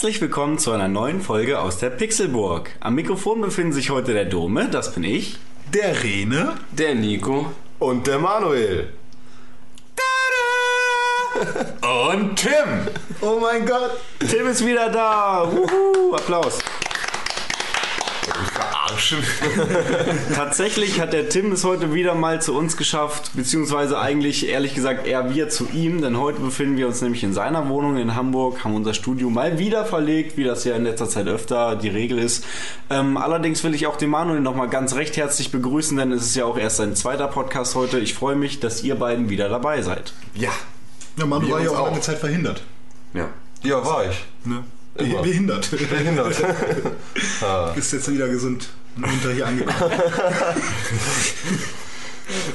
[0.00, 2.70] Herzlich willkommen zu einer neuen Folge aus der Pixelburg.
[2.80, 5.36] Am Mikrofon befinden sich heute der Dome, das bin ich.
[5.74, 7.52] Der Rene Der Nico.
[7.78, 8.94] Und der Manuel.
[12.14, 12.88] und Tim.
[13.20, 13.90] Oh mein Gott.
[14.20, 15.46] Tim ist wieder da.
[15.52, 16.60] Wuhu, Applaus.
[18.90, 19.22] Verarschen.
[20.34, 25.06] Tatsächlich hat der Tim es heute wieder mal zu uns geschafft, beziehungsweise eigentlich ehrlich gesagt
[25.06, 28.64] eher wir zu ihm, denn heute befinden wir uns nämlich in seiner Wohnung in Hamburg,
[28.64, 32.18] haben unser Studio mal wieder verlegt, wie das ja in letzter Zeit öfter die Regel
[32.18, 32.44] ist.
[32.90, 36.36] Ähm, allerdings will ich auch den Manuel nochmal ganz recht herzlich begrüßen, denn es ist
[36.36, 37.98] ja auch erst sein zweiter Podcast heute.
[37.98, 40.12] Ich freue mich, dass ihr beiden wieder dabei seid.
[40.34, 40.50] Ja.
[41.16, 41.86] Ja, Manu Wir war ja auch.
[41.86, 42.62] lange Zeit verhindert.
[43.14, 43.28] Ja.
[43.62, 44.24] Ja, war ich.
[44.44, 44.64] Ne?
[45.00, 45.22] Immer.
[45.22, 45.70] Behindert.
[45.70, 46.36] Behindert.
[47.74, 49.92] Bist jetzt wieder gesund und munter hier angekommen.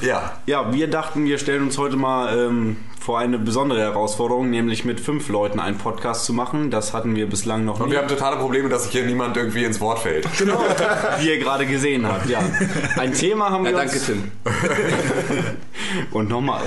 [0.02, 0.32] ja.
[0.46, 4.98] Ja, wir dachten, wir stellen uns heute mal ähm, vor eine besondere Herausforderung, nämlich mit
[5.00, 6.70] fünf Leuten einen Podcast zu machen.
[6.70, 9.36] Das hatten wir bislang noch Und nie, wir haben totale Probleme, dass sich hier niemand
[9.36, 10.26] irgendwie ins Wort fällt.
[11.20, 12.28] wie ihr gerade gesehen habt.
[12.28, 12.40] Ja,
[12.96, 14.32] ein Thema haben wir Ja, uns danke, Tim.
[16.10, 16.62] und nochmal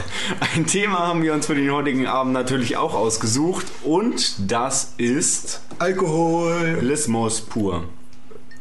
[0.56, 5.62] ein Thema haben wir uns für den heutigen Abend natürlich auch ausgesucht und das ist
[5.80, 6.78] Alkohol.
[6.82, 7.84] Lismus pur.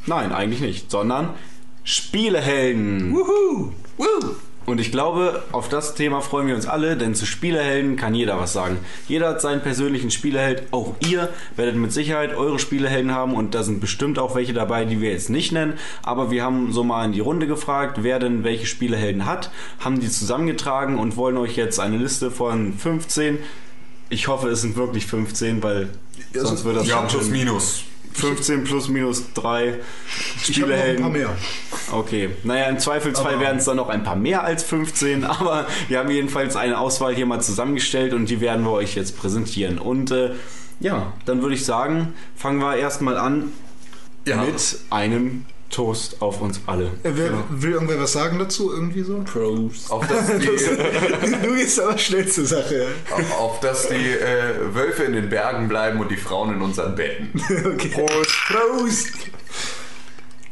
[0.07, 1.31] Nein, eigentlich nicht, sondern
[1.85, 3.13] Spielehelden.
[3.15, 3.73] Wuhu.
[4.69, 8.39] Und ich glaube, auf das Thema freuen wir uns alle, denn zu Spielehelden kann jeder
[8.39, 8.77] was sagen.
[9.09, 10.65] Jeder hat seinen persönlichen Spieleheld.
[10.73, 14.85] Auch ihr werdet mit Sicherheit eure Spielehelden haben und da sind bestimmt auch welche dabei,
[14.85, 15.73] die wir jetzt nicht nennen.
[16.03, 19.51] Aber wir haben so mal in die Runde gefragt, wer denn welche Spielehelden hat,
[19.81, 23.39] haben die zusammengetragen und wollen euch jetzt eine Liste von 15.
[24.11, 25.89] Ich hoffe, es sind wirklich 15, weil
[26.35, 27.85] sonst wird das Ja, schon plus minus.
[28.19, 31.03] 15 plus minus 3 Ich habe noch ein Spielehelden.
[31.03, 31.31] paar mehr.
[31.93, 35.99] Okay, naja, im Zweifelsfall werden es dann noch ein paar mehr als 15, aber wir
[35.99, 39.79] haben jedenfalls eine Auswahl hier mal zusammengestellt und die werden wir euch jetzt präsentieren.
[39.79, 40.33] Und äh,
[40.81, 43.53] ja, dann würde ich sagen, fangen wir erstmal an
[44.27, 44.37] Ja.
[44.43, 46.87] mit einem Toast auf uns alle.
[47.03, 48.73] Äh, wer, Will irgendwer was sagen dazu?
[48.73, 49.19] Irgendwie so?
[49.25, 49.91] Pros.
[49.91, 50.47] Auf dass die,
[51.43, 52.89] du gehst aber schnell zur Sache.
[53.11, 56.95] auf, auf dass die äh, Wölfe in den Bergen bleiben und die Frauen in unseren
[56.95, 57.29] Betten.
[57.75, 57.89] Okay.
[57.89, 58.31] Prost.
[58.49, 59.13] Prost.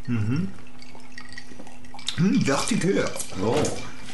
[0.06, 0.48] Mhm.
[2.16, 3.10] Hm, vertikal.
[3.42, 3.54] Oh.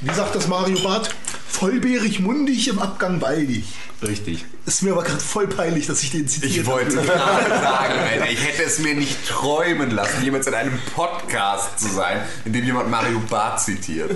[0.01, 1.15] Wie sagt das Mario Barth?
[1.63, 3.63] Vollbeerig mundig, im Abgang baldig.
[4.03, 4.45] Richtig.
[4.67, 8.29] Ist mir aber gerade voll peinlich, dass ich den zitiert Ich wollte gerade sagen, Alter,
[8.29, 12.65] ich hätte es mir nicht träumen lassen, jemals in einem Podcast zu sein, in dem
[12.65, 14.11] jemand Mario Barth zitiert.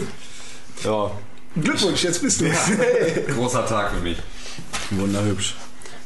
[0.82, 1.12] Ja,
[1.54, 3.22] Glückwunsch, jetzt bist du Hey.
[3.32, 4.16] Großer Tag für mich.
[4.90, 5.54] wunderhübsch.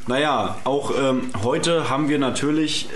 [0.05, 2.87] Naja, auch ähm, heute haben wir natürlich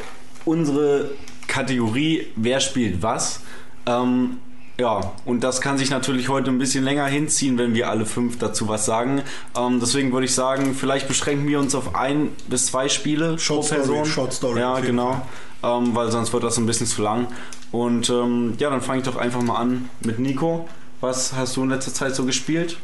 [0.45, 1.09] unsere
[1.47, 3.39] Kategorie Wer spielt was.
[3.87, 4.37] Ähm,
[4.77, 8.37] ja, und das kann sich natürlich heute ein bisschen länger hinziehen, wenn wir alle fünf
[8.39, 9.21] dazu was sagen.
[9.57, 13.61] Ähm, deswegen würde ich sagen, vielleicht beschränken wir uns auf ein bis zwei Spiele Short
[13.61, 14.05] pro Story, Person.
[14.05, 15.21] Short Story, Ja, genau.
[15.63, 17.27] Ähm, weil sonst wird das ein bisschen zu lang.
[17.71, 20.67] Und ähm, ja, dann fange ich doch einfach mal an mit Nico.
[20.99, 22.77] Was hast du in letzter Zeit so gespielt?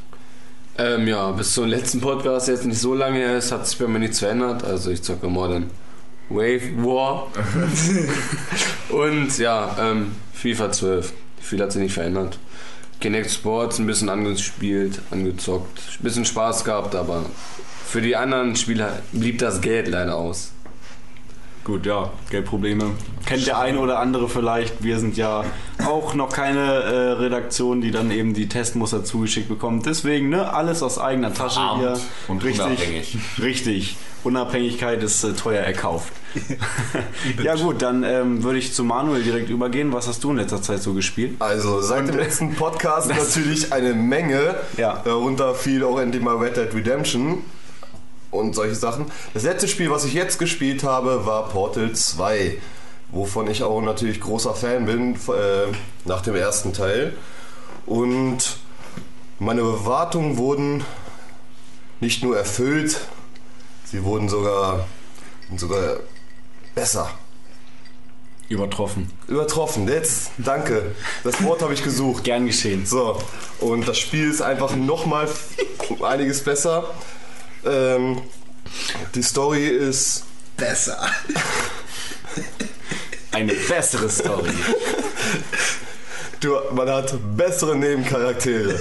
[0.78, 3.88] Ähm, ja, bis zum letzten Podcast jetzt nicht so lange her ist, hat sich bei
[3.88, 4.64] mir nichts verändert.
[4.64, 5.70] Also ich zocke Modern
[6.30, 7.28] Wave War.
[8.90, 11.14] Und ja, ähm, FIFA 12.
[11.42, 12.38] Viel hat sich nicht verändert.
[13.00, 15.80] Kinect Sports ein bisschen angespielt, angezockt.
[16.00, 17.26] Ein bisschen Spaß gehabt, aber
[17.86, 20.52] für die anderen Spieler blieb das Geld leider aus.
[21.64, 22.86] Gut, ja, Geldprobleme.
[23.26, 24.84] Kennt der eine oder andere vielleicht.
[24.84, 25.46] Wir sind ja
[25.86, 29.86] auch noch keine äh, Redaktion, die dann eben die Testmuster zugeschickt bekommt.
[29.86, 32.00] Deswegen, ne, alles aus eigener Tasche Verarmt hier.
[32.28, 33.18] und richtig, unabhängig.
[33.40, 33.98] Richtig.
[34.24, 36.14] Unabhängigkeit ist äh, teuer erkauft.
[37.44, 39.94] ja gut, dann ähm, würde ich zu Manuel direkt übergehen.
[39.94, 41.36] Was hast du in letzter Zeit so gespielt?
[41.40, 44.56] Also seit dem letzten Podcast natürlich eine Menge.
[44.78, 45.02] Ja.
[45.06, 47.44] Darunter fiel auch endlich mal Red Dead Redemption
[48.32, 49.06] und solche Sachen.
[49.34, 52.58] Das letzte Spiel, was ich jetzt gespielt habe, war Portal 2.
[53.12, 55.68] Wovon ich auch natürlich großer Fan bin, äh,
[56.06, 57.14] nach dem ersten Teil.
[57.86, 58.58] Und
[59.38, 60.86] meine Erwartungen wurden
[62.00, 63.02] nicht nur erfüllt,
[63.84, 64.88] sie wurden sogar,
[65.56, 65.98] sogar
[66.74, 67.12] besser.
[68.48, 69.10] Übertroffen.
[69.28, 69.88] Übertroffen.
[69.88, 70.94] Jetzt, danke.
[71.24, 72.26] Das Wort habe ich gesucht.
[72.26, 72.86] Gern geschehen.
[72.86, 73.18] So,
[73.62, 75.30] und das Spiel ist einfach nochmal
[76.04, 76.90] einiges besser.
[77.66, 78.22] Ähm,
[79.16, 80.24] die Story ist
[80.58, 80.98] Besser.
[83.32, 84.52] Eine bessere Story.
[86.40, 88.80] Du, man hat bessere Nebencharaktere.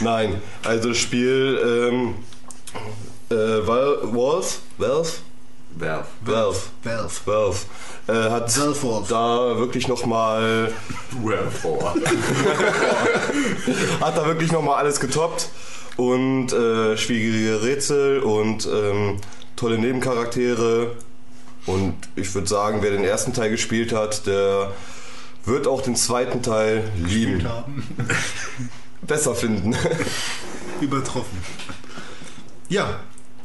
[0.00, 2.14] Nein, also das Spiel ähm,
[3.30, 4.12] äh, Valve,
[4.78, 5.22] Valve, Werf.
[6.24, 7.10] Valve, Valve.
[7.24, 7.58] Valve
[8.08, 9.04] äh, hat Valve.
[9.08, 10.72] da wirklich nochmal
[11.22, 11.94] Wherefore.
[14.00, 15.50] hat da wirklich nochmal alles getoppt
[15.98, 19.16] und äh, schwierige Rätsel und ähm,
[19.56, 20.92] tolle Nebencharaktere
[21.66, 24.72] und ich würde sagen, wer den ersten Teil gespielt hat, der
[25.44, 27.44] wird auch den zweiten Teil lieben,
[29.02, 29.76] besser finden.
[30.80, 31.38] Übertroffen.
[32.68, 33.00] Ja,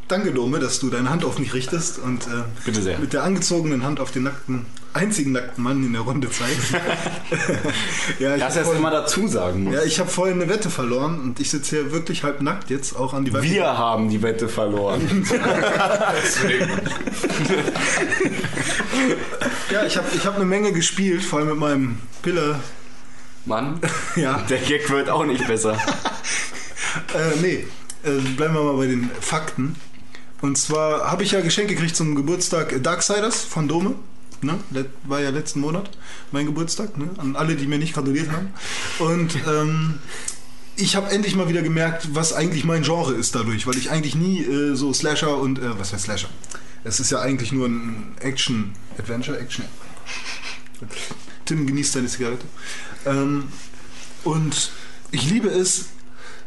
[0.08, 4.00] danke Dome, dass du deine Hand auf mich richtest und äh, mit der angezogenen Hand
[4.00, 6.74] auf den nackten, einzigen nackten Mann in der Runde zeigst.
[8.20, 9.74] ja, ich Das hab erst vorhin- immer dazu sagen muss.
[9.76, 12.96] ja, ich habe vorhin eine Wette verloren und ich sitze hier wirklich halb nackt jetzt,
[12.96, 13.44] auch an die Wette.
[13.44, 15.26] Wir haben die Wette verloren.
[19.72, 22.60] Ja, ich habe ich hab eine Menge gespielt, vor allem mit meinem Pille.
[23.46, 23.80] Mann.
[24.16, 25.74] Ja, Der Gag wird auch nicht besser.
[27.14, 27.66] Äh, nee,
[28.04, 29.76] äh, bleiben wir mal bei den Fakten.
[30.44, 33.96] Und zwar habe ich ja Geschenk gekriegt zum Geburtstag Darksiders von Dome.
[34.42, 34.60] Ne?
[35.06, 35.90] War ja letzten Monat
[36.34, 36.98] mein Geburtstag.
[36.98, 37.12] Ne?
[37.16, 38.54] An alle, die mir nicht gratuliert haben.
[39.00, 40.00] Und ähm,
[40.76, 44.16] ich habe endlich mal wieder gemerkt, was eigentlich mein Genre ist dadurch, weil ich eigentlich
[44.16, 46.30] nie äh, so Slasher und äh, was heißt Slasher?
[46.84, 49.64] Es ist ja eigentlich nur ein Action-Adventure, Action.
[51.46, 52.44] Tim genießt seine Zigarette.
[53.06, 53.48] Ähm,
[54.26, 54.72] und
[55.12, 55.86] ich liebe es,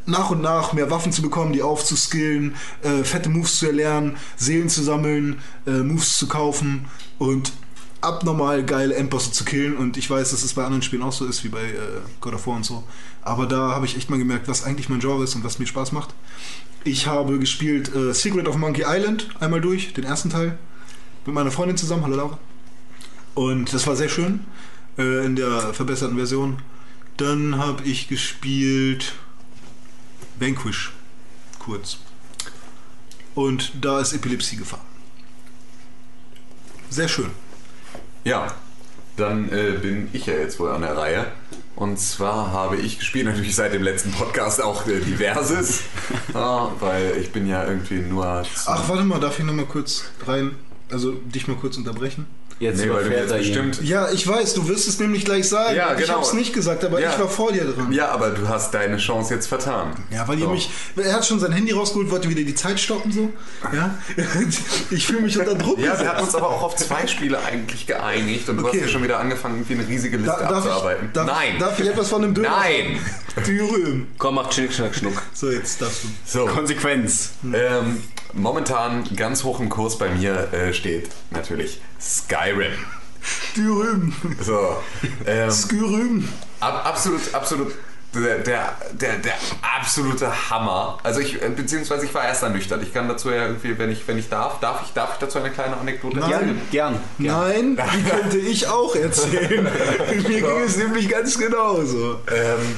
[0.06, 4.68] nach und nach mehr Waffen zu bekommen, die aufzuskillen, äh, fette Moves zu erlernen, Seelen
[4.68, 6.86] zu sammeln, äh, Moves zu kaufen
[7.18, 7.52] und
[8.00, 9.76] abnormal geile Endbosse zu killen.
[9.76, 12.34] Und ich weiß, dass es bei anderen Spielen auch so ist, wie bei äh, God
[12.34, 12.84] of War und so.
[13.22, 15.66] Aber da habe ich echt mal gemerkt, was eigentlich mein Genre ist und was mir
[15.66, 16.14] Spaß macht.
[16.84, 20.56] Ich habe gespielt äh, Secret of Monkey Island einmal durch, den ersten Teil,
[21.24, 22.04] mit meiner Freundin zusammen.
[22.04, 22.38] Hallo Laura.
[23.34, 24.44] Und das war sehr schön
[24.96, 26.58] äh, in der verbesserten Version.
[27.16, 29.14] Dann habe ich gespielt
[30.38, 30.92] Vanquish,
[31.58, 31.98] kurz.
[33.34, 34.84] Und da ist Epilepsie-Gefahr.
[36.90, 37.30] Sehr schön.
[38.24, 38.54] Ja,
[39.16, 41.26] dann äh, bin ich ja jetzt wohl an der Reihe.
[41.74, 45.82] Und zwar habe ich gespielt, natürlich seit dem letzten Podcast auch äh, diverses,
[46.32, 48.46] ja, weil ich bin ja irgendwie nur...
[48.66, 50.56] Ach, warte mal, darf ich noch mal kurz rein,
[50.90, 52.26] also dich mal kurz unterbrechen?
[52.58, 53.38] Jetzt nee, weil du jetzt ihn.
[53.38, 53.82] bestimmt...
[53.82, 55.76] Ja, ich weiß, du wirst es nämlich gleich sagen.
[55.76, 56.14] Ja, Ich genau.
[56.14, 57.12] habe es nicht gesagt, aber Ja.
[57.12, 57.92] ich war vor dir dran.
[57.92, 59.92] Ja, aber du hast deine Chance jetzt vertan.
[60.10, 60.50] Ja, weil ihr So.
[60.52, 60.70] mich.
[60.96, 63.30] Er hat schon sein Handy rausgeholt, wollte wieder die Zeit stoppen, so.
[63.74, 63.94] Ja.
[64.90, 65.78] Ich fühle mich unter Druck.
[65.78, 68.78] Ja, wir hatten uns aber auch auf zwei Spiele eigentlich geeinigt und du Okay.
[68.78, 71.06] hast ja schon wieder angefangen, irgendwie eine riesige Liste Da, darf, abzuarbeiten.
[71.08, 71.58] ich, darf, Nein!
[71.58, 72.98] darf ich etwas von dem Döner Nein!
[73.46, 74.06] Dürüm.
[74.16, 75.20] Komm, mach Schnick, Schnack, Schnuck.
[75.34, 76.08] So, jetzt darfst du.
[76.24, 77.32] So, Konsequenz.
[77.52, 78.02] ähm,
[78.32, 82.72] momentan ganz hoch im Kurs bei mir äh, steht natürlich Skyrim.
[83.56, 84.14] Dürüm.
[84.40, 84.82] So,
[85.26, 86.28] ähm, Skürüm.
[86.60, 87.74] Ab, absolut, absolut.
[88.14, 89.34] Der, der, der, der
[89.78, 90.98] absolute Hammer.
[91.02, 92.82] Also ich, äh, beziehungsweise ich war erst ernüchtert.
[92.82, 95.38] Ich kann dazu ja irgendwie, wenn ich, wenn ich darf, darf ich, darf ich dazu
[95.38, 96.32] eine kleine Anekdote Nein.
[96.32, 96.60] erzählen?
[96.70, 97.00] Gern.
[97.18, 99.64] Nein, die könnte ich auch erzählen.
[100.10, 102.20] Mir ging es nämlich ganz genauso.
[102.32, 102.76] Ähm,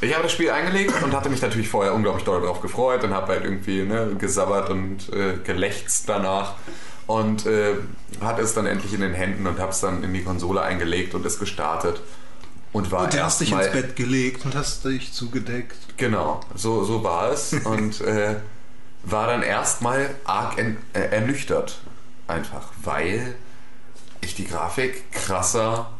[0.00, 3.12] ich habe das Spiel eingelegt und hatte mich natürlich vorher unglaublich doll darauf gefreut und
[3.12, 6.54] habe halt irgendwie ne, gesabbert und äh, gelächzt danach.
[7.08, 7.74] Und äh,
[8.20, 11.14] hatte es dann endlich in den Händen und habe es dann in die Konsole eingelegt
[11.14, 12.00] und es gestartet.
[12.72, 15.76] Und war Und du hast dich ins Bett gelegt und hast dich zugedeckt.
[15.96, 18.36] Genau, so, so war es und äh,
[19.04, 21.80] war dann erstmal arg en, äh, ernüchtert.
[22.26, 23.34] Einfach, weil
[24.20, 25.90] ich die Grafik krasser,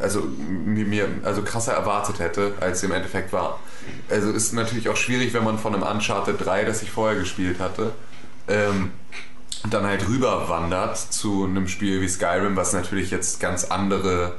[0.00, 3.58] also mir also krasser erwartet hätte, als sie im Endeffekt war.
[4.08, 7.58] Also ist natürlich auch schwierig, wenn man von einem Uncharted 3, das ich vorher gespielt
[7.58, 7.92] hatte,
[8.46, 8.92] ähm,
[9.70, 14.34] dann halt rüber wandert zu einem Spiel wie Skyrim, was natürlich jetzt ganz andere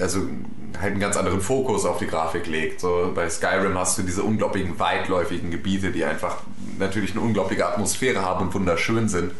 [0.00, 0.20] also
[0.78, 2.80] halt einen ganz anderen Fokus auf die Grafik legt.
[2.80, 6.38] So bei Skyrim hast du diese unglaublichen weitläufigen Gebiete, die einfach
[6.78, 9.32] natürlich eine unglaubliche Atmosphäre haben und wunderschön sind.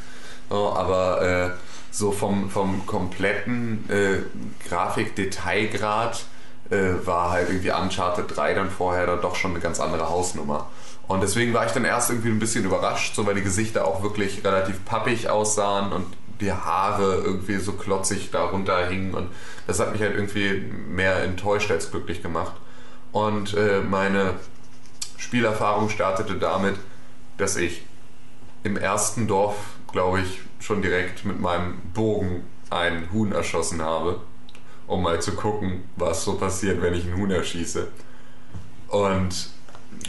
[0.49, 1.51] So, aber äh,
[1.91, 6.25] so vom, vom kompletten äh, Grafik-Detailgrad
[6.71, 10.71] äh, war halt irgendwie Uncharted 3 dann vorher dann doch schon eine ganz andere Hausnummer.
[11.09, 14.03] Und deswegen war ich dann erst irgendwie ein bisschen überrascht, so weil die Gesichter auch
[14.03, 16.07] wirklich relativ pappig aussahen und
[16.41, 19.29] die Haare irgendwie so klotzig da runterhingen und
[19.67, 22.55] das hat mich halt irgendwie mehr enttäuscht als glücklich gemacht.
[23.13, 24.35] Und äh, meine
[25.17, 26.77] Spielerfahrung startete damit,
[27.37, 27.85] dass ich
[28.65, 29.57] im ersten Dorf,
[29.93, 34.21] glaube ich, schon direkt mit meinem Bogen ein Huhn erschossen habe,
[34.87, 37.89] um mal zu gucken, was so passiert, wenn ich ein Huhn erschieße.
[38.89, 39.51] Und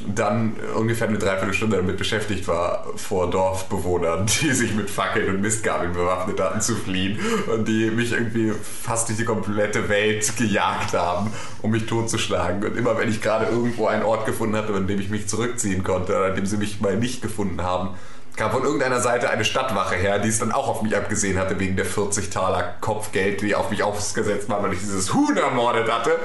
[0.08, 5.94] dann ungefähr eine Dreiviertelstunde damit beschäftigt war, vor Dorfbewohnern, die sich mit Fackeln und Mistgabeln
[5.94, 7.20] bewaffnet hatten, zu fliehen
[7.54, 12.64] und die mich irgendwie fast durch die komplette Welt gejagt haben, um mich totzuschlagen.
[12.64, 15.84] Und immer wenn ich gerade irgendwo einen Ort gefunden hatte, an dem ich mich zurückziehen
[15.84, 17.90] konnte, oder an dem sie mich mal nicht gefunden haben,
[18.36, 21.60] kam von irgendeiner Seite eine Stadtwache her, die es dann auch auf mich abgesehen hatte,
[21.60, 25.92] wegen der 40 Taler Kopfgeld, die auf mich aufgesetzt waren, weil ich dieses Huhn ermordet
[25.92, 26.18] hatte.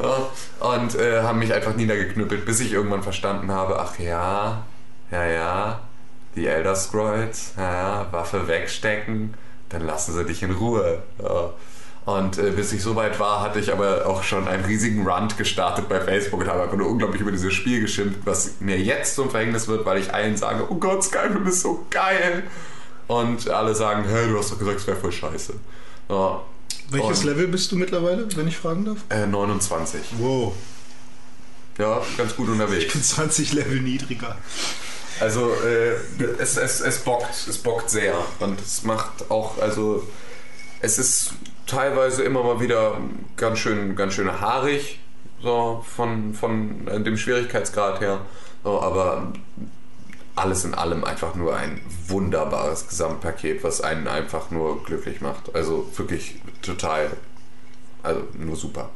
[0.00, 4.64] Ja, Und äh, haben mich einfach niedergeknüppelt, bis ich irgendwann verstanden habe, ach ja,
[5.10, 5.80] ja, ja,
[6.34, 9.34] die Elder Scrolls, ja, ja, Waffe wegstecken,
[9.68, 11.02] dann lassen sie dich in Ruhe.
[11.22, 11.50] Ja.
[12.04, 15.88] Und äh, bis ich soweit war, hatte ich aber auch schon einen riesigen Rant gestartet
[15.88, 19.30] bei Facebook und habe einfach nur unglaublich über dieses Spiel geschimpft, was mir jetzt zum
[19.30, 22.42] Verhängnis wird, weil ich allen sage, oh Gott, Skyrim ist so geil.
[23.06, 25.54] Und alle sagen, hey, du hast doch gesagt, es wäre voll scheiße.
[26.08, 26.40] Ja.
[26.90, 28.98] Welches Und, Level bist du mittlerweile, wenn ich fragen darf?
[29.08, 30.00] Äh, 29.
[30.18, 30.54] Wow,
[31.78, 32.92] Ja, ganz gut ich unterwegs.
[32.92, 34.36] bin 20 Level niedriger.
[35.20, 40.02] Also äh, es, es, es bockt, es bockt sehr und es macht auch, also
[40.80, 41.34] es ist
[41.66, 42.98] teilweise immer mal wieder
[43.36, 45.00] ganz schön, ganz schön haarig,
[45.42, 48.20] so von, von äh, dem Schwierigkeitsgrad her,
[48.64, 49.32] so, aber
[50.34, 55.54] alles in allem einfach nur ein wunderbares Gesamtpaket, was einen einfach nur glücklich macht.
[55.54, 57.10] Also wirklich total,
[58.02, 58.90] also nur super.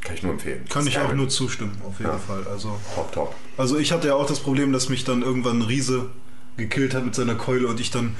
[0.00, 0.64] Kann ich nur empfehlen.
[0.70, 2.18] Kann ich auch nur zustimmen, auf jeden Ja.
[2.18, 2.46] Fall.
[2.50, 3.34] Also, Top, top.
[3.56, 6.10] also ich hatte ja auch das Problem, dass mich dann irgendwann ein Riese
[6.56, 8.14] gekillt hat mit seiner Keule und ich dann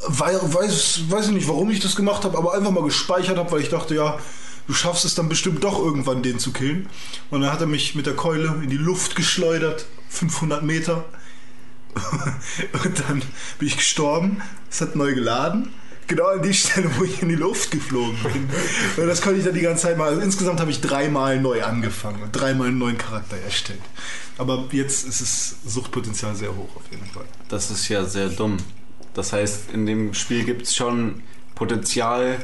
[0.00, 3.60] weiß, weiß ich nicht, warum ich das gemacht habe, aber einfach mal gespeichert habe, weil
[3.60, 4.18] ich dachte, ja,
[4.66, 6.88] du schaffst es dann bestimmt doch irgendwann, den zu killen.
[7.30, 11.04] Und dann hat er mich mit der Keule in die Luft geschleudert, 500 Meter.
[12.84, 13.22] Und dann
[13.58, 14.42] bin ich gestorben.
[14.70, 15.72] Es hat neu geladen.
[16.08, 18.48] Genau an die Stelle, wo ich in die Luft geflogen bin.
[18.96, 20.08] Und das konnte ich dann die ganze Zeit mal.
[20.08, 23.80] Also insgesamt habe ich dreimal neu angefangen und dreimal einen neuen Charakter erstellt.
[24.38, 27.24] Aber jetzt ist das Suchtpotenzial sehr hoch auf jeden Fall.
[27.48, 28.58] Das ist ja sehr dumm.
[29.16, 31.22] Das heißt, in dem Spiel gibt es schon
[31.54, 32.36] Potenzial,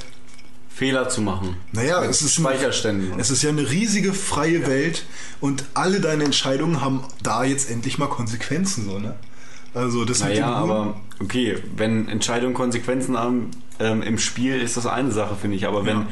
[0.75, 1.57] Fehler zu machen.
[1.73, 3.21] Naja, es ist Speicherständen.
[3.21, 5.05] Es ist ja eine riesige freie Welt
[5.41, 9.15] und alle deine Entscheidungen haben da jetzt endlich mal Konsequenzen, so, ne?
[9.75, 15.13] Also das Naja, aber okay, wenn Entscheidungen Konsequenzen haben ähm, im Spiel, ist das eine
[15.13, 15.67] Sache, finde ich.
[15.67, 16.07] Aber wenn Ja.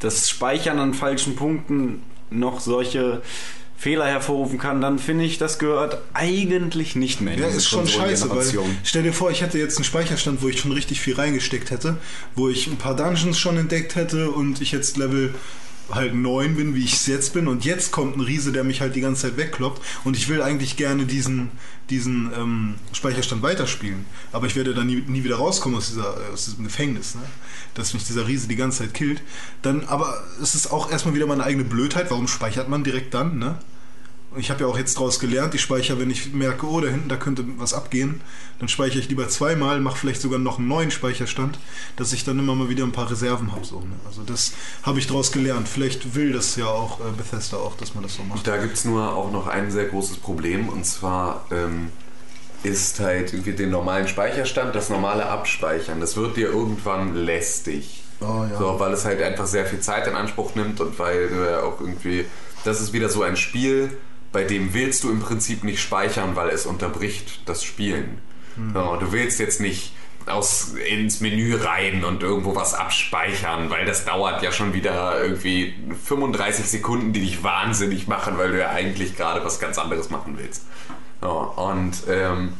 [0.00, 3.22] das Speichern an falschen Punkten noch solche
[3.76, 7.68] Fehler hervorrufen kann, dann finde ich, das gehört eigentlich nicht mehr in Ja, diese ist
[7.68, 8.46] schon scheiße, weil
[8.82, 11.98] stell dir vor, ich hätte jetzt einen Speicherstand, wo ich schon richtig viel reingesteckt hätte,
[12.34, 15.34] wo ich ein paar Dungeons schon entdeckt hätte und ich jetzt Level
[15.90, 18.80] halt 9 bin, wie ich es jetzt bin und jetzt kommt ein Riese, der mich
[18.80, 21.50] halt die ganze Zeit wegkloppt und ich will eigentlich gerne diesen,
[21.90, 26.46] diesen ähm, Speicherstand weiterspielen, aber ich werde da nie, nie wieder rauskommen aus, dieser, aus
[26.46, 27.22] diesem Gefängnis, ne?
[27.74, 29.22] dass mich dieser Riese die ganze Zeit killt.
[29.62, 33.38] Dann, aber es ist auch erstmal wieder meine eigene Blödheit, warum speichert man direkt dann,
[33.38, 33.58] ne?
[34.38, 37.08] Ich habe ja auch jetzt daraus gelernt, ich speichere, wenn ich merke, oh, da hinten,
[37.08, 38.20] da könnte was abgehen,
[38.58, 41.58] dann speichere ich lieber zweimal, mache vielleicht sogar noch einen neuen Speicherstand,
[41.96, 43.64] dass ich dann immer mal wieder ein paar Reserven habe.
[43.64, 43.94] So, ne?
[44.06, 44.52] Also das
[44.82, 45.68] habe ich daraus gelernt.
[45.68, 48.46] Vielleicht will das ja auch äh, Bethesda auch, dass man das so macht.
[48.46, 51.88] Da gibt es nur auch noch ein sehr großes Problem und zwar ähm,
[52.62, 58.02] ist halt irgendwie den normalen Speicherstand, das normale Abspeichern, das wird dir irgendwann lästig.
[58.20, 58.58] Oh, ja.
[58.58, 61.62] So, weil es halt einfach sehr viel Zeit in Anspruch nimmt und weil du ja
[61.62, 62.24] auch irgendwie,
[62.64, 63.96] das ist wieder so ein Spiel,
[64.36, 68.18] bei dem willst du im Prinzip nicht speichern, weil es unterbricht das Spielen.
[68.74, 69.92] So, du willst jetzt nicht
[70.26, 75.72] aus, ins Menü rein und irgendwo was abspeichern, weil das dauert ja schon wieder irgendwie
[76.04, 80.36] 35 Sekunden, die dich wahnsinnig machen, weil du ja eigentlich gerade was ganz anderes machen
[80.36, 80.66] willst.
[81.22, 82.52] So, und ähm,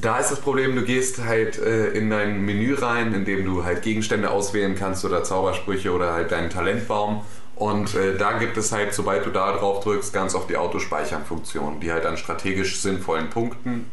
[0.00, 3.64] da ist das Problem, du gehst halt äh, in dein Menü rein, in dem du
[3.64, 7.22] halt Gegenstände auswählen kannst oder Zaubersprüche oder halt deinen Talentbaum.
[7.58, 11.80] Und äh, da gibt es halt, sobald du da drauf drückst, ganz oft die Autospeichern-Funktion,
[11.80, 13.90] die halt an strategisch sinnvollen Punkten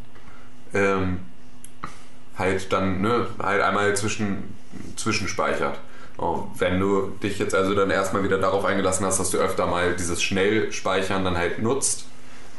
[0.72, 1.18] ähm,
[2.38, 4.54] halt dann ne, halt einmal zwischen,
[4.94, 5.80] zwischenspeichert.
[6.18, 9.66] Oh, wenn du dich jetzt also dann erstmal wieder darauf eingelassen hast, dass du öfter
[9.66, 12.06] mal dieses Schnellspeichern dann halt nutzt,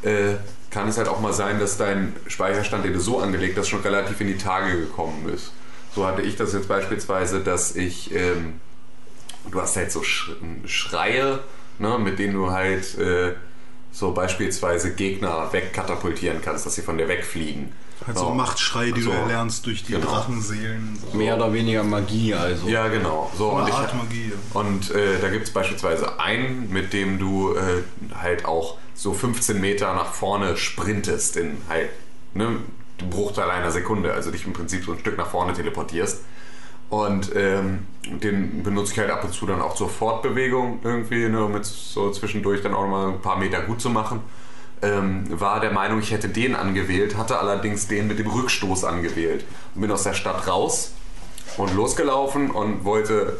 [0.02, 0.34] äh,
[0.70, 3.80] kann es halt auch mal sein, dass dein Speicherstand, den du so angelegt hast, schon
[3.80, 5.52] relativ in die Tage gekommen ist.
[5.94, 8.60] So hatte ich das jetzt beispielsweise, dass ich, ähm,
[9.50, 10.30] du hast halt so Sch
[10.66, 11.40] Schreie,
[11.78, 13.32] ne, mit denen du halt äh,
[13.92, 17.72] so beispielsweise Gegner wegkatapultieren kannst, dass sie von dir wegfliegen.
[18.06, 19.10] Halt so Machtschrei, die So.
[19.10, 20.06] du erlernst durch die Genau.
[20.06, 20.98] Drachenseelen.
[21.10, 21.16] So.
[21.16, 22.68] Mehr oder weniger Magie, also.
[22.68, 23.30] Ja, genau.
[23.36, 24.32] So, Eine und ich, Art Magie.
[24.54, 27.82] Und äh, da gibt es beispielsweise einen, mit dem du äh,
[28.14, 31.90] halt auch so 15 Meter nach vorne sprintest in halt,
[32.34, 32.58] ne,
[33.00, 36.20] ein Bruchteil einer Sekunde, also dich im Prinzip so ein Stück nach vorne teleportierst.
[36.90, 41.44] Und ähm, den benutze ich halt ab und zu dann auch zur Fortbewegung irgendwie, ne,
[41.44, 44.20] um jetzt so zwischendurch dann auch mal ein paar Meter gut zu machen.
[44.82, 49.44] ähm, war der Meinung, ich hätte den angewählt, hatte allerdings den mit dem Rückstoß angewählt.
[49.74, 50.92] Und bin aus der Stadt raus
[51.56, 53.38] und losgelaufen und wollte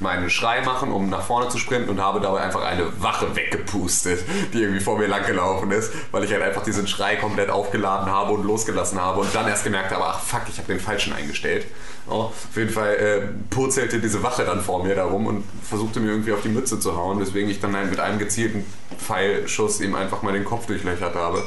[0.00, 4.20] meinen Schrei machen, um nach vorne zu sprinten und habe dabei einfach eine Wache weggepustet,
[4.52, 8.10] die irgendwie vor mir lang gelaufen ist, weil ich halt einfach diesen Schrei komplett aufgeladen
[8.10, 11.12] habe und losgelassen habe und dann erst gemerkt habe, ach fuck, ich habe den falschen
[11.12, 11.66] eingestellt.
[12.06, 16.10] Ja, auf jeden Fall äh, purzelte diese Wache dann vor mir darum und versuchte mir
[16.10, 18.64] irgendwie auf die Mütze zu hauen, weswegen ich dann halt mit einem gezielten
[18.98, 21.44] Pfeilschuss ihm einfach mal den Kopf durchlöchert habe.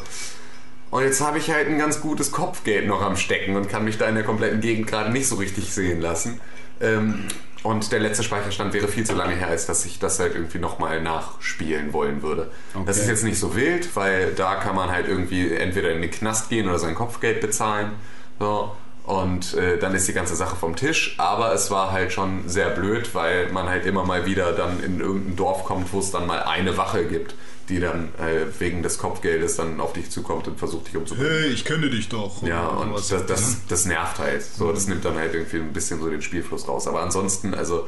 [0.92, 3.98] Und jetzt habe ich halt ein ganz gutes Kopfgeld noch am Stecken und kann mich
[3.98, 6.40] da in der kompletten Gegend gerade nicht so richtig sehen lassen.
[6.80, 7.26] Ähm,
[7.64, 10.60] und der letzte Speicherstand wäre viel zu lange her, als dass ich das halt irgendwie
[10.60, 12.52] nochmal nachspielen wollen würde.
[12.86, 16.12] Das ist jetzt nicht so wild, weil da kann man halt irgendwie entweder in den
[16.12, 17.94] Knast gehen oder sein Kopfgeld bezahlen.
[18.40, 18.72] So.
[19.06, 21.16] Und äh, dann ist die ganze Sache vom Tisch.
[21.20, 25.00] Aber es war halt schon sehr blöd, weil man halt immer mal wieder dann in
[25.00, 27.36] irgendein Dorf kommt, wo es dann mal eine Wache gibt,
[27.70, 31.32] die dann äh, wegen des Kopfgeldes dann auf dich zukommt und versucht dich umzubringen.
[31.32, 32.42] Hey, ich kenne dich doch.
[32.42, 34.42] Ja, und das, das, das nervt halt.
[34.42, 36.88] So, das nimmt dann halt irgendwie ein bisschen so den Spielfluss raus.
[36.88, 37.88] Aber ansonsten, also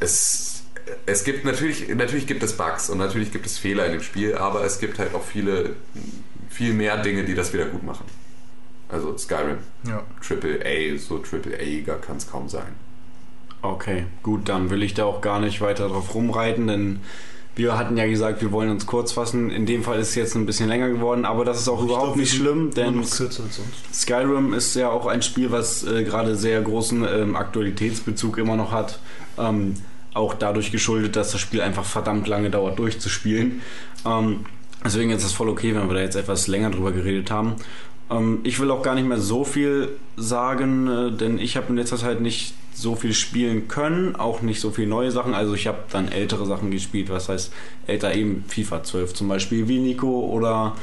[0.00, 0.62] es,
[1.04, 4.36] es gibt natürlich, natürlich gibt es Bugs und natürlich gibt es Fehler in dem Spiel,
[4.36, 5.76] aber es gibt halt auch viele,
[6.48, 8.06] viel mehr Dinge, die das wieder gut machen.
[8.92, 10.02] Also Skyrim, Ja.
[10.26, 12.74] Triple A, so Triple A kann es kaum sein.
[13.62, 17.00] Okay, gut, dann will ich da auch gar nicht weiter drauf rumreiten, denn
[17.56, 19.50] wir hatten ja gesagt, wir wollen uns kurz fassen.
[19.50, 22.16] In dem Fall ist es jetzt ein bisschen länger geworden, aber das ist auch überhaupt
[22.16, 23.04] nicht schlimm, denn.
[23.92, 28.72] Skyrim ist ja auch ein Spiel, was äh, gerade sehr großen ähm, Aktualitätsbezug immer noch
[28.72, 28.98] hat.
[29.38, 29.74] Ähm,
[30.14, 33.60] auch dadurch geschuldet, dass das Spiel einfach verdammt lange dauert durchzuspielen.
[34.06, 34.46] Ähm,
[34.84, 37.56] deswegen ist es voll okay, wenn wir da jetzt etwas länger drüber geredet haben.
[38.10, 41.76] Ähm, ich will auch gar nicht mehr so viel sagen, äh, denn ich habe in
[41.76, 45.34] letzter Zeit nicht so viel spielen können, auch nicht so viel neue Sachen.
[45.34, 47.52] Also ich habe dann ältere Sachen gespielt, was heißt
[47.86, 50.76] älter eben FIFA 12 zum Beispiel wie Nico oder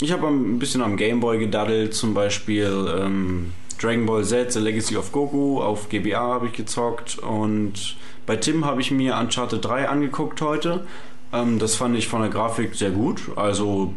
[0.00, 4.96] ich habe ein bisschen am Gameboy gedaddelt, zum Beispiel ähm, Dragon Ball Z, The Legacy
[4.96, 9.88] of Goku, auf GBA habe ich gezockt und bei Tim habe ich mir Uncharted 3
[9.88, 10.86] angeguckt heute.
[11.32, 13.92] Ähm, das fand ich von der Grafik sehr gut, also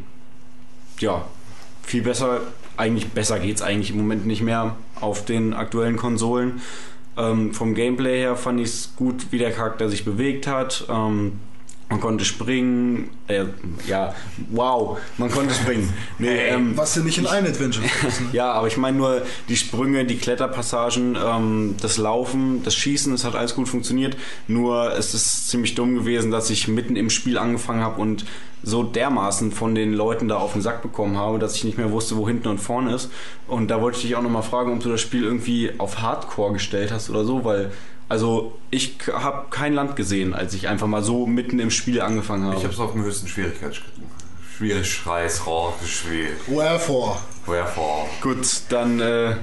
[0.99, 1.25] ja,
[1.83, 2.41] viel besser,
[2.77, 6.61] eigentlich besser geht es eigentlich im Moment nicht mehr auf den aktuellen Konsolen.
[7.17, 10.85] Ähm, vom Gameplay her fand ich es gut, wie der Charakter sich bewegt hat.
[10.89, 11.39] Ähm,
[11.91, 13.09] man konnte springen.
[13.27, 13.43] Äh,
[13.85, 14.15] ja,
[14.49, 15.91] wow, man konnte springen.
[16.17, 18.21] Nee, ähm, Was ja nicht in ein Adventure ist.
[18.21, 18.27] Ne?
[18.33, 23.25] ja, aber ich meine nur die Sprünge, die Kletterpassagen, ähm, das Laufen, das Schießen, es
[23.25, 24.15] hat alles gut funktioniert.
[24.47, 28.25] Nur es ist ziemlich dumm gewesen, dass ich mitten im Spiel angefangen habe und
[28.63, 31.91] so dermaßen von den Leuten da auf den Sack bekommen habe, dass ich nicht mehr
[31.91, 33.09] wusste, wo hinten und vorne ist.
[33.47, 36.53] Und da wollte ich dich auch nochmal fragen, ob du das Spiel irgendwie auf Hardcore
[36.53, 37.71] gestellt hast oder so, weil
[38.11, 42.43] also ich habe kein Land gesehen, als ich einfach mal so mitten im Spiel angefangen
[42.43, 42.57] habe.
[42.57, 44.11] Ich habe es auf dem höchsten Schwierigkeitsgrad gemacht.
[44.57, 46.35] Schwierig, Schreiß, Rohr, gespielt.
[46.47, 47.19] Wherefore?
[47.45, 48.07] Wherefore.
[48.21, 49.37] Gut, dann äh,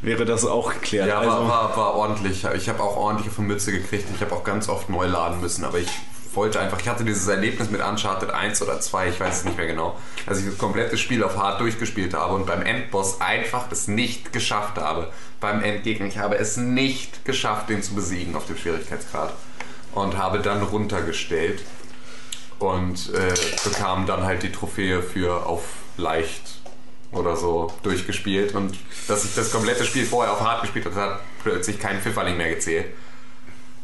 [0.00, 1.06] wäre das auch geklärt.
[1.06, 2.44] Ja, also, war, war, war ordentlich.
[2.56, 4.08] Ich habe auch ordentliche von Mütze gekriegt.
[4.12, 5.90] Ich habe auch ganz oft neu laden müssen, aber ich
[6.36, 9.56] wollte einfach, ich hatte dieses Erlebnis mit Uncharted 1 oder 2, ich weiß es nicht
[9.56, 13.70] mehr genau, dass ich das komplette Spiel auf hart durchgespielt habe und beim Endboss einfach
[13.70, 15.12] es nicht geschafft habe.
[15.40, 19.32] Beim Endgegner, ich habe es nicht geschafft, den zu besiegen auf dem Schwierigkeitsgrad.
[19.94, 21.62] Und habe dann runtergestellt
[22.58, 25.64] und äh, bekam dann halt die Trophäe für auf
[25.98, 26.62] leicht
[27.10, 31.20] oder so durchgespielt und dass ich das komplette Spiel vorher auf hart gespielt habe, hat
[31.42, 32.86] plötzlich kein Pfifferling mehr gezählt.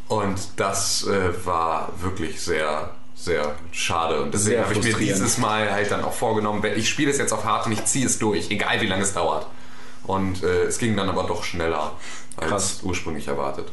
[0.09, 4.23] Und das äh, war wirklich sehr, sehr schade.
[4.23, 7.33] Und deswegen habe ich mir dieses Mal halt dann auch vorgenommen, ich spiele es jetzt
[7.33, 9.47] auf hart und ich ziehe es durch, egal wie lange es dauert.
[10.05, 11.93] Und äh, es ging dann aber doch schneller
[12.37, 12.81] als Krass.
[12.83, 13.71] ursprünglich erwartet.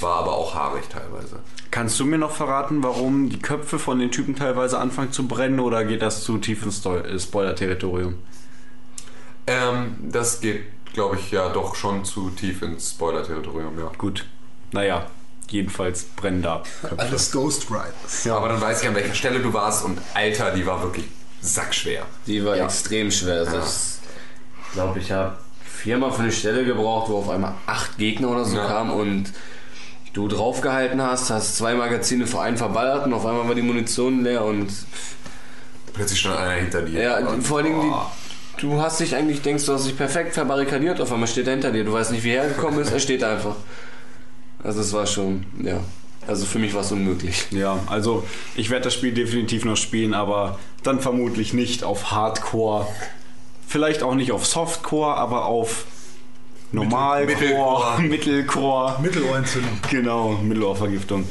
[0.00, 1.40] War aber auch haarig teilweise.
[1.70, 5.60] Kannst du mir noch verraten, warum die Köpfe von den Typen teilweise anfangen zu brennen
[5.60, 8.14] oder geht das zu tief ins äh, Spoiler-Territorium?
[9.46, 13.90] Ähm, das geht, glaube ich, ja doch schon zu tief ins Spoiler-Territorium, ja.
[13.98, 14.26] Gut.
[14.72, 15.06] Naja,
[15.48, 16.98] jedenfalls brennen da Köpfe.
[16.98, 18.26] Alles Ghost Riders.
[18.28, 21.06] Aber dann weiß ich, an welcher Stelle du warst und Alter, die war wirklich
[21.40, 22.02] sackschwer.
[22.26, 23.40] Die war extrem schwer.
[23.40, 28.30] Also Ich glaube, ich habe viermal für eine Stelle gebraucht, wo auf einmal acht Gegner
[28.30, 28.66] oder so Ja.
[28.66, 29.32] kamen und
[30.14, 34.22] du draufgehalten hast, hast zwei Magazine vor einen verballert und auf einmal war die Munition
[34.24, 34.72] leer und
[35.92, 37.00] Plötzlich stand einer hinter dir.
[37.02, 40.34] ja, Und, vor allen Dingen, die, du hast dich eigentlich, denkst du hast dich perfekt
[40.34, 43.00] verbarrikadiert, auf einmal steht er hinter dir, du weißt nicht, wie er hergekommen ist, er
[43.00, 43.56] steht einfach.
[44.62, 45.80] Also es war schon, ja,
[46.26, 47.46] also für mich war es unmöglich.
[47.50, 48.24] Ja, also
[48.56, 52.86] ich werde das Spiel definitiv noch spielen, aber dann vermutlich nicht auf Hardcore.
[53.66, 55.86] Vielleicht auch nicht auf Softcore, aber auf
[56.72, 58.00] Normalcore, Mittelcore.
[58.02, 58.96] Mittelcore.
[59.00, 59.78] Mittelohrentzündung.
[59.90, 61.24] Genau, Mittelohrvergiftung.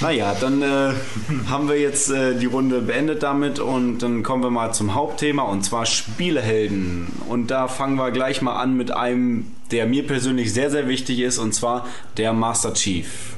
[0.00, 0.92] Naja, dann äh,
[1.50, 5.42] haben wir jetzt äh, die Runde beendet damit und dann kommen wir mal zum Hauptthema
[5.42, 7.08] und zwar Spielehelden.
[7.28, 11.20] Und da fangen wir gleich mal an mit einem, der mir persönlich sehr, sehr wichtig
[11.20, 13.35] ist und zwar der Master Chief.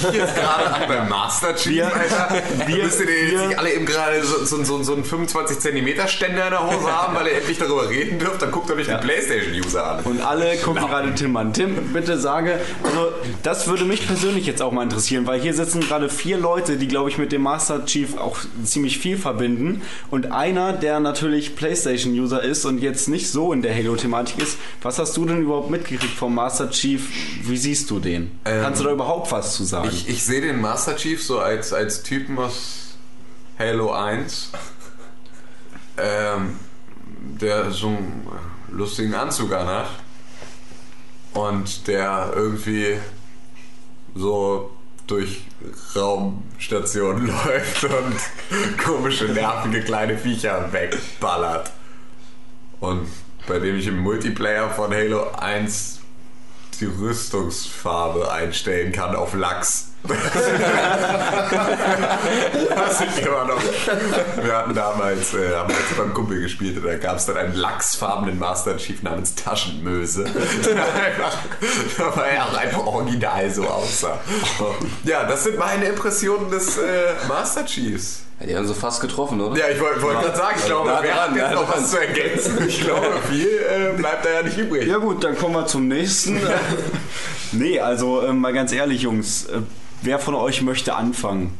[0.00, 2.42] Guckt ihr mich jetzt gerade an beim Master Chief, Wir- Alter?
[2.66, 5.04] wir- Müsst ihr denn jetzt wir- nicht alle eben gerade so, so, so, so einen
[5.04, 8.40] 25 Zentimeter Ständer in der Hose haben, weil ihr endlich darüber reden dürft?
[8.40, 8.96] Dann guckt nicht Ja.
[8.96, 10.04] den Playstation-User an.
[10.04, 11.52] Und alle gucken gerade Tim an.
[11.52, 13.12] Tim, bitte sage, also
[13.42, 16.88] das würde mich persönlich jetzt auch mal interessieren, weil hier sitzen gerade vier Leute, die
[16.88, 19.82] glaube ich mit dem Master Chief auch ziemlich viel verbinden.
[20.10, 24.56] Und einer, der natürlich PlayStation-User ist und jetzt nicht so in der Halo-Thematik ist.
[24.82, 27.02] Was hast du denn überhaupt mitgekriegt vom Master Chief?
[27.42, 28.30] Wie siehst du den?
[28.44, 29.88] Ähm, Kannst du da überhaupt was zu sagen?
[29.92, 32.96] Ich, ich sehe den Master Chief so als, als Typen aus
[33.58, 34.50] Halo 1,
[35.96, 36.58] ähm,
[37.40, 38.28] der so einen
[38.70, 39.88] lustigen Anzug anhat
[41.34, 42.98] und der irgendwie
[44.14, 44.70] so
[45.06, 45.42] durch
[45.96, 51.72] Raumstationen läuft und komische, nervige kleine Viecher wegballert.
[52.80, 53.08] Und
[53.46, 56.00] bei dem ich im Multiplayer von Halo 1
[56.80, 59.87] die Rüstungsfarbe einstellen kann auf Lachs.
[62.74, 63.62] Was ich immer noch.
[64.42, 67.54] Wir hatten damals, äh, haben jetzt beim Kumpel gespielt und da gab es dann einen
[67.54, 70.24] lachsfarbenen Master Chief namens Taschenmöse.
[70.24, 71.36] Der einfach,
[72.16, 74.18] weil er auch einfach original so aussah.
[75.04, 78.22] Ja, das sind meine Impressionen des äh, Master Chiefs.
[78.40, 79.58] Ja, die haben so fast getroffen, oder?
[79.58, 82.68] Ja, ich wollte wollt gerade sagen, ich glaube, dran, hat jetzt noch was zu ergänzen?
[82.68, 84.86] Ich glaube, viel äh, bleibt da ja nicht übrig.
[84.86, 86.40] Ja gut, dann kommen wir zum nächsten.
[87.52, 89.60] nee, also ähm, mal ganz ehrlich, Jungs, äh,
[90.02, 91.58] wer von euch möchte anfangen?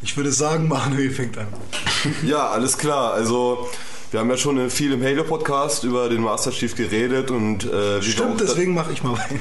[0.00, 1.48] Ich würde sagen, Manuel fängt an.
[2.22, 3.14] Ja, alles klar.
[3.14, 3.68] Also,
[4.10, 8.02] wir haben ja schon viel im Halo-Podcast über den Master Chief geredet und äh, wir
[8.02, 9.34] Stimmt, deswegen mache ich mal weiter.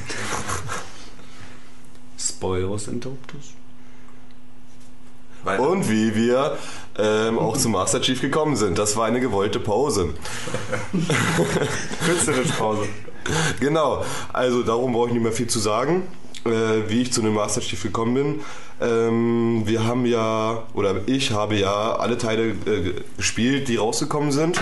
[2.18, 3.56] Spoilers Interruptus.
[5.44, 6.58] Weil- Und wie wir
[6.98, 8.78] ähm, auch zum Master Chief gekommen sind.
[8.78, 10.14] Das war eine gewollte Pause.
[12.06, 12.88] Künstlerische Pause.
[13.60, 16.04] Genau, also darum brauche ich nicht mehr viel zu sagen,
[16.46, 16.50] äh,
[16.88, 18.42] wie ich zu dem Master Chief gekommen bin.
[18.82, 24.60] Ähm, wir haben ja, oder ich habe ja alle Teile äh, gespielt, die rausgekommen sind.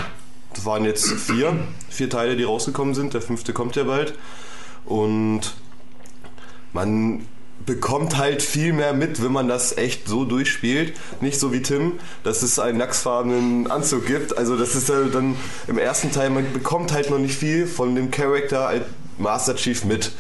[0.54, 1.58] Das waren jetzt vier,
[1.89, 3.13] vier Teile, die rausgekommen sind.
[3.13, 4.13] Der fünfte kommt ja bald.
[4.86, 5.41] Und
[6.74, 7.26] man
[7.65, 10.93] bekommt halt viel mehr mit, wenn man das echt so durchspielt.
[11.21, 11.93] Nicht so wie Tim,
[12.24, 14.38] dass es einen lachsfarbenen Anzug gibt.
[14.38, 15.36] Also das ist ja dann
[15.67, 18.84] im ersten Teil, man bekommt halt noch nicht viel von dem Charakter als
[19.17, 20.12] Master Chief mit.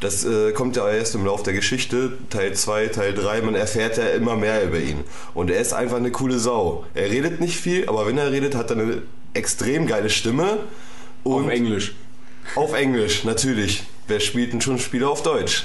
[0.00, 3.96] Das äh, kommt ja erst im Laufe der Geschichte, Teil 2, Teil 3, man erfährt
[3.96, 5.02] ja immer mehr über ihn.
[5.34, 6.84] Und er ist einfach eine coole Sau.
[6.94, 9.02] Er redet nicht viel, aber wenn er redet, hat er eine
[9.32, 10.58] extrem geile Stimme.
[11.22, 11.94] Und Auf Englisch.
[12.54, 13.84] auf Englisch, natürlich.
[14.06, 15.64] Wer spielt denn schon Spiele auf Deutsch?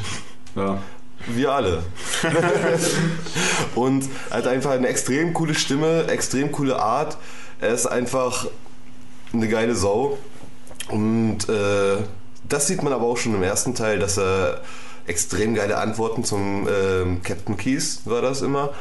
[0.56, 0.82] Ja.
[1.28, 1.84] Wir alle.
[3.76, 7.18] und hat einfach eine extrem coole Stimme, extrem coole Art.
[7.60, 8.48] Er ist einfach
[9.34, 10.18] eine geile Sau.
[10.90, 11.98] Und äh,
[12.48, 14.62] das sieht man aber auch schon im ersten Teil, dass er
[15.06, 18.74] extrem geile Antworten zum ähm, Captain Keys, war das immer,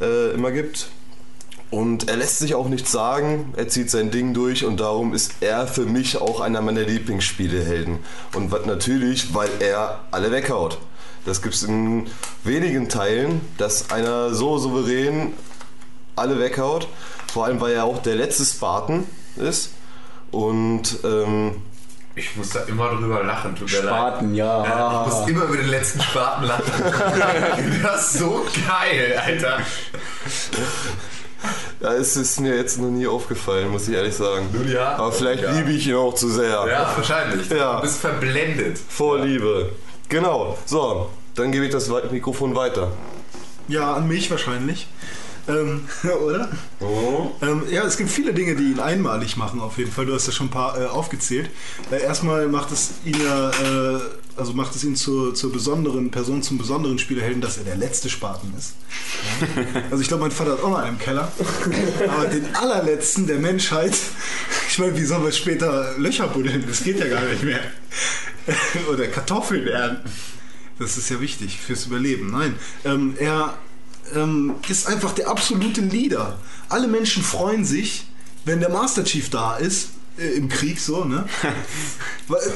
[0.00, 0.88] äh, immer gibt.
[1.70, 5.32] Und er lässt sich auch nichts sagen, er zieht sein Ding durch und darum ist
[5.40, 8.00] er für mich auch einer meiner Lieblingsspielehelden.
[8.34, 10.78] Und was natürlich, weil er alle weghaut.
[11.24, 12.06] Das gibt es in
[12.44, 15.32] wenigen Teilen, dass einer so souverän
[16.16, 16.88] alle weghaut.
[17.32, 19.04] Vor allem, weil er auch der letzte Spartan
[19.36, 19.70] ist.
[20.32, 21.62] Und ähm,
[22.14, 23.84] Ich muss da immer drüber lachen, tut mir leid.
[23.84, 24.64] Spaten, ja.
[24.64, 26.72] Ja, ich muss immer über den letzten Spaten lachen.
[27.82, 29.58] das ist so geil, Alter.
[31.80, 34.46] Ja, es ist mir jetzt noch nie aufgefallen, muss ich ehrlich sagen.
[34.52, 34.96] Die Haare.
[34.96, 35.50] Aber vielleicht Ja.
[35.52, 36.48] liebe ich ihn auch zu sehr.
[36.68, 37.48] Ja, wahrscheinlich.
[37.50, 37.76] Ja.
[37.76, 38.78] Du bist verblendet.
[38.88, 39.70] Vorliebe.
[40.08, 40.58] Genau.
[40.66, 42.92] So, dann gebe ich das Mikrofon weiter.
[43.68, 44.88] Ja, an mich wahrscheinlich.
[45.48, 45.88] Ähm,
[46.24, 46.50] oder?
[47.40, 50.06] Ähm, ja, es gibt viele Dinge, die ihn einmalig machen, auf jeden Fall.
[50.06, 51.50] Du hast ja schon ein paar äh, aufgezählt.
[51.90, 54.00] Äh, erstmal macht es ihn ja, äh,
[54.36, 58.08] also macht es ihn zur, zur besonderen Person, zum besonderen Spielerhelden, dass er der letzte
[58.08, 58.74] Spaten ist.
[59.90, 61.30] Also ich glaube, mein Vater hat auch noch einen im Keller.
[62.08, 63.94] Aber den allerletzten der Menschheit,
[64.68, 66.64] ich meine, wie sollen wir später Löcher buddeln?
[66.66, 67.60] Das geht ja gar nicht mehr.
[68.92, 70.10] Oder Kartoffeln ernten.
[70.78, 72.30] Das ist ja wichtig fürs Überleben.
[72.30, 73.58] Nein, ähm, er
[74.14, 76.38] ähm, ist einfach der absolute Leader.
[76.68, 78.06] Alle Menschen freuen sich,
[78.44, 81.26] wenn der Master Chief da ist, äh, im Krieg so, ne?
[82.28, 82.50] Weil, äh,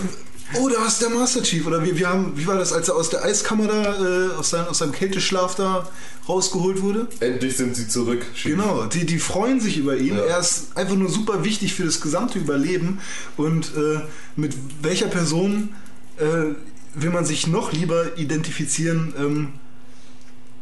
[0.55, 1.67] oh, da ist der Master Chief.
[1.67, 4.51] Oder wir, wir haben, wie war das, als er aus der Eiskammer da, äh, aus,
[4.51, 5.89] seinem, aus seinem Kälteschlaf da
[6.29, 7.09] rausgeholt wurde?
[7.21, 8.25] Endlich sind sie zurück.
[8.45, 10.17] Genau, die, die freuen sich über ihn.
[10.17, 10.25] Ja.
[10.25, 13.01] Er ist einfach nur super wichtig für das gesamte Überleben.
[13.37, 14.01] Und äh,
[14.37, 15.75] mit welcher Person
[16.19, 16.55] äh,
[16.95, 19.15] will man sich noch lieber identifizieren?
[19.19, 19.49] Ähm,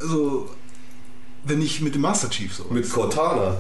[0.01, 0.51] also,
[1.45, 2.67] wenn nicht mit dem Master Chief so.
[2.71, 3.57] Mit Cortana.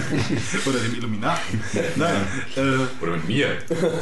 [0.66, 1.62] Oder dem Illuminaten.
[1.96, 2.26] Nein.
[2.56, 3.58] Äh, Oder mit mir.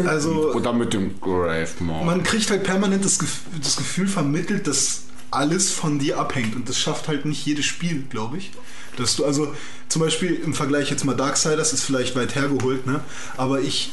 [0.07, 2.05] also, Oder mit dem Grave Maw.
[2.05, 3.19] man kriegt halt permanent das,
[3.63, 6.55] das Gefühl vermittelt, dass alles von dir abhängt.
[6.55, 8.53] Und das schafft halt nicht jedes Spiel, glaube ich.
[8.97, 9.55] Dass du also
[9.89, 13.01] zum Beispiel im Vergleich jetzt mal Darksiders ist vielleicht weit hergeholt, ne?
[13.37, 13.93] Aber ich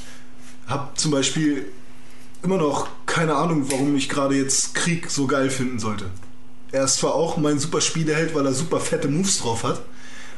[0.67, 1.65] habe zum Beispiel
[2.43, 6.05] immer noch keine Ahnung, warum ich gerade jetzt Krieg so geil finden sollte.
[6.71, 9.81] Er ist zwar auch mein super Spieleheld, weil er super fette Moves drauf hat,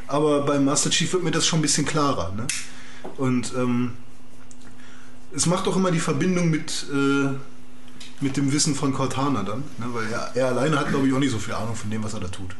[0.07, 2.31] aber beim Master Chief wird mir das schon ein bisschen klarer.
[2.35, 2.45] Ne?
[3.17, 3.93] Und ähm,
[5.35, 7.29] es macht auch immer die Verbindung mit, äh,
[8.21, 9.85] mit dem Wissen von Cortana dann, ne?
[9.93, 12.13] weil er, er alleine hat, glaube ich, auch nicht so viel Ahnung von dem, was
[12.13, 12.55] er da tut.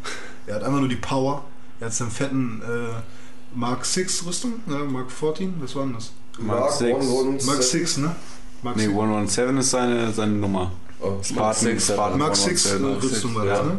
[0.47, 1.45] Er hat einfach nur die Power,
[1.79, 4.77] er hat seinen fetten äh, Mark 6 Rüstung, ne?
[4.79, 6.11] Mark 14, was war denn das?
[6.39, 7.45] Mark six.
[7.45, 8.15] Mark 6, ne?
[8.61, 10.71] Mark Nee, 117 ist seine, seine Nummer.
[10.99, 13.09] Oh, Spartan, six, Spartan Mark 6 117.
[13.09, 13.77] Rüstung war das, ne?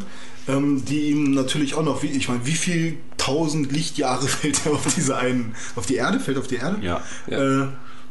[0.48, 4.72] Ähm, die ihm natürlich auch noch, wie, ich meine, wie viel tausend Lichtjahre fällt er
[4.72, 6.18] auf diese einen, auf die Erde?
[6.18, 6.78] Fällt auf die Erde?
[6.82, 7.02] Ja.
[7.26, 7.38] Ja.
[7.38, 7.68] Äh,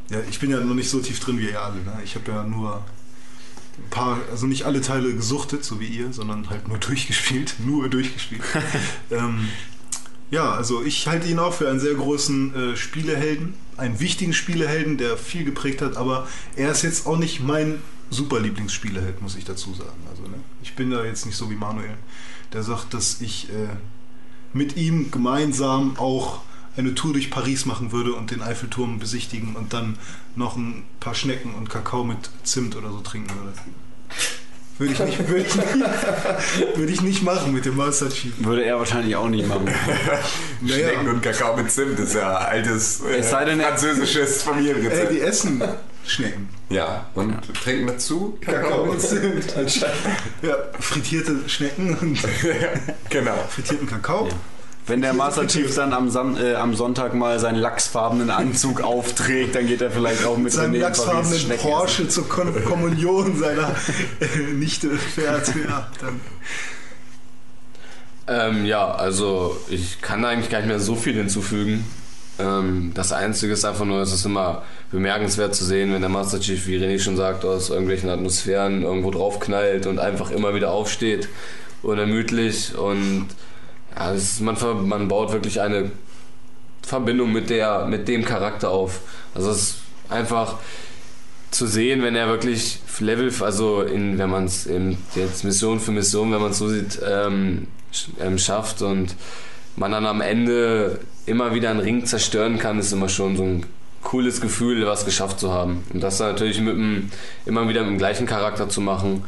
[0.10, 1.76] ja, ich bin ja noch nicht so tief drin wie ihr alle.
[1.76, 2.00] Ne?
[2.04, 2.84] Ich habe ja nur
[3.78, 7.56] ein paar, also nicht alle Teile gesuchtet, so wie ihr, sondern halt nur durchgespielt.
[7.66, 8.42] Nur durchgespielt.
[9.12, 9.48] ähm,
[10.32, 14.98] ja, also ich halte ihn auch für einen sehr großen äh, Spielehelden, einen wichtigen Spielehelden,
[14.98, 19.46] der viel geprägt hat, aber er ist jetzt auch nicht mein super Lieblingsspieleheld, muss ich
[19.46, 20.08] dazu sagen.
[20.10, 20.38] Also, ne?
[20.62, 21.98] Ich bin da jetzt nicht so wie Manuel,
[22.54, 23.68] der sagt, dass ich äh,
[24.54, 26.42] mit ihm gemeinsam auch
[26.78, 29.98] eine Tour durch Paris machen würde und den Eiffelturm besichtigen und dann
[30.36, 33.54] noch ein paar Schnecken und Kakao mit Zimt oder so trinken würde.
[34.80, 35.68] Würde ich nicht, würde ich nicht,
[36.78, 38.32] würde ich nicht machen mit dem Master Chief.
[38.40, 39.68] Würde er wahrscheinlich auch nicht machen.
[40.66, 45.12] Schnecken und Kakao mit Zimt ist ja altes äh, Es sei denn, französisches Familienrezept.
[45.12, 45.62] die essen
[46.06, 46.48] Schnecken.
[46.70, 49.54] ja, und trinken dazu Kakao mit Zimt.
[50.42, 52.20] Ja, frittierte Schnecken und
[53.10, 53.36] genau.
[53.50, 54.30] frittierten Kakao.
[54.90, 59.54] Wenn der Master Chief dann am, Sam äh, am Sonntag mal seinen lachsfarbenen Anzug aufträgt,
[59.54, 63.70] dann geht er vielleicht auch mit Paris lachsfarbenen Porsche zur Kon Kommunion seiner
[64.20, 65.48] äh, Nichte fährt.
[65.50, 66.20] Ja, dann
[68.28, 71.86] Ähm, ja, also ich kann eigentlich gar nicht mehr so viel hinzufügen.
[72.40, 76.40] Ähm, das Einzige ist einfach nur, es ist immer bemerkenswert zu sehen, wenn der Master
[76.40, 81.30] Chief, wie René schon sagt, aus irgendwelchen Atmosphären irgendwo draufknallt und einfach immer wieder aufsteht,
[81.84, 83.28] unermüdlich und
[84.00, 84.56] ja, das ist, man,
[84.88, 85.92] man baut wirklich eine
[86.82, 89.02] Verbindung mit, der, mit dem Charakter auf.
[89.36, 89.78] Also es ist
[90.10, 90.56] einfach
[91.52, 94.68] zu sehen, wenn er wirklich Level, also in, wenn man es
[95.16, 97.68] jetzt Mission für Mission, wenn man es so sieht, ähm,
[98.20, 99.16] ähm, schafft und
[99.76, 103.66] man dann am Ende immer wieder einen Ring zerstören kann, ist immer schon so ein
[104.02, 105.84] cooles Gefühl, was geschafft zu haben.
[105.94, 107.10] Und das dann natürlich mit dem,
[107.46, 109.24] immer wieder mit dem gleichen Charakter zu machen,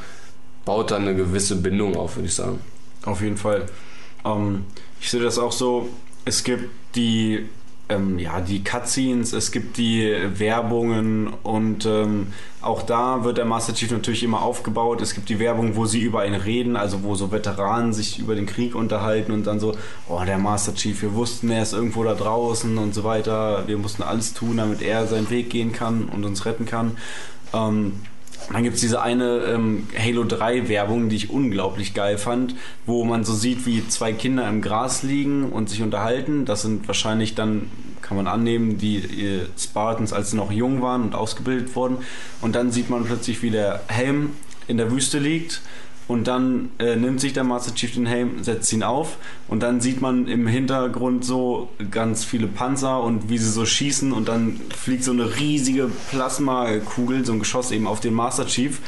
[0.66, 2.60] baut dann eine gewisse Bindung auf, würde ich sagen.
[3.06, 3.66] Auf jeden Fall.
[4.26, 4.66] Ähm,
[5.00, 5.90] ich sehe das auch so,
[6.26, 7.48] es gibt die,
[7.90, 12.28] ähm, ja, die Cutscenes, es gibt die Werbungen und ähm,
[12.62, 15.02] auch da wird der Master Chief natürlich immer aufgebaut.
[15.02, 18.36] Es gibt die Werbung, wo sie über ihn reden, also wo so Veteranen sich über
[18.36, 19.76] den Krieg unterhalten und dann so,
[20.08, 23.68] oh, der Master Chief, wir wussten, er ist irgendwo da draußen und so weiter.
[23.68, 26.98] Wir mussten alles tun, damit er seinen Weg gehen kann und uns retten kann.
[27.54, 27.94] Ähm,
[28.52, 33.04] dann gibt es diese eine ähm, Halo 3 Werbung, die ich unglaublich geil fand, wo
[33.04, 36.46] man so sieht, wie zwei Kinder im Gras liegen und sich unterhalten.
[36.46, 37.70] Das sind wahrscheinlich dann,
[38.02, 41.98] kann man annehmen, die äh, Spartans, als sie noch jung waren und ausgebildet wurden.
[42.42, 44.32] Und dann sieht man plötzlich, wie der Helm
[44.68, 45.62] in der Wüste liegt
[46.08, 49.18] und dann äh, nimmt sich der Master Chief den Helm, setzt ihn auf.
[49.48, 54.12] Und dann sieht man im Hintergrund so ganz viele Panzer und wie sie so schießen.
[54.12, 58.80] Und dann fliegt so eine riesige Plasmakugel, so ein Geschoss eben auf den Master Chief.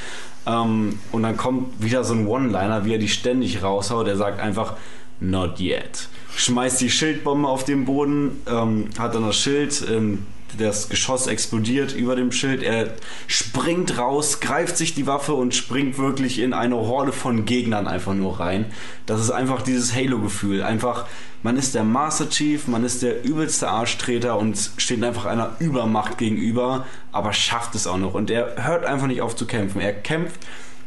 [0.45, 4.41] Ähm, und dann kommt wieder so ein One-Liner, wie er die ständig raushaut, der sagt
[4.41, 4.75] einfach
[5.19, 6.09] Not yet.
[6.35, 10.25] Schmeißt die Schildbombe auf den Boden, ähm, hat dann das Schild, ähm,
[10.57, 12.63] das Geschoss explodiert über dem Schild.
[12.63, 12.93] Er
[13.27, 18.13] springt raus, greift sich die Waffe und springt wirklich in eine Horde von Gegnern einfach
[18.13, 18.65] nur rein.
[19.05, 20.63] Das ist einfach dieses Halo-Gefühl.
[20.63, 21.05] Einfach,
[21.41, 26.17] man ist der Master Chief, man ist der übelste Arschtreter und steht einfach einer Übermacht
[26.17, 28.13] gegenüber, aber schafft es auch noch.
[28.13, 29.81] Und er hört einfach nicht auf zu kämpfen.
[29.81, 30.39] Er kämpft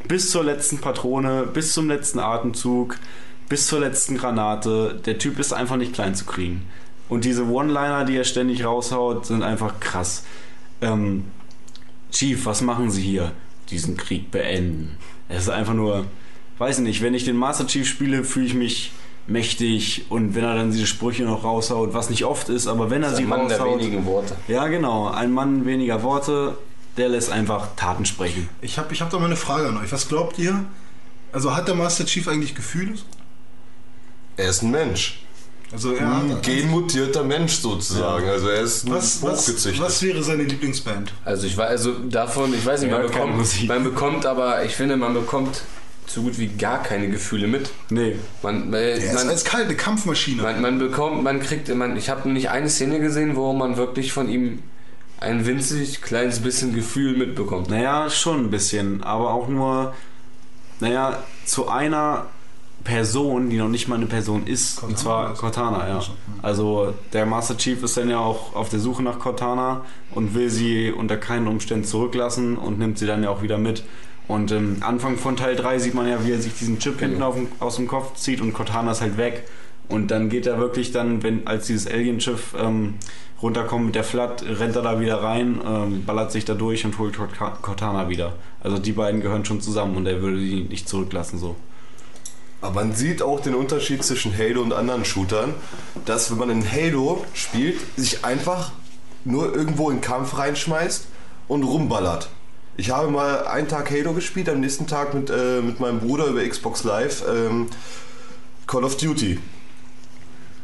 [0.08, 2.98] bis zur letzten Patrone, bis zum letzten Atemzug,
[3.48, 5.00] bis zur letzten Granate.
[5.04, 6.68] Der Typ ist einfach nicht klein zu kriegen.
[7.08, 10.24] Und diese One-Liner, die er ständig raushaut, sind einfach krass.
[10.80, 11.24] Ähm,
[12.10, 13.32] Chief, was machen Sie hier?
[13.70, 14.96] Diesen Krieg beenden.
[15.28, 16.06] Es ist einfach nur,
[16.58, 18.92] weiß nicht, wenn ich den Master Chief spiele, fühle ich mich
[19.26, 23.02] mächtig und wenn er dann diese Sprüche noch raushaut, was nicht oft ist, aber wenn
[23.02, 24.36] er sie Ein Mann der raushaut, wenigen Worte.
[24.46, 26.56] ja genau, ein Mann weniger Worte,
[26.96, 28.48] der lässt einfach Taten sprechen.
[28.60, 29.90] Ich habe ich hab da mal eine Frage an euch.
[29.90, 30.64] Was glaubt ihr?
[31.32, 32.94] Also hat der Master Chief eigentlich Gefühle?
[34.36, 35.20] Er ist ein Mensch.
[35.72, 38.28] Also er Ein hat, genmutierter Mensch sozusagen.
[38.28, 39.82] Also er ist was, was, hochgezüchtet.
[39.82, 41.12] was wäre seine Lieblingsband?
[41.24, 43.68] Also ich weiß, also davon, ich weiß nicht, man bekommt, Musik.
[43.68, 45.62] man bekommt aber, ich finde, man bekommt
[46.06, 47.70] so gut wie gar keine Gefühle mit.
[47.90, 50.40] Nee, Man, weil Er ist man, als kalte Kampfmaschine.
[50.42, 54.12] man, man bekommt, man kriegt, man, ich habe nicht eine Szene gesehen, wo man wirklich
[54.12, 54.62] von ihm
[55.18, 57.70] ein winzig kleines bisschen Gefühl mitbekommt.
[57.70, 59.94] Naja, schon ein bisschen, aber auch nur,
[60.78, 62.26] naja, zu einer
[62.86, 66.00] Person, die noch nicht mal eine Person ist, und Cortana zwar ist- Cortana, ja.
[66.42, 70.48] Also der Master Chief ist dann ja auch auf der Suche nach Cortana und will
[70.50, 73.82] sie unter keinen Umständen zurücklassen und nimmt sie dann ja auch wieder mit.
[74.28, 77.22] Und im Anfang von Teil 3 sieht man ja, wie er sich diesen Chip hinten
[77.22, 79.44] auf dem, aus dem Kopf zieht und Cortana ist halt weg.
[79.88, 82.94] Und dann geht er wirklich dann, wenn als dieses Alien-Schiff ähm,
[83.40, 86.98] runterkommt mit der Flat, rennt er da wieder rein, ähm, ballert sich da durch und
[86.98, 88.32] holt Cort- Cortana wieder.
[88.62, 91.54] Also die beiden gehören schon zusammen und er würde die nicht zurücklassen so.
[92.60, 95.54] Aber man sieht auch den Unterschied zwischen Halo und anderen Shootern,
[96.04, 98.72] dass wenn man in Halo spielt, sich einfach
[99.24, 101.04] nur irgendwo in den Kampf reinschmeißt
[101.48, 102.28] und rumballert.
[102.78, 106.26] Ich habe mal einen Tag Halo gespielt, am nächsten Tag mit, äh, mit meinem Bruder
[106.26, 107.68] über Xbox Live ähm,
[108.66, 109.38] Call of Duty.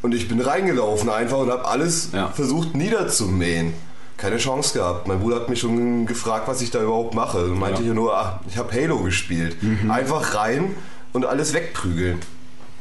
[0.03, 2.29] Und ich bin reingelaufen einfach und habe alles Ja.
[2.29, 3.73] versucht niederzumähen.
[4.17, 5.09] Keine Chance gehabt.
[5.09, 7.45] Mein Bruder hat mich schon gefragt, was ich da überhaupt mache.
[7.45, 7.89] Und meinte Ja.
[7.89, 9.57] ich nur, ah, ich habe Halo gespielt.
[9.89, 10.75] Einfach rein
[11.13, 12.21] und alles wegprügeln.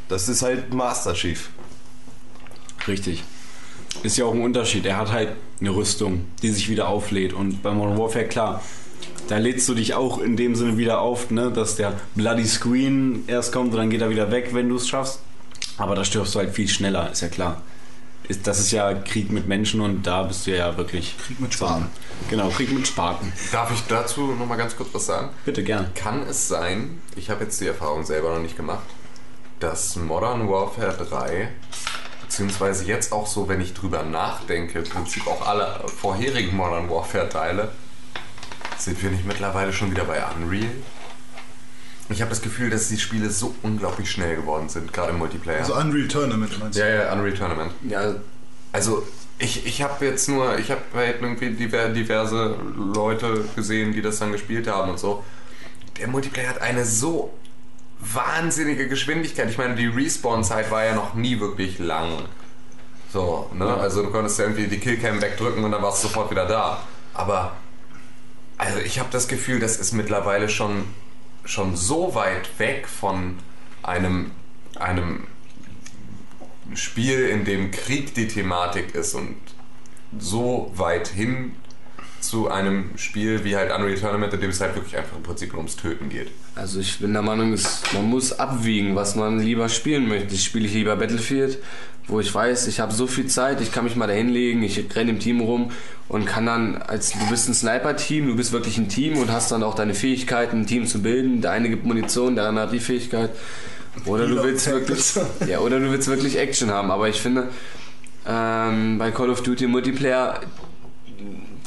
[0.09, 1.49] Das ist halt Master Chief.
[2.87, 3.23] Richtig.
[4.03, 4.85] Ist ja auch ein Unterschied.
[4.85, 7.33] Er hat halt eine Rüstung, die sich wieder auflädt.
[7.33, 8.61] Und bei Modern Warfare, klar,
[9.27, 11.51] da lädst du dich auch in dem Sinne wieder auf, ne?
[11.51, 14.89] dass der Bloody Screen erst kommt und dann geht er wieder weg, wenn du es
[14.89, 15.19] schaffst.
[15.77, 17.61] Aber da stirbst du halt viel schneller, ist ja klar.
[18.31, 21.17] Ist, das ist ja Krieg mit Menschen und da bist du ja wirklich.
[21.17, 21.87] Krieg mit Spaten.
[22.29, 23.33] Genau, Krieg mit Spaten.
[23.51, 25.31] Darf ich dazu noch mal ganz kurz was sagen?
[25.43, 25.93] Bitte gern.
[25.95, 28.85] Kann es sein, ich habe jetzt die Erfahrung selber noch nicht gemacht,
[29.59, 31.49] dass Modern Warfare 3,
[32.21, 37.27] beziehungsweise jetzt auch so, wenn ich drüber nachdenke, im Prinzip auch alle vorherigen Modern Warfare
[37.27, 37.73] Teile,
[38.77, 40.71] sind wir nicht mittlerweile schon wieder bei Unreal?
[42.11, 45.59] Ich habe das Gefühl, dass die Spiele so unglaublich schnell geworden sind, gerade im Multiplayer.
[45.59, 46.83] Also Unreal Tournament meinst du?
[46.83, 47.71] ja, ja, Unreal Tournament.
[47.87, 48.15] Ja,
[48.71, 49.05] Also
[49.39, 54.19] ich, ich habe jetzt nur, ich habe halt irgendwie diver- diverse Leute gesehen, die das
[54.19, 55.23] dann gespielt haben und so.
[55.97, 57.33] Der Multiplayer hat eine so
[57.99, 59.49] wahnsinnige Geschwindigkeit.
[59.49, 62.23] Ich meine, die Respawn-Zeit war ja noch nie wirklich lang.
[63.13, 63.65] So, ne?
[63.77, 66.81] Also du konntest ja irgendwie die Killcam wegdrücken und dann warst du sofort wieder da.
[67.13, 67.53] Aber
[68.57, 70.85] also ich habe das Gefühl, das ist mittlerweile schon,
[71.45, 73.37] schon so weit weg von
[73.83, 74.31] einem,
[74.79, 75.27] einem
[76.73, 79.35] Spiel, in dem Krieg die Thematik ist und
[80.17, 81.55] so weit hin
[82.19, 85.49] zu einem Spiel wie halt Unreal Tournament, in dem es halt wirklich einfach im Prinzip
[85.49, 86.29] nur ums Töten geht.
[86.55, 87.57] Also ich bin der Meinung,
[87.93, 90.37] man muss abwiegen, was man lieber spielen möchte.
[90.37, 91.57] Spiele ich lieber Battlefield,
[92.07, 94.83] wo ich weiß, ich habe so viel Zeit, ich kann mich mal da hinlegen, ich
[94.95, 95.71] renne im Team rum
[96.09, 99.51] und kann dann, als du bist ein Sniper-Team, du bist wirklich ein Team und hast
[99.51, 101.41] dann auch deine Fähigkeiten, ein Team zu bilden.
[101.41, 103.29] Der eine gibt Munition, der andere hat die Fähigkeit.
[104.05, 105.13] Oder du willst wirklich,
[105.47, 106.91] ja, oder du willst wirklich Action haben.
[106.91, 107.47] Aber ich finde,
[108.27, 110.41] ähm, bei Call of Duty Multiplayer,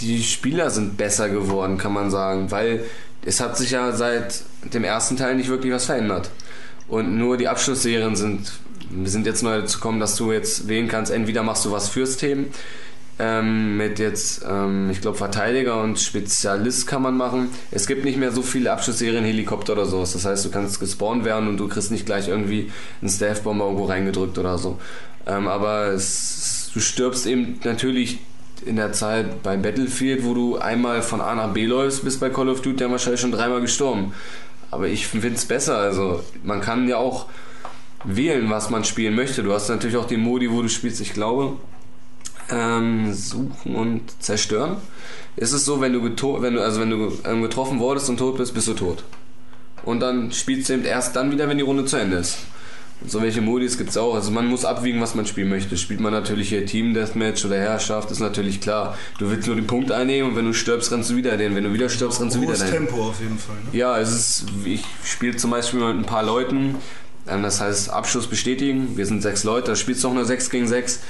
[0.01, 2.85] die Spieler sind besser geworden, kann man sagen, weil
[3.25, 4.43] es hat sich ja seit
[4.75, 6.31] dem ersten Teil nicht wirklich was verändert.
[6.89, 8.53] Und nur die Abschlussserien sind,
[8.95, 11.89] wir sind jetzt neu dazu gekommen, dass du jetzt wählen kannst, entweder machst du was
[11.89, 12.47] fürs Team,
[13.17, 17.49] Ähm, mit jetzt, ähm, ich glaube, Verteidiger und Spezialist kann man machen.
[17.71, 20.15] Es gibt nicht mehr so viele Abschussserien, Helikopter oder sowas.
[20.15, 23.85] Das heißt, du kannst gespawnt werden und du kriegst nicht gleich irgendwie einen Staff-Bomber irgendwo
[23.85, 24.79] reingedrückt oder so.
[25.29, 28.19] Ähm, aber es, du stirbst eben natürlich
[28.67, 32.31] in der Zeit bei Battlefield, wo du einmal von A nach B läufst, bist bei
[32.31, 34.13] Call of Duty dann wahrscheinlich schon dreimal gestorben.
[34.73, 35.79] Aber ich finde es besser.
[35.79, 37.27] Also man kann ja auch
[38.05, 39.43] wählen, was man spielen möchte.
[39.43, 41.01] Du hast natürlich auch die Modi, wo du spielst.
[41.01, 41.57] Ich glaube,
[42.51, 44.77] ähm, suchen und zerstören.
[45.37, 48.37] Ist es so, wenn du, wenn du, also wenn du ähm, getroffen wurdest und tot
[48.37, 49.05] bist, bist du tot.
[49.85, 52.39] Und dann spielst du eben erst dann wieder, wenn die Runde zu Ende ist.
[53.01, 54.15] Und so welche Modis gibt es auch.
[54.15, 55.77] Also man muss abwiegen, was man spielen möchte.
[55.77, 58.97] Spielt man natürlich hier Team Deathmatch oder Herrschaft, ist natürlich klar.
[59.19, 61.55] Du willst nur den Punkt einnehmen und wenn du stirbst, rennst du wieder den.
[61.55, 62.71] Wenn du wieder stirbst, rennst du wieder den.
[62.71, 63.57] Tempo auf jeden Fall.
[63.57, 63.79] Ne?
[63.79, 66.77] Ja, es ist, ich spiele zum Beispiel mit ein paar Leuten,
[67.27, 68.97] das heißt Abschuss bestätigen.
[68.97, 71.01] Wir sind sechs Leute, da spielst du auch nur sechs gegen sechs.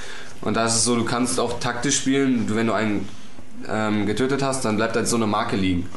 [0.41, 2.55] Und da ist es so, du kannst auch taktisch spielen.
[2.55, 3.07] Wenn du einen
[3.69, 5.89] ähm, getötet hast, dann bleibt halt so eine Marke liegen.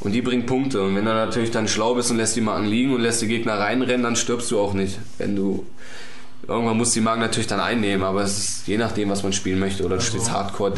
[0.00, 0.82] Und die bringt Punkte.
[0.82, 3.26] Und wenn du natürlich dann schlau bist und lässt die Marken liegen und lässt die
[3.26, 4.98] Gegner reinrennen, dann stirbst du auch nicht.
[5.18, 5.66] Wenn du
[6.46, 9.32] irgendwann musst du die Marken natürlich dann einnehmen, aber es ist je nachdem, was man
[9.32, 9.84] spielen möchte.
[9.84, 10.74] Oder du spielst Hardcore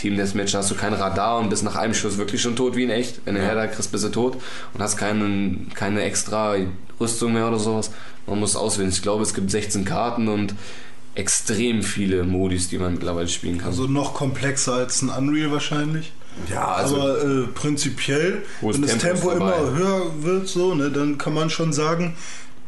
[0.00, 2.76] Team Deathmatch, da hast du kein Radar und bist nach einem Schuss wirklich schon tot
[2.76, 3.20] wie in echt.
[3.24, 4.36] Wenn du Herder kriegst, bist du tot
[4.74, 6.54] und hast keinen, keine extra
[7.00, 7.90] Rüstung mehr oder sowas.
[8.26, 8.90] Man muss auswählen.
[8.90, 10.54] Ich glaube, es gibt 16 Karten und
[11.14, 13.68] extrem viele Modis, die man mittlerweile spielen kann.
[13.68, 16.12] Also noch komplexer als ein Unreal wahrscheinlich.
[16.48, 21.18] Ja, also Aber äh, prinzipiell, wenn das Tempo Tempo immer höher wird, so, ne, dann
[21.18, 22.16] kann man schon sagen,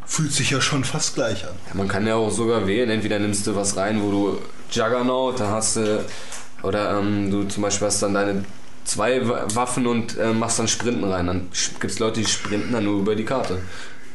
[0.05, 1.55] fühlt sich ja schon fast gleich an.
[1.69, 4.39] Ja, man kann ja auch sogar wählen, entweder nimmst du was rein, wo du
[4.73, 6.05] Juggernaut, da hast du,
[6.63, 8.45] oder ähm, du zum Beispiel hast dann deine
[8.85, 11.27] zwei Wa- Waffen und äh, machst dann Sprinten rein.
[11.27, 11.49] Dann
[11.81, 13.59] gibt es Leute, die sprinten dann nur über die Karte.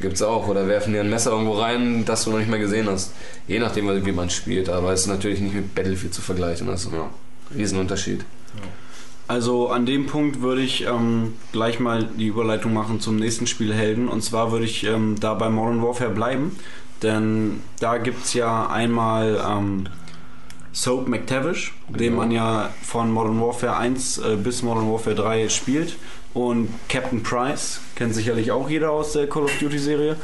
[0.00, 0.48] Gibt's auch.
[0.48, 3.12] Oder werfen dir ein Messer irgendwo rein, das du noch nicht mehr gesehen hast.
[3.48, 4.68] Je nachdem, wie man spielt.
[4.68, 6.68] Aber es ist natürlich nicht mit Battlefield zu vergleichen.
[6.68, 7.08] Also, ja.
[7.54, 8.24] Riesenunterschied.
[9.28, 13.72] Also an dem Punkt würde ich ähm, gleich mal die Überleitung machen zum nächsten Spiel
[13.72, 14.08] Helden.
[14.08, 16.56] Und zwar würde ich ähm, da bei Modern Warfare bleiben.
[17.02, 19.86] Denn da gibt es ja einmal ähm,
[20.76, 25.96] Soap McTavish, den man ja von Modern Warfare 1 äh, bis Modern Warfare 3 spielt.
[26.34, 30.16] Und Captain Price, kennt sicherlich auch jeder aus der Call of Duty Serie.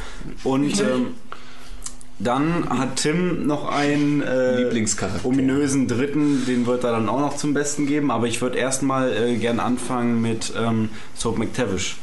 [0.45, 1.15] Und ähm,
[2.19, 4.85] dann hat Tim noch einen äh,
[5.25, 8.11] ominösen Dritten, den wird er dann auch noch zum Besten geben.
[8.11, 11.97] Aber ich würde erstmal äh, gern anfangen mit ähm, Soap McTavish.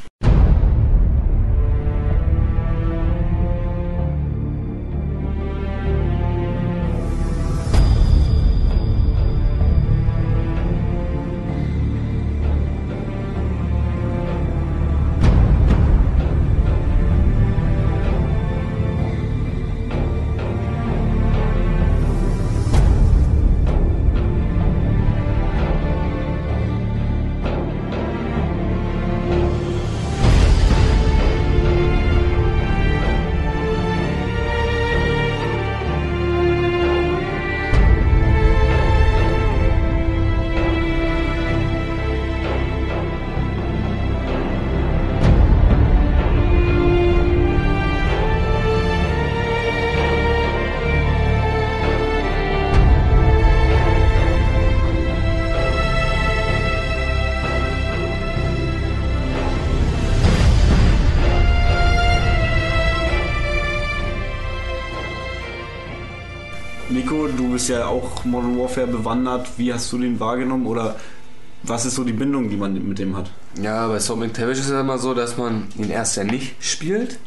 [68.19, 69.47] Auch Modern Warfare bewandert.
[69.57, 70.95] Wie hast du den wahrgenommen oder
[71.63, 73.31] was ist so die Bindung, die man mit dem hat?
[73.61, 76.55] Ja, bei Soap McTavish ist es ja immer so, dass man ihn erst ja nicht
[76.63, 77.19] spielt.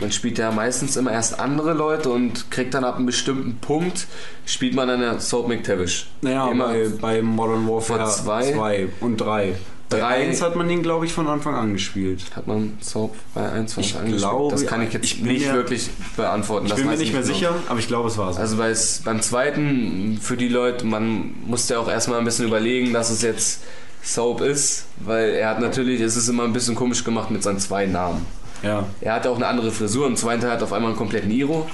[0.00, 4.06] Man spielt ja meistens immer erst andere Leute und kriegt dann ab einem bestimmten Punkt,
[4.46, 6.08] spielt man dann ja Soap McTavish.
[6.20, 8.52] Naja, immer bei, bei Modern Warfare Vor zwei?
[8.52, 9.54] 2 und 3.
[9.90, 12.22] Bei Drei- 1 hat man ihn, glaube ich, von Anfang an gespielt.
[12.36, 14.52] Hat man Soap bei 1 von Anfang an gespielt?
[14.52, 16.66] Das kann ich jetzt ich nicht mir- wirklich beantworten.
[16.66, 17.34] Ich das bin mir nicht mehr genau.
[17.34, 18.38] sicher, aber ich glaube, es war so.
[18.40, 18.74] Also bei,
[19.04, 23.22] beim zweiten, für die Leute, man musste ja auch erstmal ein bisschen überlegen, dass es
[23.22, 23.62] jetzt
[24.02, 27.58] Soap ist, weil er hat natürlich, es ist immer ein bisschen komisch gemacht mit seinen
[27.58, 28.26] zwei Namen.
[28.62, 28.84] ja.
[29.00, 31.30] Er hatte auch eine andere Frisur, im zweiten Teil hat er auf einmal einen kompletten
[31.30, 31.66] Iro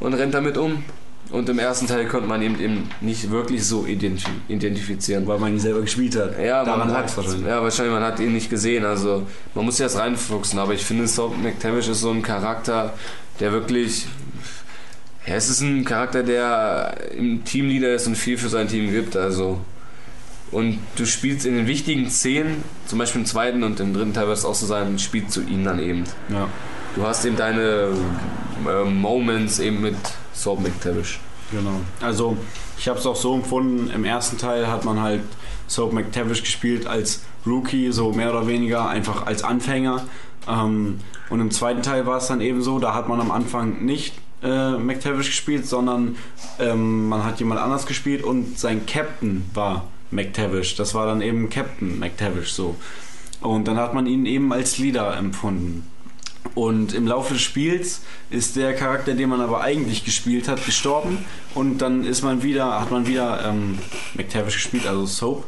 [0.00, 0.82] und rennt damit um.
[1.30, 5.26] Und im ersten Teil konnte man ihn eben nicht wirklich so identif identifizieren.
[5.28, 6.36] Weil man ihn selber gespielt hat.
[6.38, 7.46] Ja, Daran man hat, wahrscheinlich.
[7.46, 8.84] ja, wahrscheinlich, man hat ihn nicht gesehen.
[8.84, 10.58] Also man muss sich das reinfuchsen.
[10.58, 12.94] Aber ich finde, Soap McTavish ist so ein Charakter,
[13.38, 14.06] der wirklich.
[15.26, 19.16] Ja, es ist ein Charakter, der im Teamleader ist und viel für sein Team gibt.
[19.16, 19.60] Also.
[20.50, 24.26] Und du spielst in den wichtigen Szenen, zum Beispiel im zweiten und im dritten Teil
[24.26, 26.02] wird es auch so sein, spielst du ihn dann eben.
[26.28, 26.48] Ja.
[26.96, 27.90] Du hast eben deine
[28.66, 29.94] äh, Moments eben mit
[30.40, 31.20] Soap McTavish.
[31.52, 31.80] Genau.
[32.00, 32.36] Also
[32.78, 35.22] ich habe es auch so empfunden, im ersten Teil hat man halt
[35.66, 40.02] Soap McTavish gespielt als Rookie, so mehr oder weniger, einfach als Anfänger.
[40.48, 43.84] Ähm, und im zweiten Teil war es dann eben so, da hat man am Anfang
[43.84, 46.16] nicht äh, McTavish gespielt, sondern
[46.58, 50.76] ähm, man hat jemand anders gespielt und sein Captain war McTavish.
[50.76, 52.76] Das war dann eben Captain McTavish so.
[53.40, 55.86] Und dann hat man ihn eben als Leader empfunden.
[56.54, 61.18] Und im Laufe des Spiels ist der Charakter, den man aber eigentlich gespielt hat, gestorben.
[61.54, 63.78] Und dann ist man wieder, hat man wieder ähm,
[64.14, 65.44] McTavish gespielt, also Soap.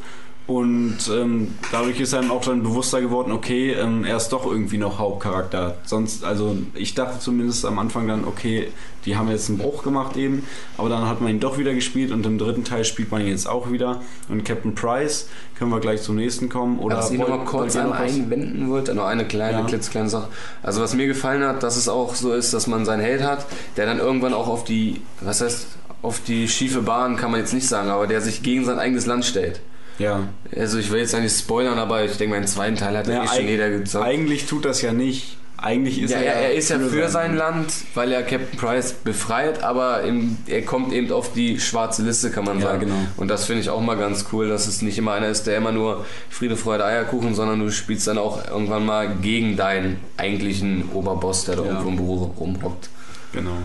[0.46, 4.76] Und ähm, dadurch ist einem auch dann bewusster geworden, okay, ähm, er ist doch irgendwie
[4.76, 5.76] noch Hauptcharakter.
[5.84, 8.68] Sonst, also ich dachte zumindest am Anfang dann, okay,
[9.04, 10.44] die haben jetzt einen Bruch gemacht eben,
[10.76, 13.28] aber dann hat man ihn doch wieder gespielt und im dritten Teil spielt man ihn
[13.28, 14.00] jetzt auch wieder.
[14.28, 15.28] Und Captain Price,
[15.58, 16.80] können wir gleich zum nächsten kommen.
[16.80, 19.64] Oder was ich noch mal kurz einmal einwenden wollte, noch eine kleine, Ja.
[19.64, 20.28] klitzekleine Sache.
[20.62, 23.46] Also was mir gefallen hat, dass es auch so ist, dass man seinen Held hat,
[23.76, 25.66] der dann irgendwann auch auf die, was heißt,
[26.02, 29.06] auf die schiefe Bahn kann man jetzt nicht sagen, aber der sich gegen sein eigenes
[29.06, 29.60] Land stellt.
[29.98, 30.20] Ja.
[30.56, 33.24] Also ich will jetzt nicht spoilern, aber ich denke, meinen zweiten Teil hat ja, Ja,
[33.24, 34.04] eh schon jeder gezockt.
[34.06, 35.36] Eigentlich tut das ja nicht.
[35.58, 37.56] Eigentlich ist Ja, er, er, er ist ja für sein Land.
[37.68, 42.30] Land, weil er Captain Price befreit, aber im, er kommt eben auf die schwarze Liste,
[42.30, 42.80] kann man Ja, sagen.
[42.80, 42.94] genau.
[43.16, 45.56] Und das finde ich auch mal ganz cool, dass es nicht immer einer ist, der
[45.58, 50.88] immer nur Friede, Freude, Eierkuchen, sondern du spielst dann auch irgendwann mal gegen deinen eigentlichen
[50.94, 51.68] Oberboss, der da Ja.
[51.68, 52.88] irgendwo im Büro rumhockt.
[53.32, 53.58] Genau.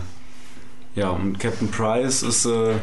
[0.98, 2.74] Ja, und Captain Price ist äh,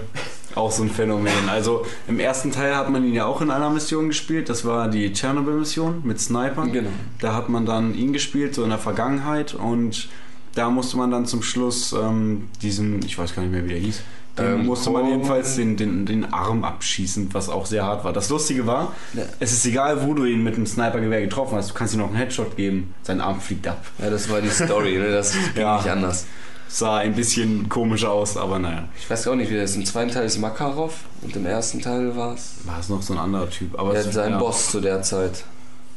[0.56, 1.50] auch so ein Phänomen.
[1.50, 4.50] Also im ersten Teil hat man ihn ja auch in einer Mission gespielt.
[4.50, 6.72] Das war die Chernobyl-Mission mit Snipern.
[6.72, 6.90] Genau.
[7.20, 9.54] Da hat man dann ihn gespielt, so in der Vergangenheit.
[9.54, 10.08] Und
[10.54, 13.80] da musste man dann zum Schluss ähm, diesen, ich weiß gar nicht mehr, wie der
[13.80, 14.02] hieß,
[14.38, 18.12] Ähm, musste man jedenfalls den, den, den Arm abschießen, was auch sehr hart war.
[18.14, 19.24] Das Lustige war, Ja.
[19.40, 22.08] es ist egal, wo du ihn mit dem Snipergewehr getroffen hast, du kannst ihm noch
[22.08, 23.86] einen Headshot geben, sein Arm fliegt ab.
[23.98, 25.10] Ja, das war die Story, ne?
[25.12, 25.78] das ging Ja.
[25.78, 26.26] nicht anders.
[26.68, 28.90] Sah ein bisschen komisch aus, aber naja.
[29.00, 29.76] Ich weiß auch nicht, wie das ist.
[29.78, 33.14] Im zweiten Teil ist Makarov und im ersten Teil war es War es noch so
[33.14, 33.78] ein anderer Typ.
[33.80, 35.46] Aber ja, es- sein ja, Boss zu der Zeit.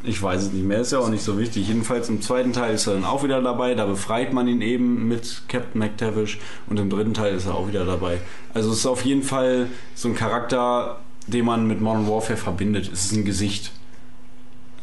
[0.04, 1.66] Ich weiß es nicht mehr, ist ja auch nicht so wichtig.
[1.66, 3.74] Jedenfalls im zweiten Teil ist er dann auch wieder dabei.
[3.74, 6.38] Da befreit man ihn eben mit Captain McTavish.
[6.68, 8.18] Und im dritten Teil ist er auch wieder dabei.
[8.54, 9.66] Also es ist auf jeden Fall
[9.96, 12.88] so ein Charakter, den man mit Modern Warfare verbindet.
[12.92, 13.72] Es ist ein Gesicht.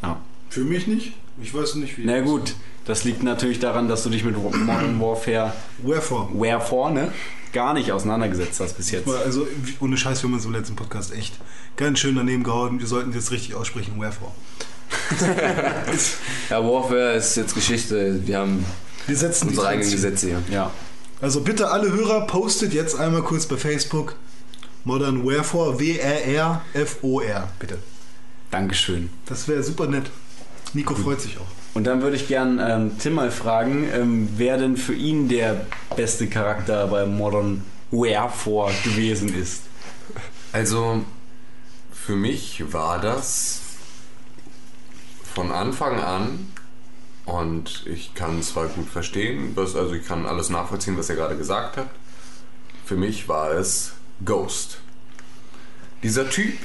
[0.02, 0.20] Ja.
[0.50, 1.14] Für mich nicht.
[1.40, 2.04] Ich weiß nicht, wie.
[2.04, 2.54] Na gut,
[2.86, 6.28] das liegt natürlich daran, dass du dich mit Modern Warfare Wherefore?
[6.32, 7.12] Wherefore, ne?
[7.52, 9.08] Gar nicht auseinandergesetzt hast bis jetzt.
[9.08, 9.46] Also,
[9.80, 11.34] ohne Scheiß, wir haben uns im letzten Podcast echt
[11.76, 12.78] ganz schön daneben gehauen.
[12.80, 14.32] Wir sollten jetzt richtig aussprechen, Wherefore.
[16.50, 18.26] Ja, Warfare ist jetzt Geschichte.
[18.26, 18.64] Wir haben
[19.06, 19.90] Wir setzen unsere eigenen.
[19.90, 20.42] Gesetze hier.
[20.50, 20.70] Ja.
[21.20, 24.16] Also bitte alle Hörer, postet jetzt einmal kurz bei Facebook
[24.84, 27.78] Modern Wherefore, W-R-R-F-O-R, bitte.
[28.50, 29.10] Dankeschön.
[29.26, 30.10] Das wäre super nett.
[30.74, 31.65] Nico freut sich auch.
[31.76, 35.66] Und dann würde ich gern ähm, Tim mal fragen, ähm, wer denn für ihn der
[35.94, 39.64] beste Charakter bei Modern Wherefore gewesen ist.
[40.52, 41.04] Also,
[41.92, 43.60] für mich war das
[45.34, 46.50] von Anfang an,
[47.26, 51.36] und ich kann zwar gut verstehen, was, also ich kann alles nachvollziehen, was er gerade
[51.36, 51.90] gesagt hat.
[52.86, 53.92] Für mich war es
[54.24, 54.78] Ghost.
[56.02, 56.56] Dieser Typ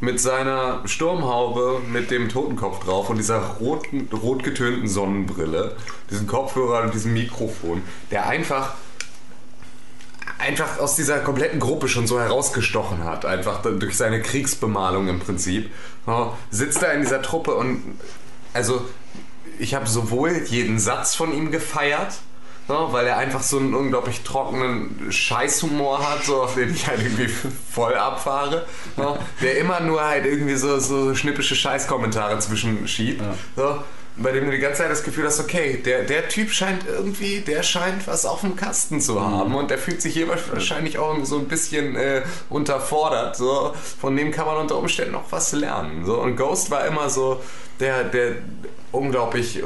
[0.00, 5.76] mit seiner Sturmhaube mit dem Totenkopf drauf und dieser roten, rot getönten Sonnenbrille,
[6.10, 8.74] diesen Kopfhörer und diesem Mikrofon, der einfach
[10.38, 15.70] einfach aus dieser kompletten Gruppe schon so herausgestochen hat, einfach durch seine Kriegsbemalung im Prinzip,
[16.50, 17.98] sitzt da in dieser Truppe und
[18.54, 18.80] also
[19.58, 22.14] ich habe sowohl jeden Satz von ihm gefeiert,
[22.68, 27.00] ja, weil er einfach so einen unglaublich trockenen Scheißhumor hat, so auf den ich halt
[27.00, 27.28] irgendwie
[27.72, 33.22] voll abfahre, ja, der immer nur halt irgendwie so, so schnippische Scheißkommentare zwischenschiebt.
[33.56, 33.78] So,
[34.16, 37.40] bei dem du die ganze Zeit das Gefühl hast, okay, der, der Typ scheint irgendwie,
[37.40, 41.24] der scheint was auf dem Kasten zu haben und der fühlt sich hier wahrscheinlich auch
[41.24, 43.36] so ein bisschen äh, unterfordert.
[43.36, 43.74] So.
[44.00, 46.04] Von dem kann man unter Umständen auch was lernen.
[46.04, 46.20] So.
[46.20, 47.40] Und Ghost war immer so
[47.78, 48.36] der, der
[48.92, 49.62] unglaublich,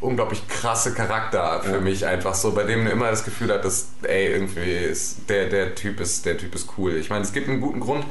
[0.00, 3.88] unglaublich krasse Charakter für mich einfach so, bei dem du immer das Gefühl hat, dass,
[4.02, 6.96] ey, irgendwie ist der, der Typ ist, der Typ ist cool.
[6.96, 8.04] Ich meine, es gibt einen guten Grund,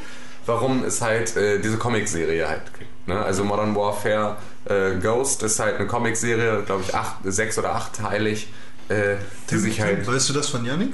[0.45, 3.07] warum es halt äh, diese Comicserie halt gibt.
[3.07, 3.23] Ne?
[3.23, 8.51] Also Modern Warfare äh, Ghost ist halt eine Comicserie, glaube ich, acht, sechs oder achtteilig,
[8.89, 9.15] äh,
[9.49, 10.07] die sich halt.
[10.07, 10.93] Weißt du das von Yannick?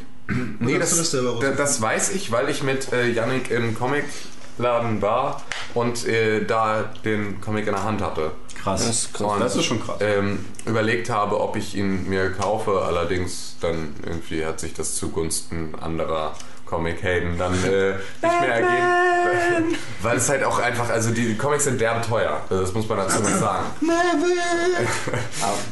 [0.60, 1.12] Nee, das, das
[1.58, 5.42] das weiß ich, weil ich mit äh, Yannick im Comicladen war
[5.74, 8.32] und äh, da den Comic in der Hand hatte.
[8.62, 8.86] Krass.
[8.86, 9.34] Das ist krass.
[9.34, 9.98] Und, Das ist schon krass.
[10.02, 15.74] Ähm, überlegt habe, ob ich ihn mir kaufe, allerdings dann irgendwie hat sich das zugunsten
[15.82, 16.34] anderer
[16.66, 19.76] Comic-Helden dann äh, nicht mehr ergeben.
[20.02, 23.22] Weil es halt auch einfach, also die Comics sind derbe teuer, das muss man dazu
[23.22, 23.66] mal sagen.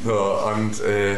[0.05, 1.17] so, und äh,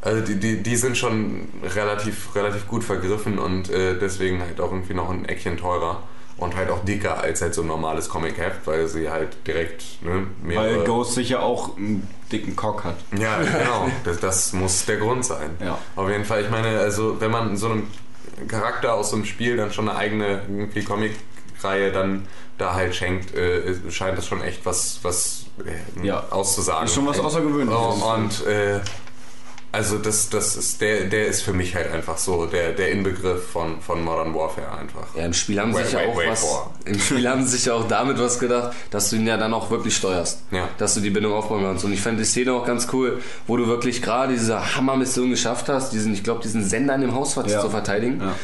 [0.00, 4.70] Also die, die, die sind schon relativ, relativ gut vergriffen und äh, deswegen halt auch
[4.70, 6.02] irgendwie noch ein Eckchen teurer
[6.36, 10.26] und halt auch dicker als halt so ein normales Comic-Heft, weil sie halt direkt ne,
[10.42, 10.78] mehrere...
[10.78, 12.96] Weil Ghost sicher auch einen dicken Cock hat.
[13.16, 13.88] Ja, genau.
[14.04, 15.50] Das, das muss der Grund sein.
[15.60, 15.78] Ja.
[15.96, 17.86] Auf jeden Fall, ich meine, also wenn man so einem
[18.48, 22.26] Charakter aus so einem Spiel dann schon eine eigene irgendwie Comic-Reihe dann
[22.58, 26.24] da halt schenkt, äh, scheint das schon echt was, was äh, Ja.
[26.30, 26.86] auszusagen.
[26.86, 27.80] Ist schon was Außergewöhnliches.
[27.80, 28.80] Oh, und äh,
[29.74, 33.50] also das, das ist der, der ist für mich halt einfach so der, der Inbegriff
[33.50, 35.06] von, von Modern Warfare einfach.
[35.16, 36.40] Ja, im Spiel haben Wait, sich ja wait, auch wait was.
[36.40, 36.72] for.
[36.84, 39.52] Im Spiel haben sie sich ja auch damit was gedacht, dass du ihn ja dann
[39.52, 40.42] auch wirklich steuerst.
[40.52, 40.68] Ja.
[40.78, 41.84] Dass du die Bindung aufbauen kannst.
[41.84, 45.68] Und ich fand die Szene auch ganz cool, wo du wirklich gerade diese Hammermission geschafft
[45.68, 47.60] hast, diesen, ich glaube, diesen Sender in dem Haus Ja.
[47.60, 48.20] zu verteidigen.
[48.20, 48.34] Ja.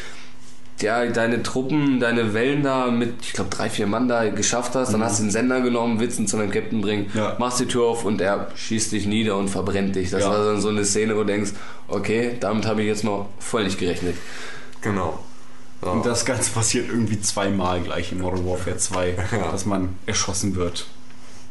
[0.82, 4.92] Ja, deine Truppen, deine Wellen da mit, ich glaube, drei, vier Mann da geschafft hast,
[4.92, 7.36] dann hast du den Sender genommen, willst ihn zu deinem Captain bringen, Ja.
[7.38, 10.10] machst die Tür auf und er schießt dich nieder und verbrennt dich.
[10.10, 10.30] Das Ja.
[10.30, 11.50] war dann so eine Szene, wo du denkst,
[11.88, 14.16] okay, damit habe ich jetzt mal voll nicht gerechnet.
[14.80, 15.18] Genau.
[15.82, 15.88] Ja.
[15.92, 19.50] Und das Ganze passiert irgendwie zweimal gleich in Modern Warfare 2, Ja.
[19.52, 20.86] dass man erschossen wird.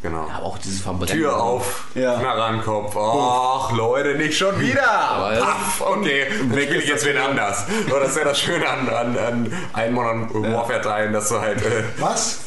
[0.01, 0.27] Genau.
[0.33, 1.07] Aber auch dieses Verbrennen.
[1.07, 2.19] Tür auf, Ja.
[2.19, 2.95] Knarre an den Kopf.
[2.97, 4.81] Ach, Leute, nicht schon wieder.
[4.81, 7.65] Paff, okay, weg ich jetzt wen anders.
[7.89, 11.39] So, das ist ja das Schöne an, an, an allen Modern Warfare Teilen, dass du
[11.39, 12.39] halt äh, Was?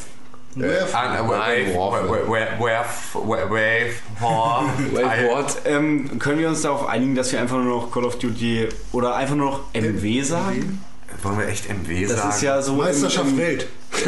[0.54, 0.66] Wave?
[0.66, 2.08] äh, Wave, Warfare.
[2.10, 2.84] Wave, Wave, Wave,
[3.14, 5.56] Wave, Wave, Wave what?
[5.64, 9.14] Ähm, können wir uns darauf einigen, dass wir einfach nur noch Call of Duty oder
[9.16, 10.84] einfach nur noch MW sagen?
[11.22, 12.28] Wollen wir echt MW Das sagen?
[12.30, 13.66] ist ja so Meisterschaft im, Welt.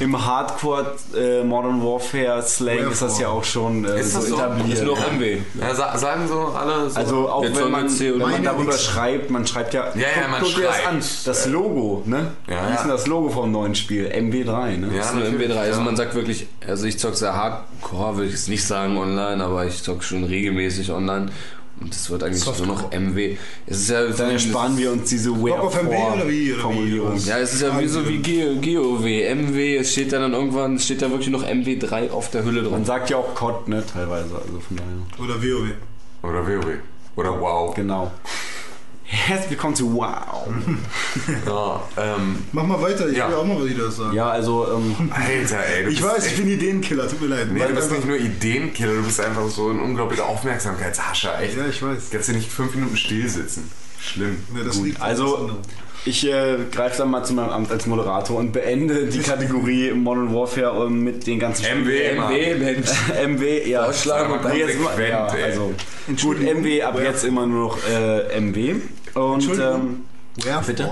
[0.00, 4.28] im Hardcore äh, Modern Warfare Slang ist das ja auch schon äh, Ist so das
[4.28, 4.36] so?
[4.36, 4.78] etabliert.
[4.78, 5.38] Ist nur MW.
[5.60, 6.98] ja, sa sagen so alle so.
[6.98, 10.54] Also auch wenn man, wenn man darüber schreibt, man schreibt ja, Ja, ja, man guck
[10.54, 10.88] dir das schreibt.
[10.88, 12.32] an, das Logo, ne?
[12.48, 14.06] Ja, Wie ist denn das Logo vom neuen Spiel?
[14.08, 14.88] MW3, ne?
[14.92, 15.56] Ja, Das ist nur natürlich, MW3.
[15.58, 19.42] Also man sagt wirklich, also ich zock sehr hardcore, würde ich jetzt nicht sagen online,
[19.44, 21.30] aber ich zock schon regelmäßig online.
[21.78, 22.68] Und das wird eigentlich Softcore.
[22.68, 23.36] nur noch MW.
[23.66, 26.52] Es ist ja Dann ersparen wir uns diese Bock auf MW oder wie?
[26.52, 26.60] Oder wie?
[26.62, 27.16] Formulierung.
[27.24, 30.76] Ja, es ist ja wie so wie Geo- GOW, MW, es steht ja dann irgendwann,
[30.76, 32.84] es steht ja wirklich noch MW3 auf der Hülle Man dran.
[32.86, 33.84] sagt ja auch COD, ne?
[33.86, 35.24] Teilweise, also von daher.
[35.24, 35.72] Oder WoW.
[36.22, 36.66] Oder WoW.
[37.16, 37.74] Oder Wow.
[37.74, 38.10] Genau.
[39.08, 40.48] Herzlich willkommen zu Wow.
[41.46, 43.28] Ja, ähm, Mach mal weiter, ich Ja.
[43.28, 44.14] will auch mal wieder was sagen.
[44.16, 45.84] Ja, also, ähm, Alter, ey.
[45.84, 47.48] Du Ich bist weiß, ich bin Ideenkiller, tut mir leid.
[47.52, 51.40] Nee, Weil du bist einfach- nicht nur Ideenkiller, du bist einfach so ein unglaublicher Aufmerksamkeitshascher.
[51.40, 51.56] Echt.
[51.56, 52.10] Ja, ich weiß.
[52.10, 53.70] Kannst du nicht fünf Minuten still sitzen.
[54.00, 54.38] Schlimm.
[54.56, 55.56] Ja, das liegt an was also anderem.
[56.04, 60.32] ich äh, greife dann mal zu meinem Amt als Moderator und beende die Kategorie Modern
[60.34, 62.32] Warfare ähm, mit den ganzen MW, Mann.
[62.32, 62.88] MW, Mensch.
[63.26, 63.84] MW, ja.
[63.84, 65.42] Vorschlagen und Nee, jetzt mal- konsequent, ja, ey.
[65.44, 65.74] also,
[66.22, 66.40] gut.
[66.40, 68.74] MW, ab jetzt immer nur noch äh, MW.
[69.16, 69.74] Und Entschuldigung.
[69.74, 70.04] ähm,
[70.44, 70.64] Wherefore?
[70.66, 70.90] bitte?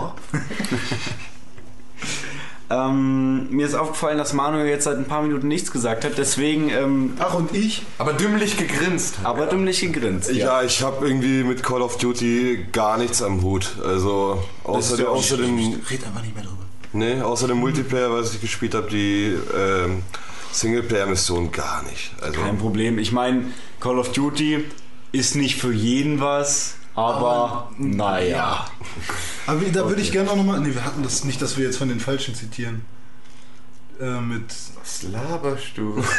[2.71, 6.71] ähm, mir ist aufgefallen, dass Manuel jetzt seit ein paar Minuten nichts gesagt hat, deswegen
[6.71, 7.83] ähm, Ach, und ich?
[7.99, 9.17] Aber dümmlich gegrinst.
[9.23, 10.33] aber dümmlich gegrinst.
[10.33, 13.77] Ja, ich habe irgendwie mit Call of Duty gar nichts am Hut.
[13.85, 16.65] Also außer, ja auch außer dem, Red einfach nicht mehr drüber.
[16.95, 20.03] nee, außer dem Multiplayer, was ich gespielt habe, die ähm,
[20.53, 22.13] Singleplayer-Mission gar nicht.
[22.23, 22.99] Also Kein Problem.
[22.99, 23.47] Ich meine,
[23.81, 24.65] Call of Duty
[25.13, 28.67] ist nicht für jeden was, aber naja.
[29.47, 30.61] Aber da würde ich gerne auch nochmal.
[30.61, 32.85] Ne, wir hatten das nicht, dass wir jetzt von den Falschen zitieren.
[34.01, 34.55] Äh, mit.
[34.81, 36.03] Was laberst du?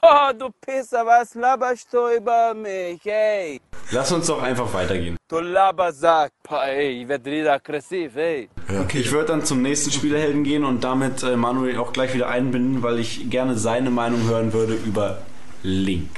[0.00, 3.60] Oh, du Pisser, was laberst du über mich, ey?
[3.90, 5.16] Lass uns doch einfach weitergehen.
[5.28, 6.32] Du Labersack.
[6.48, 8.48] Ey, ich werde wieder aggressiv, ey.
[8.94, 12.82] Ich würde dann zum nächsten Spielerhelden gehen und damit äh, Manuel auch gleich wieder einbinden,
[12.82, 15.18] weil ich gerne seine Meinung hören würde über
[15.62, 16.08] Link.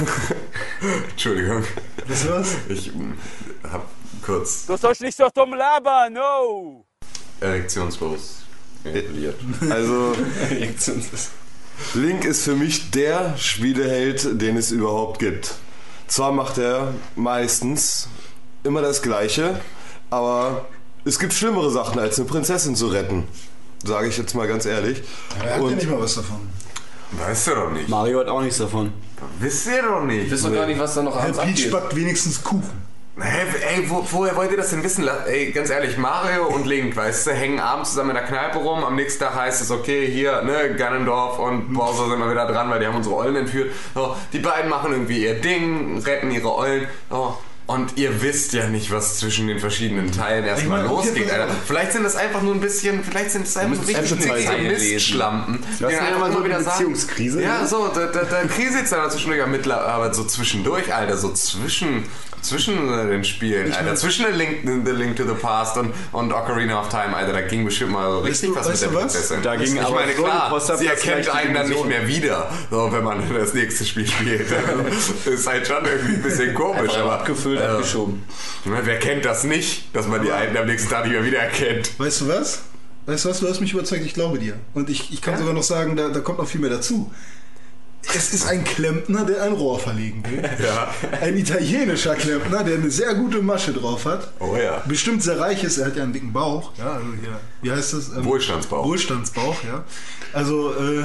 [1.10, 1.64] Entschuldigung.
[2.06, 2.56] Was war's?
[2.68, 2.90] Ich
[3.70, 3.86] hab
[4.22, 6.84] kurz Du sollst nicht so dumm labern, no!
[7.40, 8.42] erektionslos
[8.84, 9.36] ejakuliert.
[9.70, 10.14] also
[11.94, 15.54] Link ist für mich der Spieleheld, den es überhaupt gibt.
[16.06, 18.08] Zwar macht er meistens
[18.64, 19.60] immer das Gleiche,
[20.10, 20.66] aber
[21.04, 23.26] es gibt schlimmere Sachen, als eine Prinzessin zu retten.
[23.84, 25.02] Sage ich jetzt mal ganz ehrlich.
[25.38, 26.50] Er hat ja Und nicht mal was davon.
[27.12, 27.88] Weißt du doch nicht.
[27.88, 28.92] Mario hat auch nichts davon.
[29.38, 30.26] Wisst ihr doch nicht.
[30.26, 31.70] Ich weiß doch gar nicht, was da noch Herr abends Peach abgeht.
[31.70, 32.90] backt wenigstens Kuchen.
[33.20, 33.42] Hä,
[33.74, 35.06] ey, wo, woher wollt ihr das denn wissen?
[35.26, 38.82] Ey, ganz ehrlich, Mario und Link, weißt du, hängen abends zusammen in der Kneipe rum.
[38.82, 42.70] Am nächsten Tag heißt es, okay, hier, ne, Ganondorf und Bowser sind mal wieder dran,
[42.70, 43.72] weil die haben unsere Ollen entführt.
[43.94, 46.86] So, die beiden machen irgendwie ihr Ding, retten ihre Ollen.
[47.10, 47.36] So,
[47.70, 51.54] und ihr wisst ja nicht, was zwischen den verschiedenen Teilen erstmal losgeht, Alter.
[51.66, 54.66] Vielleicht sind das einfach nur ein bisschen, vielleicht sind es einfach so richtig lesen.
[54.66, 55.60] Mistschlampen.
[55.78, 57.68] Das ist ja einfach immer so eine wieder sagen- Beziehungskrise, Ja, ne?
[57.68, 62.04] so, da, da, da kriselt dann zwischendurch Mittler, aber so zwischendurch, Alter, so zwischen,
[62.42, 66.80] zwischen den Spielen, Alter, zwischen The Link, the Link to the Past und, und Ocarina
[66.80, 69.12] of Time, Alter, da ging bestimmt mal so richtig was weißt mit du der was?
[69.12, 69.42] Prinzessin.
[69.42, 72.92] Da ging ich aber meine, so klar, sie erkennt einen dann nicht mehr wieder, so,
[72.92, 74.46] wenn man das nächste Spiel spielt.
[74.52, 78.22] Also, ist halt schon irgendwie ein bisschen komisch, aber abgefüllt, äh, abgeschoben.
[78.64, 81.98] ich wer kennt das nicht, dass man die einen am nächsten Tag nicht mehr wiedererkennt?
[81.98, 82.62] Weißt du was?
[83.06, 83.40] Weißt du was?
[83.40, 84.54] Du hast mich überzeugt, ich glaube dir.
[84.74, 87.10] Und ich, ich kann sogar noch sagen, da, da kommt noch viel mehr dazu.
[88.14, 90.42] Es ist ein Klempner, der ein Rohr verlegen will.
[90.60, 90.92] Ja.
[91.20, 94.32] Ein italienischer Klempner, der eine sehr gute Masche drauf hat.
[94.40, 94.82] Oh ja.
[94.86, 96.72] Bestimmt sehr reich ist, er hat ja einen dicken Bauch.
[96.78, 98.08] Ja, also hier, wie heißt das?
[98.08, 98.84] Ähm, Wohlstandsbauch.
[98.84, 99.84] Wohlstandsbauch, ja.
[100.32, 101.04] Also, äh,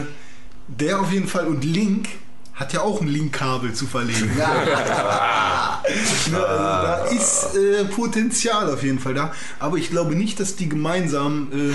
[0.68, 1.48] der auf jeden Fall.
[1.48, 2.08] Und Link
[2.56, 4.32] hat ja auch ein Link-Kabel zu verlegen.
[4.38, 5.82] Ja.
[6.32, 9.32] Ne, also da ist äh, Potenzial auf jeden Fall da.
[9.60, 11.74] Aber ich glaube nicht, dass die gemeinsam äh,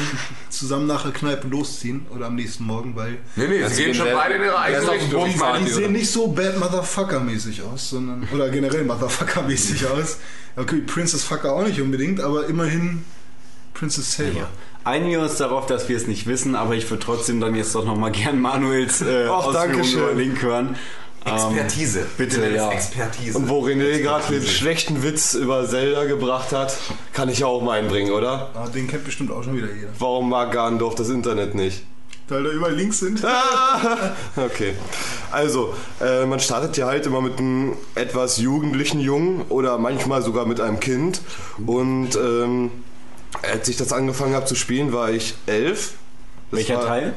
[0.52, 3.96] zusammen nach der Kneipe losziehen oder am nächsten Morgen, weil Nee, nee, sie gehen geht
[3.96, 5.38] schon der- beide in ihre eigene Richtung.
[5.38, 8.26] Meine, die sehen nicht so bad Motherfucker-mäßig aus, sondern.
[8.34, 10.16] Oder generell Motherfucker-mäßig aus.
[10.56, 13.04] Okay, Princess Fucker auch nicht unbedingt, aber immerhin
[13.74, 14.48] Princess Saber.
[14.84, 17.74] Einigen wir uns darauf, dass wir es nicht wissen, aber ich würde trotzdem dann jetzt
[17.74, 20.76] doch nochmal gern Manuels äh, Ach, Ausführungen über Link hören.
[21.24, 22.06] Expertise.
[22.16, 22.70] bitte, nennen es ja.
[22.70, 23.36] Expertise.
[23.38, 26.74] Und wo René gerade den schlechten Witz über Zelda gebracht hat,
[27.12, 28.50] kann ich ja auch mal einbringen, oder?
[28.54, 29.88] Ah, den kennt bestimmt auch schon wieder jeder.
[29.98, 31.84] Warum mag Garndorf das Internet nicht?
[32.28, 33.22] Weil da überall Links sind.
[34.36, 34.74] Okay.
[35.30, 40.46] Also, äh, man startet ja halt immer mit einem etwas jugendlichen Jungen oder manchmal sogar
[40.46, 41.20] mit einem Kind.
[41.66, 42.70] Und ähm,
[43.42, 45.94] als ich das angefangen habe zu spielen, war ich elf.
[46.50, 47.14] Das Welcher Teil?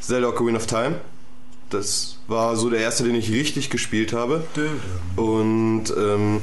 [0.00, 1.00] Zelda Ocarina of Time.
[1.70, 4.44] Das war so der erste, den ich richtig gespielt habe.
[5.16, 6.40] Und ähm,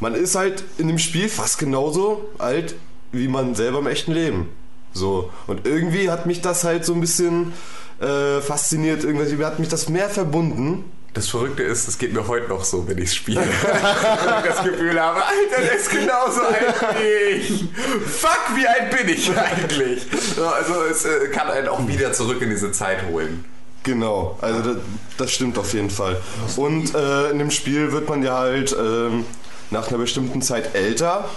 [0.00, 2.74] man ist halt in dem Spiel fast genauso alt
[3.12, 4.48] wie man selber im echten Leben.
[4.92, 5.30] So.
[5.46, 7.52] Und irgendwie hat mich das halt so ein bisschen
[8.00, 9.04] äh, fasziniert.
[9.04, 10.84] Irgendwie hat mich das mehr verbunden.
[11.14, 13.40] Das Verrückte ist, es geht mir heute noch so, wenn ich spiele.
[13.42, 17.64] Und ich das Gefühl habe, Alter, der ist genauso alt wie ich.
[18.06, 20.06] Fuck, wie alt bin ich eigentlich?
[20.34, 23.44] So, Also es äh, kann einen auch wieder zurück in diese Zeit holen.
[23.82, 24.76] Genau, also das,
[25.18, 26.16] das stimmt auf jeden Fall.
[26.56, 29.26] Und äh, in dem Spiel wird man ja halt ähm,
[29.70, 31.28] nach einer bestimmten Zeit älter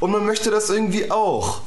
[0.00, 1.62] und man möchte das irgendwie auch.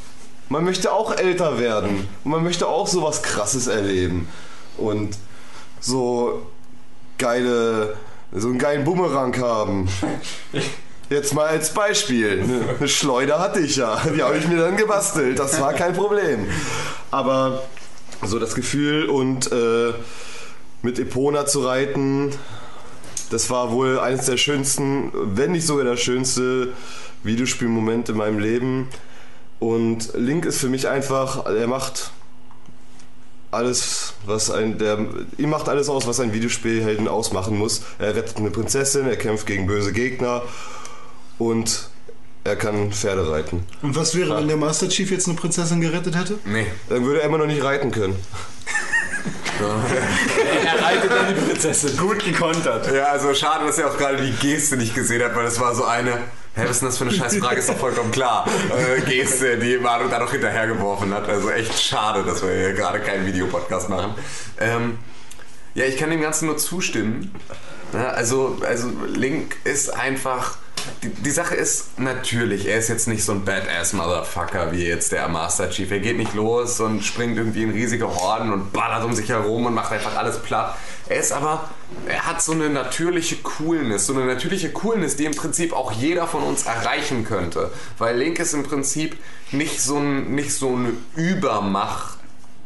[0.49, 4.27] Man möchte auch älter werden und man möchte auch sowas Krasses erleben
[4.77, 5.17] und
[5.79, 6.45] so
[7.17, 7.95] geile,
[8.31, 9.87] so einen geilen Bumerang haben.
[11.09, 12.43] Jetzt mal als Beispiel.
[12.79, 14.01] Eine Schleuder hatte ich ja.
[14.15, 15.37] Die habe ich mir dann gebastelt.
[15.37, 16.47] Das war kein Problem.
[17.11, 17.63] Aber
[18.23, 19.93] so das Gefühl und äh,
[20.81, 22.31] mit Epona zu reiten,
[23.29, 26.73] das war wohl eines der schönsten, wenn nicht sogar der schönste
[27.23, 28.89] Videospielmoment in meinem Leben.
[29.59, 32.11] Und Link ist für mich einfach, er macht
[33.55, 34.99] alles, was ein, der,
[35.37, 37.81] ihm macht alles aus, was ein Videospielhelden ausmachen muss.
[37.99, 40.43] Er rettet eine Prinzessin, er kämpft gegen böse Gegner
[41.37, 41.89] und
[42.43, 43.65] er kann Pferde reiten.
[43.81, 46.37] Und was wäre, wenn der Master Chief jetzt eine Prinzessin gerettet hätte?
[46.45, 46.67] Nee.
[46.89, 48.15] Dann würde er immer noch nicht reiten können.
[49.57, 51.97] Er reitet dann die Prinzessin.
[51.97, 52.93] Gut gekontert.
[52.93, 55.73] Ja, also schade, dass er auch gerade die Geste nicht gesehen hat, weil das war
[55.73, 56.19] so eine.
[56.55, 57.59] Hä, was ist denn das für eine scheiß Frage?
[57.59, 58.47] Ist doch vollkommen klar.
[58.47, 61.27] Äh, Geste, die Manu da noch hinterhergeworfen hat.
[61.27, 64.15] Also echt schade, dass wir hier gerade keinen Videopodcast machen.
[64.61, 64.97] Ähm,
[65.73, 67.35] ja, ich kann dem Ganzen nur zustimmen.
[67.91, 70.57] Ja, also, also Link ist einfach.
[71.03, 75.27] Die, die Sache ist natürlich, er ist jetzt nicht so ein Badass-Motherfucker wie jetzt der
[75.27, 75.89] Master Chief.
[75.91, 79.65] Er geht nicht los und springt irgendwie in riesige Horden und ballert um sich herum
[79.65, 80.75] und macht einfach alles platt.
[81.07, 81.69] Er ist aber,
[82.07, 86.27] er hat so eine natürliche Coolness, so eine natürliche Coolness, die im Prinzip auch jeder
[86.27, 87.71] von uns erreichen könnte.
[87.97, 89.17] Weil Link ist im Prinzip
[89.51, 92.14] nicht so, ein, nicht so eine Übermacht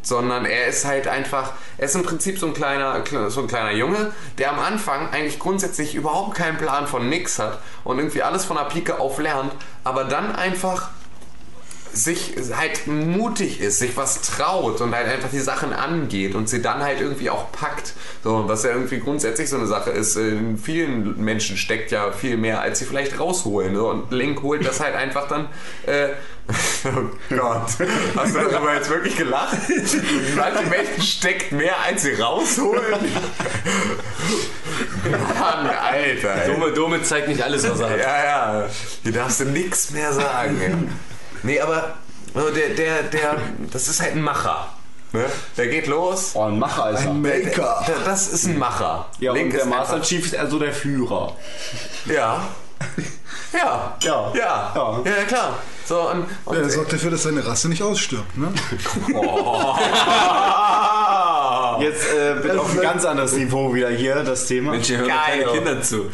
[0.09, 3.71] sondern er ist halt einfach, er ist im Prinzip so ein kleiner, so ein kleiner
[3.71, 8.43] Junge, der am Anfang eigentlich grundsätzlich überhaupt keinen Plan von nix hat und irgendwie alles
[8.43, 9.53] von der Pike auf lernt,
[9.83, 10.89] aber dann einfach
[11.93, 16.61] sich halt mutig ist, sich was traut und halt einfach die Sachen angeht und sie
[16.61, 17.93] dann halt irgendwie auch packt.
[18.23, 20.15] So, was ja irgendwie grundsätzlich so eine Sache ist.
[20.15, 23.75] In vielen Menschen steckt ja viel mehr, als sie vielleicht rausholen.
[23.75, 25.47] So, und Link holt das halt einfach dann.
[25.85, 26.09] Äh,
[26.85, 27.67] oh Gott,
[28.15, 29.55] hast du darüber jetzt wirklich gelacht?
[29.69, 32.99] In manchen Menschen steckt mehr, als sie rausholen.
[35.39, 36.43] Mann, Alter.
[36.43, 36.51] ey.
[36.51, 37.99] Dome, Dome zeigt nicht alles, was er hat.
[37.99, 38.69] Ja, ja.
[39.03, 40.59] Hier darfst du nichts mehr sagen.
[40.61, 40.73] ey.
[41.43, 41.93] Nee, aber
[42.33, 43.37] also der, der, der,
[43.71, 44.67] das ist halt ein Macher.
[45.11, 45.25] Ne?
[45.57, 46.31] Der geht los.
[46.35, 47.09] Oh, ein Macher ist er.
[47.09, 47.83] Ein Maker.
[47.87, 49.07] Der, das ist ein Macher.
[49.19, 51.35] Ja, Link und der Master einfach- Chief ist also der Führer.
[52.05, 52.41] Ja.
[53.51, 53.97] Ja.
[54.01, 54.31] Ja.
[54.35, 54.71] Ja.
[54.75, 55.01] Ja.
[55.03, 55.57] Ja, klar.
[55.85, 58.37] So, und, und Ja, er sorgt dafür, dass seine Rasse nicht ausstirbt.
[58.37, 58.53] Ne?
[61.79, 64.71] Jetzt äh, bitte auf ein ganz anderes Niveau wieder hier, das Thema.
[64.71, 65.43] Mensch, hier hören Geil.
[65.43, 66.11] keine Kinder zu.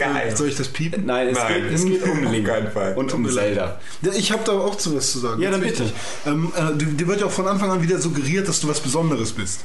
[0.00, 0.36] Geil.
[0.36, 1.06] Soll ich das piepen?
[1.06, 2.48] Nein, es, Nein, geht, es geht um Link
[2.96, 3.80] und um Zelda.
[4.02, 5.40] Ja, ich habe da auch zu was zu sagen.
[5.40, 5.84] Ja, dann bitte.
[6.26, 9.32] Ähm, äh, dir wird ja auch von Anfang an wieder suggeriert, dass du was Besonderes
[9.32, 9.60] bist.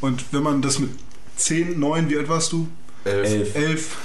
[0.00, 0.90] Und wenn man das mit
[1.36, 2.68] 10, 9, wie alt warst du?
[3.04, 3.54] Elf.
[3.54, 3.96] 11.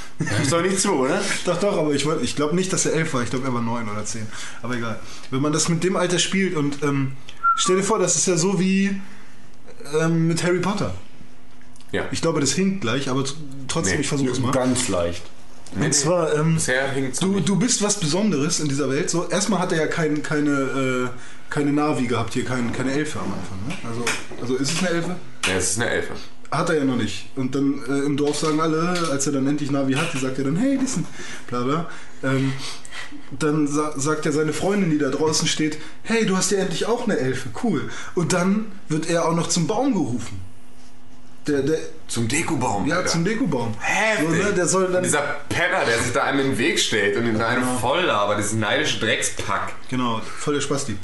[0.44, 1.20] Ist doch nicht so, oder?
[1.46, 3.24] Doch, doch, aber ich, wollt- ich glaube nicht, dass er 11 war.
[3.24, 4.28] Ich glaube, er war 9 oder 10.
[4.62, 5.00] Aber egal.
[5.32, 7.14] Wenn man das mit dem Alter spielt und ähm,
[7.56, 9.02] stell dir vor, das ist ja so wie
[10.00, 10.94] ähm, mit Harry Potter.
[11.92, 12.06] Ja.
[12.12, 13.24] Ich glaube, das hinkt gleich, aber
[13.68, 14.52] trotzdem, Nee, ich versuche es mal.
[14.52, 15.24] Ganz leicht.
[15.80, 16.58] Und zwar, ähm,
[17.20, 19.10] du, du bist was Besonderes in dieser Welt.
[19.10, 21.08] So, erstmal hat er ja kein, keine, äh,
[21.50, 23.58] keine Navi gehabt hier, kein, keine Elfe am Anfang.
[23.68, 23.90] Ne?
[23.90, 24.06] Also,
[24.42, 25.16] also ist es eine Elfe?
[25.48, 26.14] Ja, es ist eine Elfe.
[26.52, 27.30] Hat er ja noch nicht.
[27.38, 30.38] Und dann äh, im Dorf sagen alle, als er dann endlich Navi hat, die sagt
[30.38, 31.06] er dann, hey, listen,
[31.48, 31.90] bla bla.
[32.24, 32.52] Ähm,
[33.40, 36.86] dann sa sagt er seine Freundin, die da draußen steht, hey, du hast ja endlich
[36.86, 37.90] auch eine Elfe, cool.
[38.16, 40.42] Und dann wird er auch noch zum Baum gerufen.
[41.48, 42.86] Der, der, Zum Dekobaum.
[42.86, 43.10] ja, Alter.
[43.10, 43.74] zum Dekobaum.
[43.80, 44.28] Heftig.
[44.30, 45.02] So, ne, der soll dann.
[45.04, 48.36] Dieser Penner, der sich da einem in den Weg stellt und in einem voll aber
[48.36, 50.96] dieses neidische Dreckspack Genau, voll der Spasti.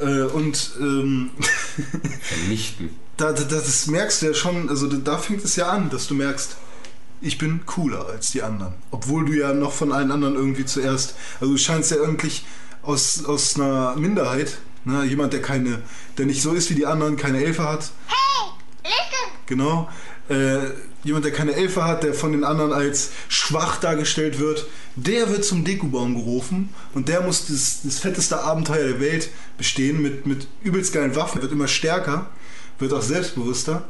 [0.00, 1.30] Äh, und ähm,
[2.22, 2.90] vernichten.
[3.16, 6.08] da, da, das merkst du ja schon, also da, da fängt es ja an, dass
[6.08, 6.56] du merkst,
[7.20, 8.74] ich bin cooler als die anderen.
[8.90, 12.44] Obwohl du ja noch von allen anderen irgendwie zuerst, also du scheinst ja eigentlich
[12.82, 15.80] aus, aus einer Minderheit, ne, jemand, der keine,
[16.18, 17.90] der nicht so ist wie die anderen, keine Elfe hat.
[18.08, 18.50] Hey,
[18.82, 19.23] listen!
[19.46, 19.88] Genau.
[20.28, 20.70] Äh,
[21.02, 24.66] jemand, der keine Elfe hat, der von den anderen als schwach dargestellt wird,
[24.96, 29.28] der wird zum Dekubaum gerufen und der muss das, das fetteste Abenteuer der Welt
[29.58, 32.30] bestehen mit, mit übelst geilen Waffen, wird immer stärker,
[32.78, 33.84] wird auch selbstbewusster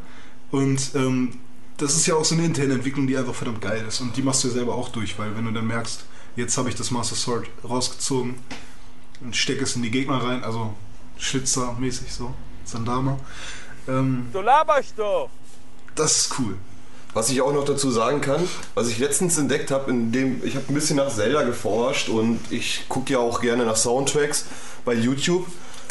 [0.50, 1.38] und ähm,
[1.76, 4.22] das ist ja auch so eine interne Entwicklung, die einfach verdammt geil ist und die
[4.22, 6.90] machst du ja selber auch durch, weil wenn du dann merkst, jetzt habe ich das
[6.90, 8.34] Master Sword rausgezogen
[9.20, 10.74] und stecke es in die Gegner rein, also
[11.16, 12.34] Schlitzer-mäßig so,
[12.64, 13.20] Sandama,
[13.86, 15.28] ähm, Du laberst doch.
[15.96, 16.54] Das ist cool.
[17.12, 18.42] Was ich auch noch dazu sagen kann,
[18.74, 22.86] was ich letztens entdeckt habe, indem ich habe ein bisschen nach Zelda geforscht und ich
[22.88, 24.46] gucke ja auch gerne nach Soundtracks
[24.84, 25.46] bei YouTube.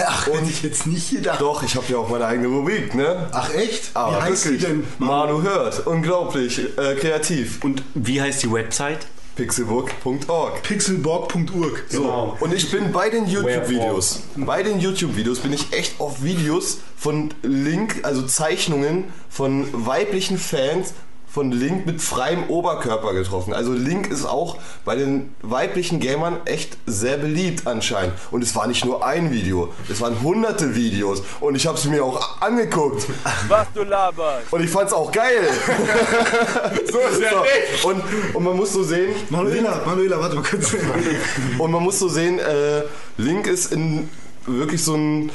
[0.06, 1.40] Ach, Und- hätte ich jetzt nicht gedacht.
[1.40, 3.30] Doch, ich habe ja auch meine eigene Rubrik, ne?
[3.32, 3.92] Ach echt?
[3.94, 4.84] Aber Wie heißt wirklich, die denn?
[4.98, 7.64] Manu hört, unglaublich äh, kreativ.
[7.64, 9.06] Und wie heißt die Website?
[9.36, 10.62] Pixelbook.org.
[10.62, 11.84] Pixelborg.org.
[11.90, 14.22] So, und ich bin bei den YouTube-Videos.
[14.36, 20.94] Bei den YouTube-Videos bin ich echt auf Videos von Link, also Zeichnungen von weiblichen Fans
[21.34, 23.56] von Link mit freiem Oberkörper getroffen.
[23.56, 28.14] Also Link ist auch bei den weiblichen Gamern echt sehr beliebt anscheinend.
[28.30, 31.24] Und es war nicht nur ein Video, es waren hunderte Videos.
[31.40, 33.08] Und ich habe es mir auch angeguckt.
[33.48, 34.54] Was du laberst.
[34.54, 35.50] Und ich fand's auch geil.
[36.92, 37.84] so ist ja nicht.
[37.84, 38.04] Und,
[38.36, 40.76] und man muss so sehen, Manuela, Manuela, warte mal kurz.
[41.58, 42.84] und man muss so sehen, äh,
[43.18, 44.08] Link ist in
[44.46, 45.32] wirklich so ein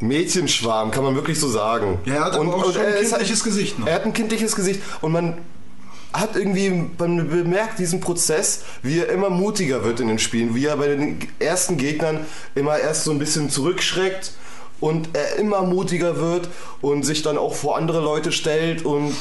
[0.00, 1.98] Mädchenschwarm, kann man wirklich so sagen.
[2.04, 3.86] Ja, er hat aber auch schon ein kindliches Gesicht noch.
[3.86, 5.38] Er hat ein kindliches Gesicht und man
[6.12, 10.66] hat irgendwie, man bemerkt diesen Prozess, wie er immer mutiger wird in den Spielen, wie
[10.66, 12.20] er bei den ersten Gegnern
[12.54, 14.32] immer erst so ein bisschen zurückschreckt
[14.80, 16.48] und er immer mutiger wird
[16.80, 19.14] und sich dann auch vor andere Leute stellt und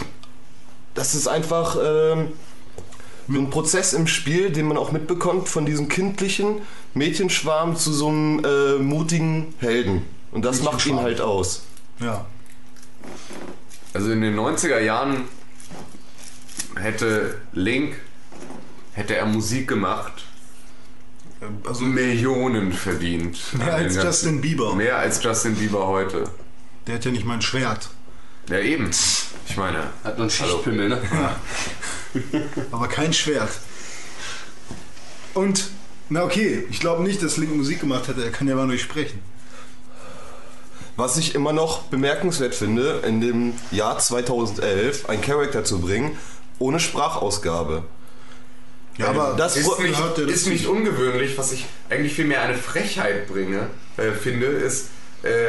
[0.93, 2.33] das ist einfach ähm,
[3.27, 6.61] so ein Prozess im Spiel, den man auch mitbekommt von diesem kindlichen
[6.93, 10.03] Mädchenschwarm zu so einem äh, mutigen Helden.
[10.33, 11.63] Und das macht ihn halt aus.
[11.99, 12.25] Ja.
[13.93, 15.25] Also in den 90er Jahren
[16.75, 17.95] hätte Link,
[18.93, 20.25] hätte er Musik gemacht,
[21.67, 23.37] Also Millionen verdient.
[23.53, 24.75] mehr als ganzen- Justin Bieber.
[24.75, 26.23] Mehr als Justin Bieber heute.
[26.87, 27.89] Der hat ja nicht mal ein Schwert.
[28.49, 28.89] Ja eben.
[29.47, 31.01] Ich meine, Hat nur einen Schichtpimmel, ne?
[32.71, 33.51] Aber kein Schwert.
[35.33, 35.69] Und,
[36.09, 38.23] na okay, ich glaube nicht, dass Link Musik gemacht hätte.
[38.23, 39.19] Er kann ja mal nicht sprechen.
[40.95, 46.17] Was ich immer noch bemerkenswert finde, in dem Jahr 2011 einen Charakter zu bringen,
[46.59, 47.83] ohne Sprachausgabe.
[48.97, 53.27] Ja, aber das ist ja ist nicht ungewöhnlich, was ich eigentlich viel mehr eine Frechheit
[53.27, 54.89] bringe, äh, finde, ist
[55.23, 55.47] äh,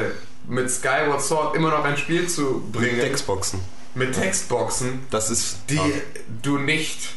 [0.49, 3.61] mit Skyward Sword immer noch ein Spiel zu bringen Textboxen.
[3.95, 5.59] mit Textboxen, Das ist.
[5.69, 5.79] die
[6.43, 7.17] du nicht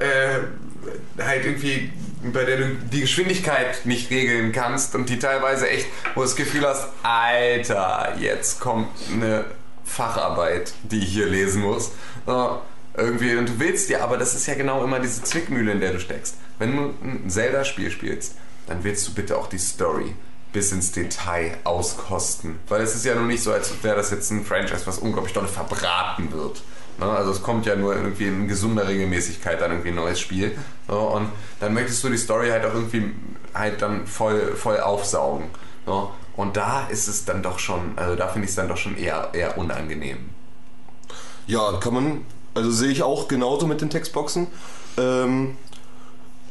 [0.00, 1.92] äh, halt irgendwie,
[2.32, 6.36] bei der du die Geschwindigkeit nicht regeln kannst und die teilweise echt, wo du das
[6.36, 9.44] Gefühl hast, Alter, jetzt kommt eine
[9.84, 11.92] Facharbeit, die ich hier lesen muss.
[12.26, 12.60] So,
[12.96, 15.92] irgendwie, und du willst ja, aber das ist ja genau immer diese Zwickmühle, in der
[15.92, 16.36] du steckst.
[16.58, 18.34] Wenn du ein Zelda-Spiel spielst,
[18.66, 20.14] dann willst du bitte auch die Story
[20.52, 22.58] bis ins Detail auskosten.
[22.68, 25.32] Weil es ist ja nur nicht so, als wäre das jetzt ein Franchise, was unglaublich
[25.32, 26.62] doll verbraten wird.
[26.98, 27.06] Ne?
[27.06, 30.56] Also es kommt ja nur irgendwie in gesunder Regelmäßigkeit dann irgendwie ein neues Spiel.
[30.86, 31.28] Und
[31.60, 33.12] dann möchtest du die Story halt auch irgendwie
[33.54, 35.46] halt dann voll, voll aufsaugen.
[36.36, 38.96] Und da ist es dann doch schon, also da finde ich es dann doch schon
[38.96, 40.18] eher, eher unangenehm.
[41.46, 42.24] Ja, kann man.
[42.54, 44.48] Also sehe ich auch genauso mit den Textboxen.
[44.96, 45.56] Ähm,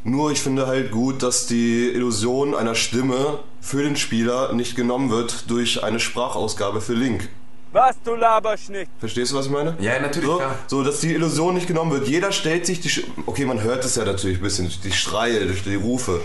[0.03, 5.09] nur ich finde halt gut, dass die Illusion einer Stimme für den Spieler nicht genommen
[5.09, 7.29] wird durch eine Sprachausgabe für Link.
[7.77, 8.89] Was, du laberst nicht?
[8.99, 9.77] Verstehst du, was ich meine?
[9.79, 10.55] Ja, natürlich, So, klar.
[10.65, 12.07] so, dass die Illusion nicht genommen wird.
[12.07, 12.89] Jeder stellt sich die.
[12.89, 16.19] Sch okay, man hört es ja natürlich ein bisschen durch die Schreie, durch die Rufe.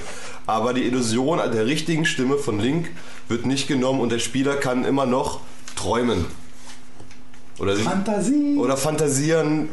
[0.47, 2.91] Aber die Illusion der richtigen Stimme von Link
[3.29, 5.41] wird nicht genommen und der Spieler kann immer noch
[5.77, 6.25] träumen.
[7.59, 8.57] Oder, Fantasie.
[8.57, 9.69] oder fantasieren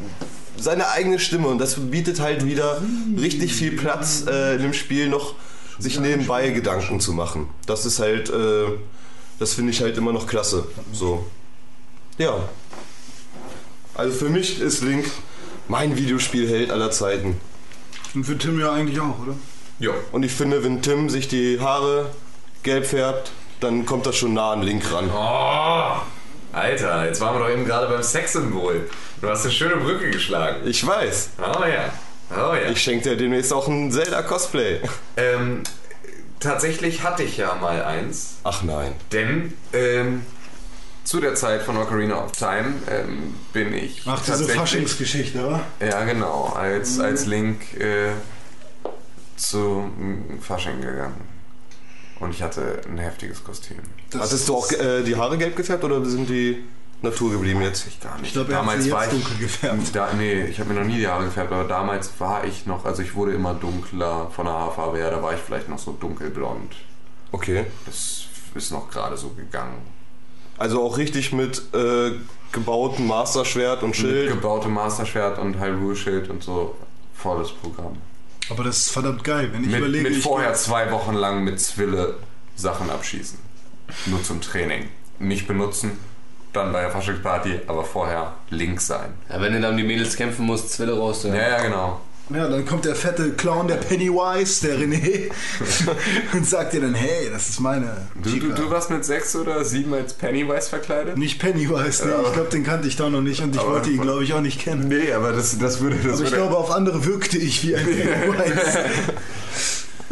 [0.57, 1.47] seine eigene Stimme.
[1.47, 2.82] Und das bietet halt wieder
[3.17, 5.36] richtig viel Platz äh, in dem Spiel noch,
[5.80, 7.47] sich nebenbei Gedanken zu machen.
[7.67, 8.30] Das ist halt.
[8.30, 8.65] Äh,
[9.39, 10.67] das finde ich halt immer noch klasse.
[10.91, 11.25] So.
[12.20, 12.38] Ja.
[13.95, 15.09] Also für mich ist Link
[15.70, 17.39] mein Videospielheld aller Zeiten.
[18.13, 19.36] Und für Tim ja eigentlich auch, oder?
[19.80, 19.93] Jo.
[20.11, 22.09] Und ich finde, wenn Tim sich die Haare
[22.63, 25.09] gelb färbt, dann kommt das schon nah an Link ran.
[25.13, 26.01] Oh,
[26.51, 28.89] Alter, jetzt waren wir doch eben gerade beim Sexsymbol.
[29.22, 30.67] Du hast eine schöne Brücke geschlagen.
[30.67, 31.30] Ich weiß.
[31.39, 31.93] Oh ja.
[32.32, 32.70] Oh ja.
[32.70, 34.82] Ich schenke dir demnächst auch ein Zelda-Cosplay.
[35.15, 35.63] ähm,
[36.41, 38.39] tatsächlich hatte ich ja mal eins.
[38.43, 38.93] Ach nein.
[39.13, 40.26] Denn ähm,
[41.04, 45.62] zu der Zeit von Ocarina of Time ähm, bin ich Ach, diese Faschingsgeschichte, oder?
[45.80, 46.54] Ja, genau.
[46.56, 48.12] Als, als Link äh,
[49.36, 49.89] zu
[50.41, 51.22] Fasching gegangen.
[52.20, 53.78] Und ich hatte ein heftiges Kostüm.
[54.12, 56.64] Das Hattest du auch äh, die Haare gelb gefärbt oder sind die
[57.02, 57.88] Natur geblieben jetzt?
[57.88, 58.28] Ich gar nicht.
[58.28, 59.95] Ich glaube, er hat sie jetzt dunkel gefärbt.
[59.95, 62.84] Da, nee, ich habe mir noch nie die Haare gefärbt, aber damals war ich noch,
[62.84, 65.93] also ich wurde immer dunkler von der Haarfarbe her, da war ich vielleicht noch so
[65.93, 66.76] dunkelblond.
[67.32, 67.66] Okay.
[67.86, 69.78] Das ist noch gerade so gegangen.
[70.60, 72.12] Also auch richtig mit äh,
[72.51, 74.30] gebautem Masterschwert und Mit Schild.
[74.32, 76.76] gebautem Masterschwert und Hyrule-Schild und so
[77.16, 77.97] volles Programm.
[78.49, 80.10] Aber das ist verdammt geil, wenn ich Mit, überlege.
[80.10, 82.16] mit ich vorher zwei Wochen lang mit Zwille
[82.55, 83.38] Sachen abschießen.
[84.07, 84.89] Nur zum Training.
[85.20, 85.97] Nicht benutzen,
[86.53, 89.14] dann bei der Faschingsparty, aber vorher links sein.
[89.30, 91.24] Ja, wenn du dann um die Mädels kämpfen musst, Zwille raus.
[91.24, 91.34] Ja.
[91.36, 92.01] Ja, ja, genau.
[92.32, 95.32] Ja, dann kommt der fette Clown, der Pennywise, der René,
[96.34, 99.65] und sagt dir dann, hey, das ist meine Du, du, du warst mit sechs oder
[99.65, 101.17] sieben als Pennywise verkleidet?
[101.17, 103.89] Nicht Pennywise, nee, ich glaube, den kannte ich da noch nicht und ich Aber- wollte
[103.89, 104.88] ihn, glaube ich, auch nicht kennen.
[104.89, 105.95] Nee, aber das, das würde.
[105.95, 108.80] Das Aber ich würde glaube, auf andere wirkte ich wie ein Pennywise.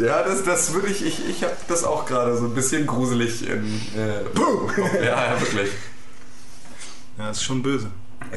[0.00, 1.06] ja, das, das würde ich.
[1.06, 3.64] Ich, ich habe das auch gerade so ein bisschen gruselig in.
[3.96, 4.68] Äh, Puh.
[4.96, 5.04] ja,
[5.34, 5.70] ja, wirklich.
[7.16, 7.86] ja, ist schon böse.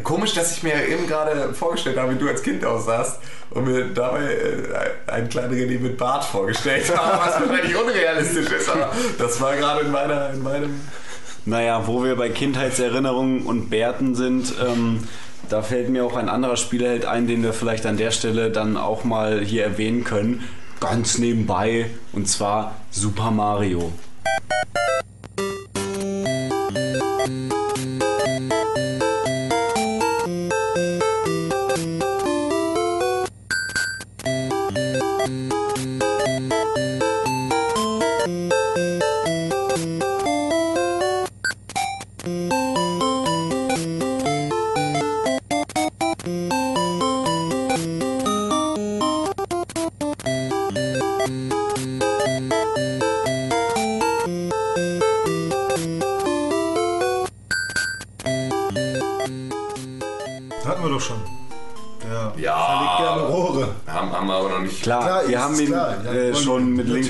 [0.03, 3.19] Komisch, dass ich mir eben gerade vorgestellt habe, wie du als Kind aussahst
[3.49, 8.69] und mir dabei äh, einen kleinen René mit Bart vorgestellt habe, was wahrscheinlich unrealistisch ist,
[8.69, 10.81] aber das war gerade in, meiner, in meinem.
[11.45, 15.07] Naja, wo wir bei Kindheitserinnerungen und Bärten sind, ähm,
[15.49, 18.77] da fällt mir auch ein anderer Spielerheld ein, den wir vielleicht an der Stelle dann
[18.77, 20.47] auch mal hier erwähnen können.
[20.79, 23.91] Ganz nebenbei, und zwar Super Mario.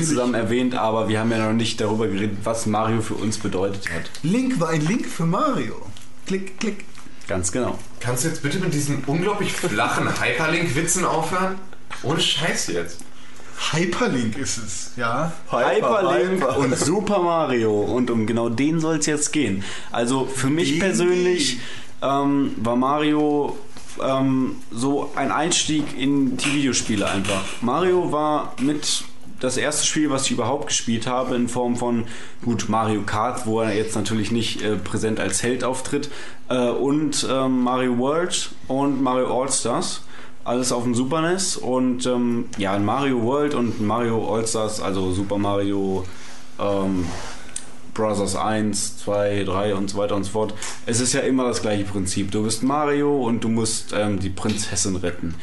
[0.01, 0.17] Natürlich.
[0.17, 3.89] zusammen erwähnt, aber wir haben ja noch nicht darüber geredet, was Mario für uns bedeutet
[3.91, 4.09] hat.
[4.23, 5.75] Link war ein Link für Mario.
[6.25, 6.85] Klick, klick.
[7.27, 7.77] Ganz genau.
[7.99, 11.55] Kannst du jetzt bitte mit diesen unglaublich flachen Hyperlink-Witzen aufhören?
[12.03, 12.99] Ohne Scheiß jetzt.
[13.71, 15.31] Hyperlink ist es, ja.
[15.49, 16.57] Hyperlink Hyper.
[16.57, 17.71] und Super Mario.
[17.81, 19.63] Und um genau den soll es jetzt gehen.
[19.91, 21.59] Also für mich persönlich
[22.01, 23.57] ähm, war Mario
[24.03, 27.43] ähm, so ein Einstieg in die Videospiele einfach.
[27.61, 29.03] Mario war mit
[29.41, 32.05] das erste Spiel, was ich überhaupt gespielt habe, in Form von,
[32.45, 36.09] gut, Mario Kart, wo er jetzt natürlich nicht äh, präsent als Held auftritt,
[36.47, 40.03] äh, und ähm, Mario World und Mario All-Stars.
[40.43, 45.11] Alles auf dem Super NES und ähm, ja, in Mario World und Mario All-Stars, also
[45.11, 46.03] Super Mario
[46.59, 47.05] ähm,
[47.93, 50.53] Brothers 1, 2, 3 und so weiter und so fort.
[50.85, 52.31] Es ist ja immer das gleiche Prinzip.
[52.31, 55.35] Du bist Mario und du musst ähm, die Prinzessin retten.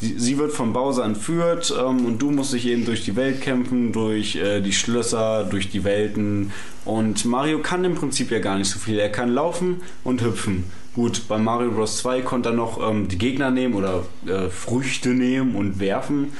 [0.00, 3.40] Die, sie wird von Bowser entführt ähm, und du musst dich eben durch die Welt
[3.40, 6.52] kämpfen, durch äh, die Schlösser, durch die Welten.
[6.84, 8.98] Und Mario kann im Prinzip ja gar nicht so viel.
[8.98, 10.64] Er kann laufen und hüpfen.
[10.94, 11.98] Gut, bei Mario Bros.
[11.98, 16.32] 2 konnte er noch ähm, die Gegner nehmen oder äh, Früchte nehmen und werfen.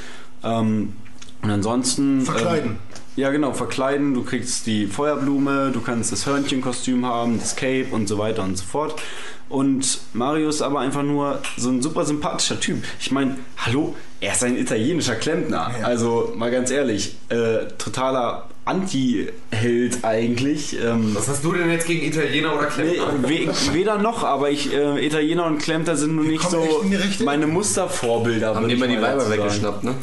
[0.42, 0.94] Ähm,
[1.42, 2.22] und ansonsten.
[2.22, 2.78] Verkleiden.
[3.17, 4.12] Ja, genau, verkleiden.
[4.14, 8.57] Du kriegst die Feuerblume, du kannst das Hörnchenkostüm haben, das Cape und so weiter und
[8.57, 9.01] so fort.
[9.49, 12.83] Und Mario ist aber einfach nur so ein super sympathischer Typ.
[13.01, 15.71] Ich meine, hallo, er ist ein italienischer Klempner.
[15.81, 15.87] Ja.
[15.87, 20.77] Also mal ganz ehrlich, äh, totaler Anti-Held eigentlich.
[20.85, 23.29] Ähm, Was hast du denn jetzt gegen Italiener oder Nee, Klempner?
[23.29, 26.85] we weder noch, aber ich, äh, Italiener und Klempner sind nun nicht so
[27.25, 28.57] meine Mustervorbilder.
[28.57, 29.95] Haben die immer die mal Weiber weggeschnappt, ne?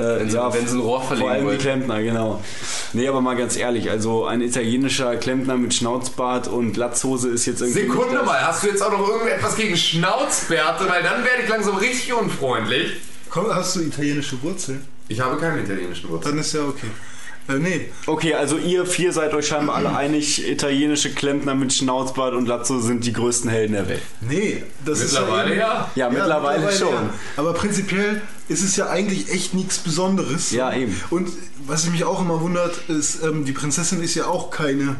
[0.00, 1.62] Äh, Wenn sie- wenn sie ein Rohr verlegen Vor allem die wollten.
[1.62, 2.42] Klempner, genau.
[2.94, 7.60] Nee, aber mal ganz ehrlich, also ein italienischer Klempner mit Schnauzbart und Latzhose ist jetzt
[7.60, 7.82] irgendwie.
[7.82, 10.88] Sekunde mal, hast du jetzt auch noch irgendetwas gegen Schnauzbärte?
[10.88, 12.92] Weil dann werde ich langsam richtig unfreundlich.
[13.28, 14.84] Komm, hast du italienische Wurzeln?
[15.08, 16.32] Ich habe keine italienischen Wurzeln.
[16.36, 16.86] Dann ist ja okay.
[17.48, 22.34] Äh, nee, Okay, also ihr vier seid euch scheinbar alle einig, italienische Klempner mit Schnauzbart
[22.34, 24.02] und Latzhose sind die größten Helden der Welt.
[24.20, 25.66] nee, das Mittlerweile ist ja.
[25.66, 25.90] ja.
[25.94, 26.92] Ja, mittlerweile, schon.
[26.92, 27.10] ja.
[27.36, 30.50] Aber prinzipiell ist es ja eigentlich echt nichts Besonderes.
[30.50, 30.94] Ja, eben.
[31.10, 31.28] Und
[31.66, 34.96] was mich auch immer wundert, ist, ähm, die Prinzessin ist ja auch keine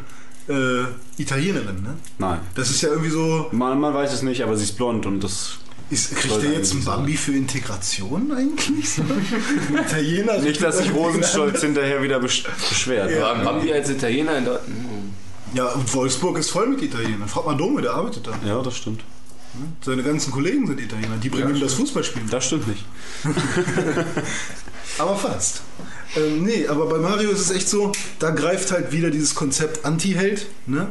[0.48, 0.84] äh,
[1.18, 1.94] Italienerin, ne?
[2.18, 2.38] Nein.
[2.54, 3.48] Das ist ja irgendwie so.
[3.52, 5.58] Man, man weiß es nicht, aber sie ist blond und das.
[5.90, 8.90] Ist, kriegt der jetzt einen eigentlich Bambi für Integration eigentlich?
[8.90, 9.02] So?
[9.68, 10.38] Ein Italiener?
[10.38, 13.10] Nicht, dass sich Rosenstolz hinterher wieder besch beschwert.
[13.10, 13.60] Ja.
[13.60, 14.62] Die als Italiener in Dort
[15.54, 17.28] Ja, und Wolfsburg ist voll mit Italienern.
[17.28, 18.38] Frag mal Dome, der arbeitet da.
[18.46, 19.02] Ja, das stimmt.
[19.84, 21.16] Seine ganzen Kollegen sind Italiener.
[21.16, 22.30] Die bringen ihm das Fußballspielen.
[22.30, 22.84] Das stimmt nicht.
[24.98, 25.62] Aber fast.
[26.16, 29.84] Ähm, nee, aber bei Mario ist es echt so, da greift halt wieder dieses Konzept
[29.84, 30.88] Anti-Held, ne?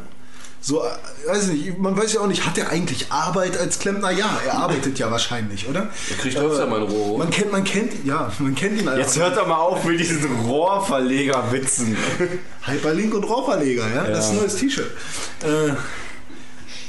[0.62, 0.88] So, äh,
[1.26, 4.10] weiß nicht, man weiß ja auch nicht, hat er eigentlich Arbeit als Klempner?
[4.10, 5.88] Ja, er arbeitet ja wahrscheinlich, oder?
[6.10, 7.18] Er kriegt öfter mal ein Rohr.
[7.18, 10.24] Man kennt, man kennt, ja, man kennt ihn Jetzt hört doch mal auf mit diesen
[10.46, 11.96] Rohrverleger-Witzen.
[12.66, 14.04] Hyperlink und Rohrverleger, ja?
[14.04, 14.40] Das ist ein Ja.
[14.42, 14.90] neues T-Shirt.
[15.42, 15.72] Äh,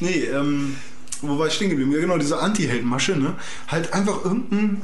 [0.02, 0.76] nee, ähm,
[1.22, 1.92] wo war ich stehen geblieben?
[1.94, 3.36] Ja, genau, diese Anti-Held-Masche, ne?
[3.70, 4.82] Halt einfach irgendein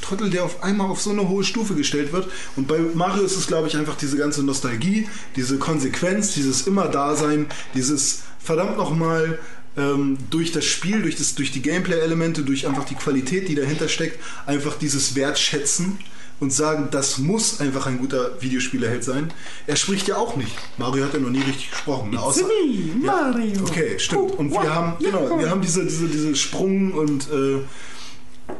[0.00, 2.26] Trottel, der auf einmal auf so eine hohe Stufe gestellt wird.
[2.56, 7.46] Und bei Mario ist es, glaube ich, einfach diese ganze Nostalgie, diese Konsequenz, dieses Immer-Dasein,
[7.74, 9.38] dieses verdammt nochmal
[9.76, 13.88] ähm, durch das Spiel, durch, das, durch die Gameplay-Elemente, durch einfach die Qualität, die dahinter
[13.88, 15.98] steckt, einfach dieses Wertschätzen
[16.40, 19.32] und sagen, das muss einfach ein guter Videospielerheld sein.
[19.66, 20.56] Er spricht ja auch nicht.
[20.78, 22.10] Mario hat ja noch nie richtig gesprochen.
[22.10, 22.20] ne?
[22.20, 23.62] Außer, ja, Mario.
[23.62, 24.32] Okay, stimmt.
[24.38, 27.58] Und wir haben, genau, wir haben diese, diese, diese Sprung- und, äh,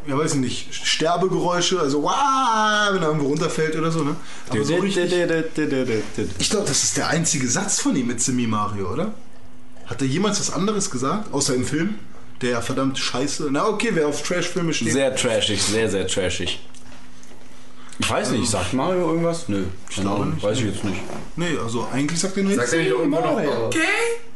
[0.06, 4.14] ja weiß ich nicht, Sterbegeräusche, also wow, wenn er irgendwo runterfällt oder so, ne?
[4.48, 5.10] Aber so richtig,
[6.38, 9.14] ich glaube, das ist der einzige Satz von ihm mit Simi Mario, oder?
[9.90, 11.98] Hat er jemals was anderes gesagt, außer im Film?
[12.40, 13.48] Der ja verdammt scheiße.
[13.50, 14.92] Na okay, wer auf Trash-Filme steht.
[14.92, 16.60] Sehr trashig, sehr, sehr trashig.
[17.98, 19.48] Ich weiß nicht, sagt Mario irgendwas?
[19.48, 21.00] Nö, keine glaube Ahnung, nicht, weiß ich jetzt nicht.
[21.36, 23.78] Nee, also eigentlich sagt er nur Sagt er nicht irgendwo noch okay?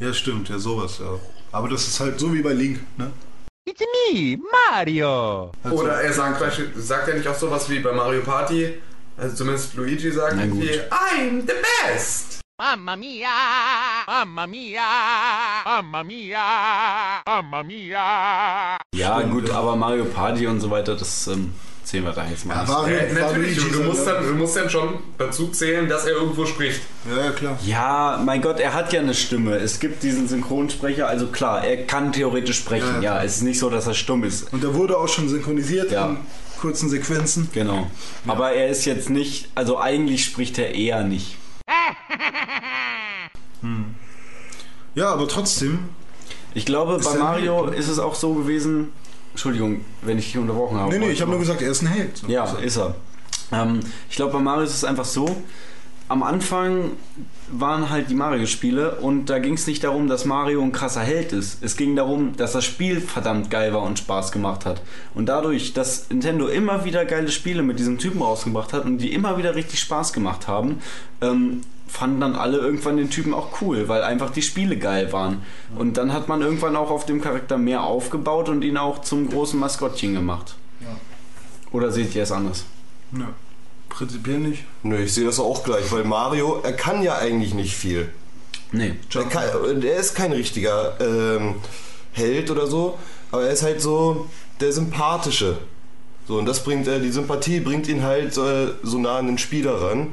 [0.00, 1.18] Ja, stimmt, ja, sowas, ja.
[1.52, 3.10] Aber das ist halt so wie bei Link, ne?
[3.66, 4.36] It's me,
[4.68, 5.52] Mario.
[5.62, 6.42] Also, Oder er sagt,
[6.76, 8.74] sagt er nicht auch sowas wie bei Mario Party?
[9.16, 11.54] Also zumindest Luigi sagt irgendwie, I'm the
[11.86, 12.43] best.
[12.56, 13.26] Mamma mia,
[14.06, 14.80] mamma mia,
[15.64, 16.38] mamma mia,
[17.26, 18.78] mamma mia.
[18.94, 21.52] Ja, gut, aber Mario Party und so weiter, das ähm,
[21.82, 22.54] zählen wir da jetzt mal.
[22.54, 22.68] ja, nicht.
[22.70, 26.46] Mario, Äh, natürlich, du, musst dann, du musst dann schon dazu zählen, dass er irgendwo
[26.46, 26.80] spricht.
[27.10, 27.58] Ja, ja, klar.
[27.66, 29.56] Ja, mein Gott, er hat ja eine Stimme.
[29.56, 33.02] Es gibt diesen Synchronsprecher, also klar, er kann theoretisch sprechen.
[33.02, 34.52] Ja, Ja, es ist nicht so, dass er stumm ist.
[34.52, 36.06] Und der wurde auch schon synchronisiert Ja.
[36.06, 36.18] in
[36.60, 37.48] kurzen Sequenzen.
[37.52, 37.88] Genau.
[38.28, 41.36] Aber er ist jetzt nicht, also eigentlich spricht er eher nicht.
[44.94, 45.80] Ja, aber trotzdem,
[46.54, 48.92] Ich glaube, bei Mario Held, ist es auch so gewesen.
[49.32, 50.92] Entschuldigung, wenn ich dich unterbrochen habe.
[50.92, 52.22] nee, nee, ich habe nur gesagt, er ist ein Held.
[52.28, 52.58] Ja, So.
[52.58, 52.94] ist er.
[53.50, 55.42] Ähm, ich glaube, bei Mario ist es einfach so.
[56.08, 56.92] Am Anfang
[57.50, 61.32] waren halt die Mario-Spiele und da ging es nicht darum, dass Mario ein krasser Held
[61.32, 61.62] ist.
[61.62, 64.82] Es ging darum, dass das Spiel verdammt geil war und Spaß gemacht hat.
[65.14, 69.12] Und dadurch, dass Nintendo immer wieder geile Spiele mit diesem Typen rausgebracht hat und die
[69.12, 70.80] immer wieder richtig Spaß gemacht haben,
[71.20, 75.42] ähm, fanden dann alle irgendwann den Typen auch cool, weil einfach die Spiele geil waren.
[75.76, 79.28] Und dann hat man irgendwann auch auf dem Charakter mehr aufgebaut und ihn auch zum
[79.28, 80.56] großen Maskottchen gemacht.
[81.70, 82.64] Oder seht ihr es anders?
[83.12, 83.28] Ja.
[83.96, 84.64] Prinzipiell nicht.
[84.82, 88.08] Nö, ich sehe das auch gleich, weil Mario, er kann ja eigentlich nicht viel.
[88.72, 88.94] Nee.
[89.14, 89.44] Er, kann,
[89.82, 91.56] er ist kein richtiger ähm,
[92.12, 92.98] Held oder so,
[93.30, 94.28] aber er ist halt so
[94.60, 95.58] der Sympathische.
[96.26, 99.38] So, und das bringt, äh, die Sympathie bringt ihn halt äh, so nah an den
[99.38, 100.08] Spieler ran.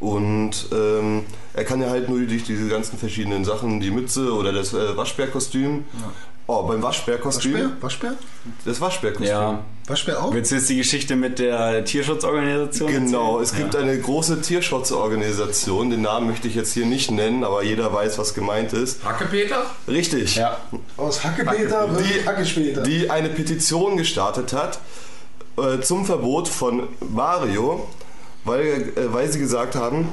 [0.00, 1.24] Und ähm,
[1.54, 4.96] er kann ja halt nur durch diese ganzen verschiedenen Sachen, die Mütze oder das äh,
[4.96, 5.84] Waschbärkostüm.
[6.56, 7.52] Oh, beim Waschbärkostüm.
[7.54, 7.70] Waschbär?
[7.80, 8.12] Waschbär?
[8.64, 9.26] Das Waschbärkostüm.
[9.28, 9.64] Ja.
[9.86, 10.32] Waschbär auch?
[10.32, 13.42] Willst du jetzt die Geschichte mit der Tierschutzorganisation Genau, erzählen?
[13.42, 17.92] es gibt eine große Tierschutzorganisation, den Namen möchte ich jetzt hier nicht nennen, aber jeder
[17.92, 19.04] weiß, was gemeint ist.
[19.04, 19.66] Hackepeter?
[19.88, 20.36] Richtig.
[20.36, 20.58] Ja.
[20.96, 22.82] Aus Hackepeter wird Die- Hackespäter.
[22.82, 24.78] die eine Petition gestartet hat
[25.58, 27.86] äh, zum Verbot von Mario,
[28.44, 30.08] weil, äh, weil sie gesagt haben,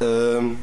[0.00, 0.58] ähm,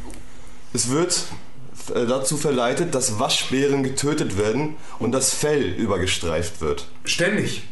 [0.73, 1.44] es wird äh,
[1.93, 6.87] dazu verleitet, dass Waschbären getötet werden und das Fell übergestreift wird.
[7.03, 7.63] Ständig.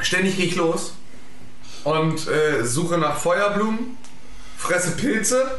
[0.00, 0.94] Ständig gehe ich los
[1.84, 3.96] und äh, suche nach Feuerblumen,
[4.56, 5.58] fresse Pilze,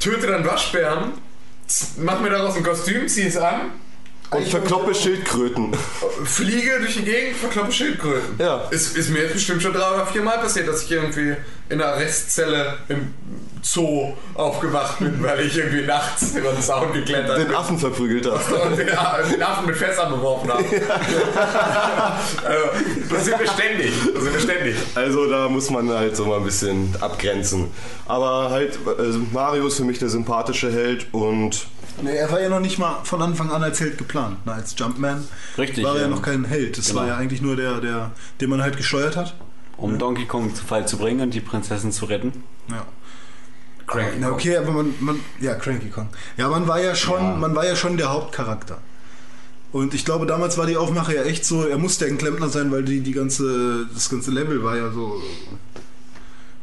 [0.00, 1.12] töte dann Waschbären,
[1.98, 3.72] mach mir daraus ein Kostüm, zieh es an,
[4.30, 5.74] Und verkloppe Schildkröten.
[6.24, 8.38] fliege durch die Gegend, verkloppe Schildkröten.
[8.38, 8.68] Ja.
[8.70, 11.36] Ist, ist mir jetzt bestimmt schon drei oder vier Mal passiert, dass ich irgendwie
[11.68, 13.14] in einer Restzelle im
[13.66, 17.56] Zoo aufgewacht bin, weil ich irgendwie nachts über den Zaun geklettert Den bin.
[17.56, 18.52] Affen verprügelt hast.
[18.52, 20.64] und den, den Affen mit Fässern beworfen habe.
[22.44, 22.64] also,
[23.10, 23.92] das sind wir ständig.
[24.14, 24.76] Das sind wir ständig.
[24.94, 27.68] Also da muss man halt so mal ein bisschen abgrenzen.
[28.06, 31.66] Aber halt, also Mario ist für mich der sympathische Held und
[32.02, 34.38] Nee, er war ja noch nicht mal von Anfang an als Held geplant.
[34.44, 35.26] Na, als Jumpman
[35.56, 36.08] Richtig, war er ja ja.
[36.08, 36.76] noch kein Held.
[36.76, 37.00] Das Genau.
[37.00, 38.10] war ja eigentlich nur der, der,
[38.40, 39.34] den man halt gesteuert hat.
[39.76, 42.44] Um Donkey Kong zu Fall zu bringen und die Prinzessin zu retten.
[42.68, 42.84] Ja.
[43.86, 44.18] Cranky.
[44.18, 46.08] Na okay, aber man, man ja Cranky Kong.
[46.36, 48.78] Ja, man war ja schon, man war ja schon der Hauptcharakter.
[49.72, 52.48] Und ich glaube, damals war die Aufmache ja echt so, er musste ja ein Klempner
[52.48, 55.20] sein, weil die, die ganze, das ganze Level war ja so,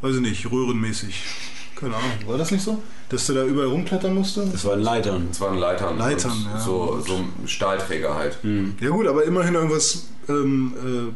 [0.00, 1.22] weiß ich nicht, röhrenmäßig.
[1.76, 2.82] Keine Ahnung, war das nicht so?
[3.10, 4.46] Dass du da überall rumklettern musste?
[4.50, 5.26] Das waren Leitern.
[5.28, 5.98] Das waren Leitern.
[5.98, 6.58] Leitern, ja.
[6.58, 8.38] So, so Stahlträger halt.
[8.80, 11.12] Ja gut, aber immerhin irgendwas ähm, äh,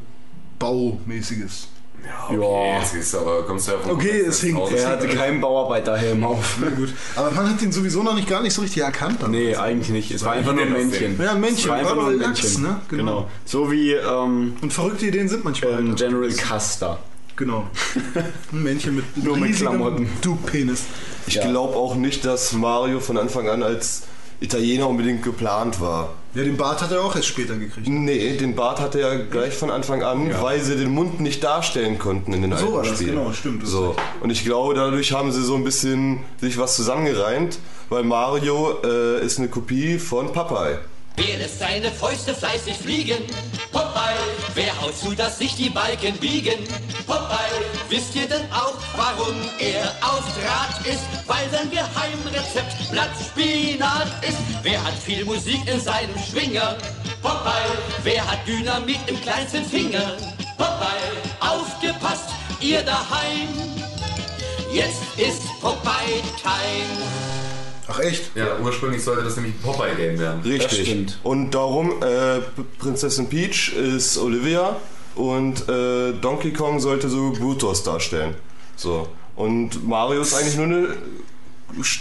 [0.59, 1.69] Baumäßiges.
[2.07, 2.71] Ja, okay.
[2.73, 2.79] Ja.
[2.79, 4.61] Jetzt ist aber, kommst du ja von Okay, es hinkt.
[4.61, 4.71] aus.
[4.73, 6.57] Er hatte keinen Bauarbeiterhelm auf.
[6.61, 6.93] Na gut.
[7.17, 9.23] Aber man hat ihn sowieso noch nicht gar nicht so richtig erkannt.
[9.23, 9.33] dann.
[9.33, 10.11] Nee, eigentlich nicht.
[10.13, 11.19] Es war einfach nur ein Männchen.
[11.21, 11.59] Ja, ein Männchen.
[11.65, 12.63] Es war einfach War nur ein Lachs, Männchen.
[12.63, 12.81] ne?
[12.89, 13.03] Genau.
[13.05, 13.31] Genau.
[13.45, 15.79] So wie ähm, Und verrückte Ideen sind manchmal.
[15.81, 15.97] ähm.
[15.97, 16.99] General Custer.
[17.37, 17.67] Genau.
[18.53, 20.09] Ein Männchen mit Nur mit Klamotten.
[20.23, 20.85] Du-Penis.
[21.27, 21.47] ich Ja.
[21.51, 24.05] glaube auch nicht, dass Mario von Anfang an als
[24.41, 26.15] Italiener unbedingt geplant war.
[26.35, 27.89] Ja, den Bart hat er auch erst später gekriegt.
[27.89, 31.99] Nee, den Bart hatte er gleich von Anfang an, weil sie den Mund nicht darstellen
[31.99, 33.17] konnten in den So alten war das, Spielen.
[33.17, 33.97] genau, stimmt, So.
[34.21, 37.59] Und ich glaube, dadurch haben sie so ein bisschen sich was zusammengereimt,
[37.89, 40.79] weil Mario äh, ist eine Kopie von Popeye.
[41.17, 43.25] Wer lässt seine Fäuste fleißig fliegen?
[43.73, 44.17] Popeye,
[44.55, 46.59] wer haut zu, dass sich die Balken biegen?
[47.07, 51.05] Popeye, wisst ihr denn auch, warum er auf Draht ist?
[51.27, 54.39] Weil sein Geheimrezept Blattspinat ist.
[54.63, 56.77] Wer hat viel Musik in seinem Schwinger?
[57.23, 60.17] Popeye, wer hat Dynamit im kleinsten Finger?
[60.59, 62.29] Popeye, aufgepasst,
[62.61, 63.49] ihr daheim.
[64.71, 67.36] Jetzt ist Popeye-Time.
[67.89, 68.35] Ach echt?
[68.35, 70.41] Ja, ursprünglich sollte das nämlich ein Popeye-Game werden.
[70.43, 70.89] Richtig.
[70.89, 71.19] stimmt.
[71.23, 72.41] Und darum, äh,
[72.79, 74.77] Prinzessin Peach ist Olivia
[75.15, 78.35] und äh, Donkey Kong sollte so Brutus darstellen.
[78.75, 79.09] So.
[79.37, 80.89] Und Mario ist eigentlich nur eine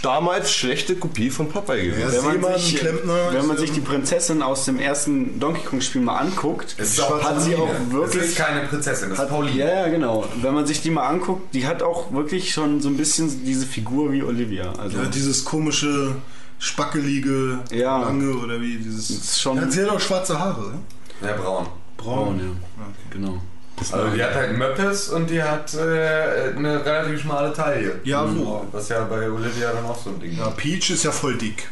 [0.02, 2.00] damals schlechte Kopie von Popeye gewesen.
[2.00, 5.38] Ja, Wenn man, Seemann, sich, Klempner, wenn man ist, sich die Prinzessin aus dem ersten
[5.40, 9.10] Donkey Kong Spiel mal anguckt, Es ist hat sie auch wirklich Es ist keine Prinzessin,
[9.10, 9.58] das ist Hat, Pauline.
[9.58, 10.24] ja, ja, genau.
[10.40, 13.66] Wenn man sich die mal anguckt, die hat auch wirklich schon so ein bisschen diese
[13.66, 14.72] Figur wie Olivia.
[14.78, 16.16] Also Ja, dieses komische,
[16.58, 17.98] spackelige, Ja.
[18.02, 19.10] lange oder wie dieses.
[19.10, 20.72] ist schon Ja, sie hat auch schwarze Haare.
[20.72, 21.28] ne?
[21.28, 21.66] Ja, braun.
[21.96, 22.84] braun, ja.
[23.10, 23.40] Genau.
[23.78, 28.00] Also die hat halt Möppes und die hat äh, eine relativ schmale Taille.
[28.04, 28.66] Ja, wo?
[28.72, 30.56] Was ja bei Olivia dann auch so ein Ding Ja, ist.
[30.56, 31.68] Peach ist ja voll dick.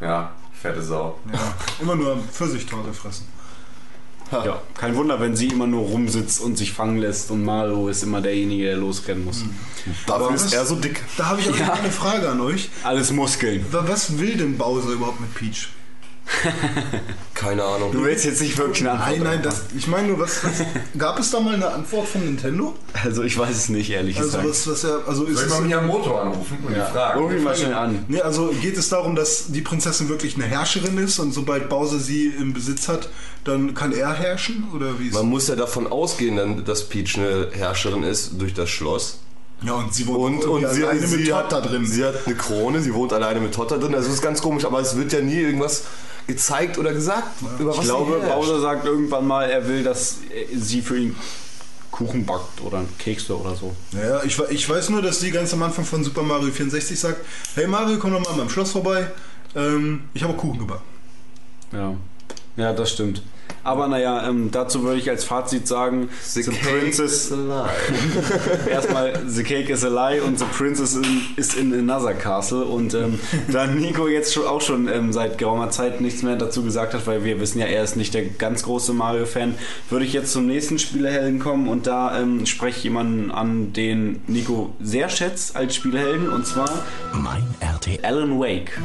[0.00, 1.18] Ja, fette Sau.
[1.32, 1.38] Ja,
[1.80, 3.26] immer nur Pfirsichtorte fressen.
[4.32, 8.04] Ja, kein Wunder, wenn sie immer nur rumsitzt und sich fangen lässt und Mario ist
[8.04, 9.42] immer derjenige, der losrennen muss.
[10.06, 11.02] Dafür was- ist er so dick.
[11.16, 11.72] Da habe ich auch Ja.
[11.72, 12.70] eine Frage an euch.
[12.84, 13.64] Alles Muskeln.
[13.72, 15.68] Wa- Was will denn Bowser überhaupt mit Peach?
[17.34, 17.92] Keine Ahnung.
[17.92, 20.62] Du willst jetzt nicht wirklich eine Antwort Nein, nein, das, ich meine nur, was, was
[20.98, 22.74] gab es da mal eine Antwort von Nintendo?
[23.02, 24.48] Also ich weiß es nicht, ehrlich Also gesagt.
[24.48, 26.84] was, was er, also ist Soll ich mal Miyamoto anrufen und ja.
[26.84, 27.20] die fragen?
[27.20, 28.04] Ruf ihn mal schnell an.
[28.08, 31.98] nee, also geht es darum, dass die Prinzessin wirklich eine Herrscherin ist und sobald Bowser
[31.98, 33.08] sie im Besitz hat,
[33.44, 37.16] dann kann er herrschen oder wie ist Man muss ja davon ausgehen, dann, dass Peach
[37.16, 39.20] eine Herrscherin ist durch das Schloss.
[39.62, 41.86] Ja, und sie wohnt Und, und sie, alleine mit sie, Todd hat, da drin.
[41.86, 43.94] sie hat eine Krone, sie wohnt alleine mit Todd da drin.
[43.94, 45.82] Also es ist ganz komisch, aber es wird ja nie irgendwas
[46.30, 48.20] gezeigt oder gesagt, über was Ich sie glaube.
[48.20, 50.18] Bowser sagt irgendwann mal, er will, dass
[50.54, 51.16] sie für ihn
[51.90, 53.74] Kuchen backt oder Kekse oder so.
[53.92, 57.20] Ja, ich, ich weiß nur, dass die ganz am Anfang von Super Mario 64 sagt,
[57.54, 59.10] hey Mario, komm doch mal an meinem Schloss vorbei.
[59.56, 60.84] Ähm, ich habe Kuchen gebacken.
[61.72, 61.94] Ja,
[62.56, 63.22] ja, das stimmt.
[63.62, 67.70] Aber naja, ähm, dazu würde ich als Fazit sagen, The, cake is alive.
[68.70, 71.04] erstmal The Cake is a Lie und The Princess in,
[71.36, 72.64] ist in another castle.
[72.64, 73.18] Und ähm,
[73.52, 77.06] da Nico jetzt schon, auch schon ähm, seit geraumer Zeit nichts mehr dazu gesagt hat,
[77.06, 79.54] weil wir wissen ja, er ist nicht der ganz große Mario-Fan,
[79.90, 84.22] würde ich jetzt zum nächsten Spielehelden kommen und da ähm, spreche ich jemanden an, den
[84.26, 86.70] Nico sehr schätzt als Spielehelden und zwar
[87.12, 88.00] Mein RTL.
[88.02, 88.78] Alan Wake.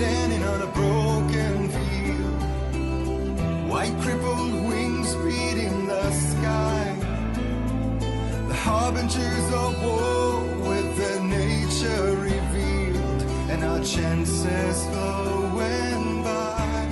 [0.00, 2.42] Standing on a broken field?
[3.70, 6.96] White crippled wings beating the sky.
[8.48, 10.90] The harbingers of war with
[11.22, 16.88] nature revealed, and our chances flowing by.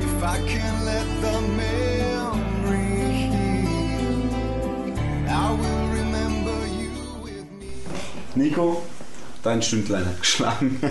[0.00, 4.22] If I can let the memory heal,
[5.28, 6.92] I will remember you
[7.22, 7.72] with me.
[8.34, 8.82] Nico,
[9.48, 10.80] dein Stündlein hat geschlagen.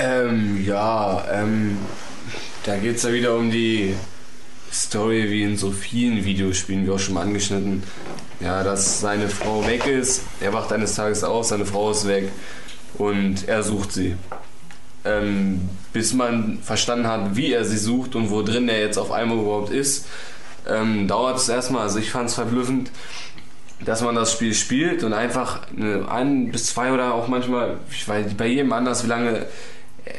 [0.00, 1.76] Ähm, ja, ähm,
[2.64, 3.96] da geht es ja wieder um die
[4.72, 7.82] Story wie in so vielen Videospielen, wie auch schon mal angeschnitten.
[8.38, 12.30] Ja, dass seine Frau weg ist, er wacht eines Tages auf, seine Frau ist weg
[12.96, 14.14] und er sucht sie.
[15.04, 19.10] Ähm, bis man verstanden hat, wie er sie sucht und wo drin er jetzt auf
[19.10, 20.06] einmal überhaupt ist,
[20.68, 21.82] ähm, dauert es erstmal.
[21.82, 22.92] Also ich fand es verblüffend,
[23.84, 25.60] dass man das Spiel spielt und einfach
[26.08, 29.46] ein bis zwei oder auch manchmal, ich weiß bei jedem anders, wie lange,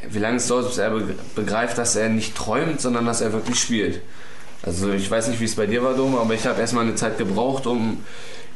[0.10, 3.34] wie lange es dauert, bis er be- begreift, dass er nicht träumt, sondern dass er
[3.34, 4.02] wirklich spielt.
[4.64, 6.96] Also ich weiß nicht, wie es bei dir war, Dom, aber ich habe erstmal eine
[6.96, 8.04] Zeit gebraucht, um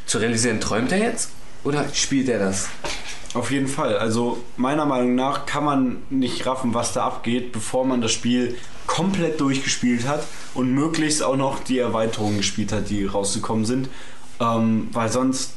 [0.05, 1.29] zu realisieren, träumt er jetzt
[1.63, 2.69] oder spielt er das?
[3.33, 3.97] Auf jeden Fall.
[3.97, 8.55] Also meiner Meinung nach kann man nicht raffen, was da abgeht, bevor man das Spiel
[8.85, 10.23] komplett durchgespielt hat
[10.53, 13.89] und möglichst auch noch die Erweiterungen gespielt hat, die rausgekommen sind.
[14.39, 15.53] Ähm, weil sonst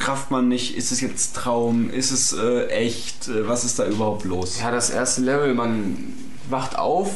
[0.00, 3.86] rafft man nicht, ist es jetzt Traum, ist es äh, echt, äh, was ist da
[3.86, 4.60] überhaupt los?
[4.60, 6.12] Ja, das erste Level, man
[6.50, 7.08] wacht auf,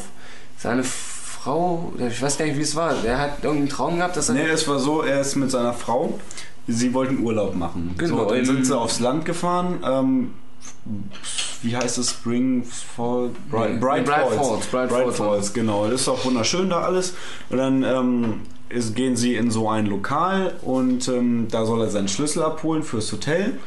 [0.57, 4.29] seine Frau, ich weiß gar nicht, wie es war, er hat irgendeinen Traum gehabt, dass
[4.29, 4.35] er...
[4.35, 6.19] Nee, es war so, er ist mit seiner Frau,
[6.67, 7.93] sie wollten Urlaub machen.
[7.97, 9.79] Genau, So, dann in- sind sie aufs Land gefahren.
[9.83, 10.33] Ähm,
[11.61, 12.09] wie heißt es?
[12.11, 13.29] Spring Fall?
[13.49, 14.35] Bright, Bright, Bright Falls.
[14.35, 15.17] Falls, Bright Bright Falls.
[15.17, 15.89] Falls, genau.
[15.89, 17.13] Das ist auch wunderschön da alles.
[17.49, 21.89] Und dann ähm, ist, gehen sie in so ein Lokal und ähm, da soll er
[21.89, 23.59] seinen Schlüssel abholen fürs Hotel.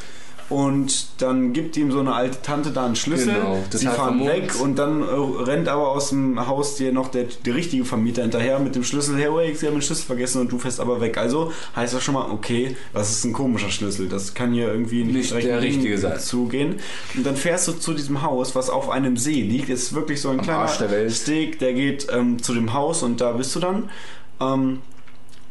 [0.51, 3.35] Und dann gibt ihm so eine alte Tante da einen Schlüssel.
[3.35, 7.25] Genau, sie fahren weg und dann äh, rennt aber aus dem Haus dir noch der,
[7.45, 9.17] der richtige Vermieter hinterher mit dem Schlüssel.
[9.17, 11.17] Hey, Wake, sie haben den Schlüssel vergessen und du fährst aber weg.
[11.17, 14.09] Also heißt das schon mal, okay, das ist ein komischer Schlüssel.
[14.09, 16.21] Das kann hier irgendwie nicht, Nicht der richtige sein.
[16.21, 16.77] zugehen.
[17.17, 19.71] Und dann fährst du zu diesem Haus, was auf einem See liegt.
[19.71, 21.11] Es ist wirklich so ein Am kleiner der.
[21.11, 23.91] Steg, der geht ähm, zu dem Haus und da bist du dann.
[24.41, 24.81] Ähm,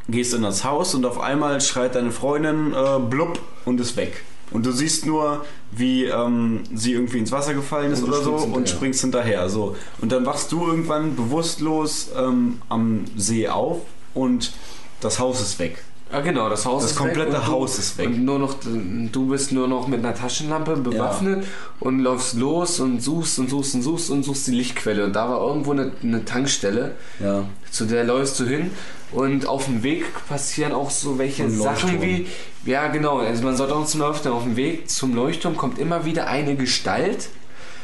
[0.09, 4.23] gehst in das Haus und auf einmal schreit deine Freundin äh, blub und ist weg.
[4.53, 8.45] Und du siehst nur, wie ähm, sie irgendwie ins Wasser gefallen ist oder so springst
[8.45, 8.67] und hinterher.
[8.75, 9.49] springst hinterher.
[9.49, 9.75] So.
[10.01, 13.81] Und dann wachst du irgendwann bewusstlos ähm, am See auf
[14.13, 14.53] und
[15.01, 15.83] das Haus ist weg.
[16.11, 18.05] Ja, genau, das Haus Das ist komplette weg und du- Haus ist weg.
[18.05, 21.43] Und nur noch, du bist nur noch mit einer Taschenlampe bewaffnet
[21.79, 25.05] und läufst los und suchst und suchst und suchst und suchst die Lichtquelle.
[25.05, 27.45] Und da war irgendwo eine, eine Tankstelle, Ja.
[27.71, 28.69] zu der läufst du hin.
[29.13, 32.27] Und auf dem Weg passieren auch so welche Sachen wie,
[32.65, 36.05] ja genau, also man sollte auch zum Leuchtturm, auf dem Weg zum Leuchtturm kommt immer
[36.05, 37.29] wieder eine Gestalt.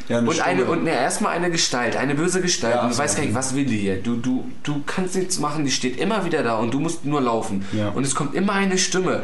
[0.08, 2.76] Ja, Und eine, und ne, erstmal eine Gestalt, eine böse Gestalt.
[2.76, 4.02] Ja, und du weißt gar nicht, was will die hier.
[4.02, 7.22] Du, du, du kannst nichts machen, die steht immer wieder da und du musst nur
[7.22, 7.64] laufen.
[7.74, 7.90] Ja.
[7.90, 9.24] Und es kommt immer eine Stimme.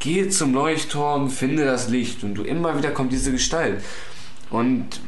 [0.00, 2.24] Gehe zum Leuchtturm, finde das Licht.
[2.24, 3.82] Und du immer wieder kommt diese Gestalt.
[4.50, 5.00] Und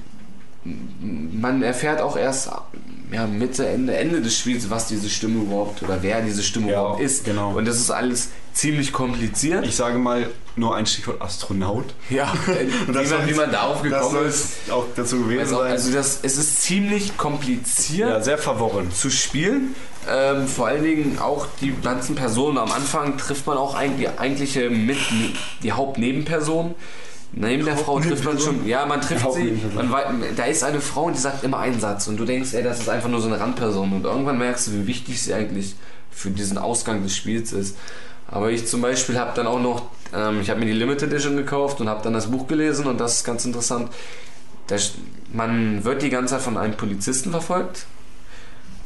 [0.64, 2.50] man erfährt auch erst
[3.12, 6.80] ja, Mitte, Ende, Ende des Spiels, was diese Stimme überhaupt oder wer diese Stimme Ja,
[6.80, 7.24] überhaupt ist.
[7.24, 7.52] genau.
[7.56, 9.64] Und das ist alles ziemlich kompliziert.
[9.66, 11.86] Ich sage mal nur ein Stichwort Astronaut.
[12.10, 12.32] ja,
[12.86, 14.52] Und wie, man, wie man darauf das gekommen soll ist.
[14.70, 15.70] auch dazu gewesen Also, sein.
[15.72, 18.90] also das, es ist ziemlich kompliziert ja, sehr verworren.
[18.92, 19.74] zu spielen.
[20.08, 22.58] Ähm, vor allen Dingen auch die ganzen Personen.
[22.58, 24.96] Am Anfang trifft man auch eigentlich, eigentliche mit,
[25.62, 26.74] die Hauptnebenperson.
[27.32, 29.88] Neben der Frau trifft man schon, ja, man trifft sie, man,
[30.36, 32.80] da ist eine Frau und die sagt immer einen Satz und du denkst, ey, das
[32.80, 35.76] ist einfach nur so eine Randperson und irgendwann merkst du, wie wichtig sie eigentlich
[36.10, 37.76] für diesen Ausgang des Spiels ist.
[38.26, 39.84] Aber ich zum Beispiel habe dann auch noch,
[40.14, 42.98] ähm, ich habe mir die Limited Edition gekauft und habe dann das Buch gelesen und
[42.98, 43.90] das ist ganz interessant.
[44.68, 44.94] St-
[45.32, 47.86] man wird die ganze Zeit von einem Polizisten verfolgt.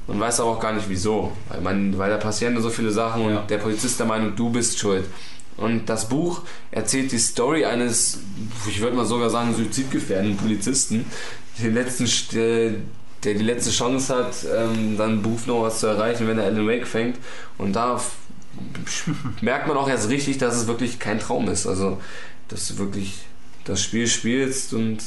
[0.06, 3.24] Man weiß aber auch gar nicht wieso, weil, man, weil da passieren so viele Sachen
[3.24, 5.06] und der Polizist ist der Meinung, du bist schuld.
[5.56, 8.18] Und das Buch erzählt die Story eines,
[8.68, 11.04] ich würde mal sogar sagen, suizidgefährdeten Polizisten,
[11.58, 12.74] den letzten, St-
[13.22, 16.66] der, die letzte Chance hat, ähm, dann Beruf noch was zu erreichen, wenn er Alan
[16.66, 17.18] Wake fängt.
[17.56, 18.00] Und da
[19.40, 21.66] merkt man auch erst richtig, dass es wirklich kein Traum ist.
[21.66, 22.00] Also,
[22.48, 23.18] dass du wirklich
[23.64, 24.98] das Spiel spielst und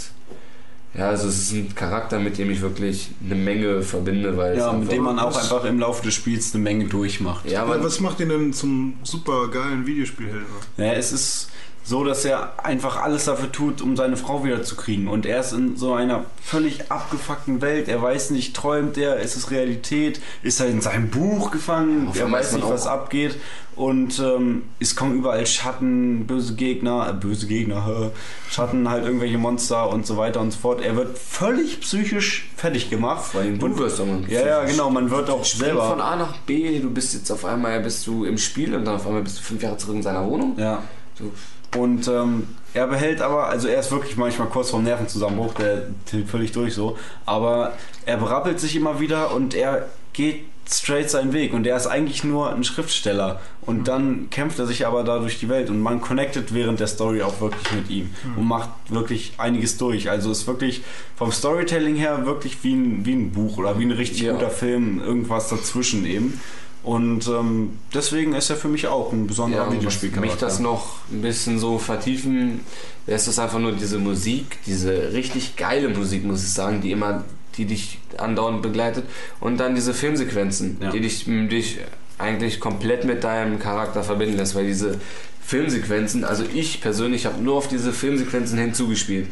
[0.93, 4.59] ja, also es ist ein Charakter, mit dem ich wirklich eine Menge verbinde, weil es
[4.59, 7.45] Ja, mit dem man auch einfach im Laufe des Spiels eine Menge durchmacht.
[7.45, 10.45] Ja, Ja, aber was macht ihn denn zum super geilen Videospielhelden?
[10.77, 11.49] Ja, es ist
[11.88, 15.07] so, dass er einfach alles dafür tut, um seine Frau wiederzukriegen.
[15.07, 17.88] Und er ist in so einer völlig abgefuckten Welt.
[17.88, 22.23] Er weiß nicht, träumt er, ist es Realität, ist er in seinem Buch gefangen, Ja,
[22.26, 23.38] er weiß man nicht, was abgeht.
[23.77, 28.09] Und ähm, es kommen überall Schatten, böse Gegner, äh, böse Gegner, hä,
[28.49, 30.81] Schatten, halt irgendwelche Monster und so weiter und so fort.
[30.81, 33.23] Er wird völlig psychisch fertig gemacht.
[33.23, 35.88] Vor allem du wirst dann Ja, ja, genau, man wird auch selber.
[35.89, 38.95] von A nach B, du bist jetzt auf einmal bist du im Spiel und dann
[38.95, 40.57] auf einmal bist du fünf Jahre zurück in seiner Wohnung.
[40.57, 40.84] Ja.
[41.18, 41.31] Du,
[41.76, 46.30] Und ähm, er behält aber, also er ist wirklich manchmal kurz vorm Nervenzusammenbruch, der tilt
[46.30, 47.73] völlig durch so, aber
[48.06, 52.23] er berappelt sich immer wieder und er geht straight seinen Weg und er ist eigentlich
[52.26, 56.02] nur ein Schriftsteller und dann kämpft er sich aber da durch die Welt und man
[56.02, 60.10] connectet während der Story auch wirklich mit ihm und macht wirklich einiges durch.
[60.10, 60.84] Also ist wirklich
[61.15, 64.34] vom Storytelling her wirklich wie ein, wie ein Buch oder wie ein richtig Ja.
[64.34, 66.39] guter Film, irgendwas dazwischen eben.
[66.88, 70.31] Und ähm, deswegen ist er für mich auch ein besonderer ja, Videospielcharakter.
[70.31, 72.61] mich das noch ein bisschen so vertiefen,
[73.07, 77.26] lässt es einfach nur diese Musik, diese richtig geile Musik, muss ich sagen, die immer,
[77.57, 79.03] die dich andauernd begleitet
[79.41, 80.91] und dann diese Filmsequenzen, Ja.
[80.91, 81.80] die dich, dich
[82.19, 84.97] eigentlich komplett mit deinem Charakter verbinden lässt, weil diese
[85.41, 89.27] Filmsequenzen, also ich persönlich habe nur auf diese Filmsequenzen hinzugespielt.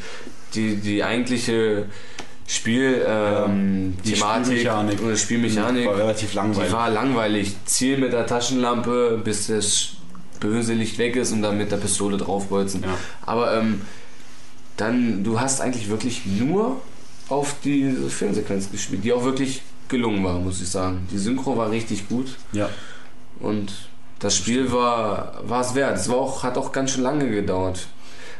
[0.55, 1.85] Die, die eigentliche
[2.47, 5.01] Spiel, ähm, die Thematik Spielmechanik.
[5.01, 6.67] oder Spielmechanik War relativ langweilig.
[6.69, 7.55] Die war langweilig.
[7.65, 9.93] Ziel mit der Taschenlampe, bis das
[10.39, 12.83] böse Licht weg ist und dann mit der Pistole draufbolzen.
[12.83, 12.89] Ja.
[13.25, 13.81] Aber ähm,
[14.77, 16.81] dann, du hast eigentlich wirklich nur
[17.29, 21.07] auf diese Filmsequenz gespielt, die auch wirklich gelungen war, muss ich sagen.
[21.11, 22.69] Die Synchro war richtig gut Ja.
[23.39, 23.71] und
[24.19, 25.97] das Spiel war, war es wert.
[25.97, 27.87] Es war auch, hat auch ganz schön lange gedauert.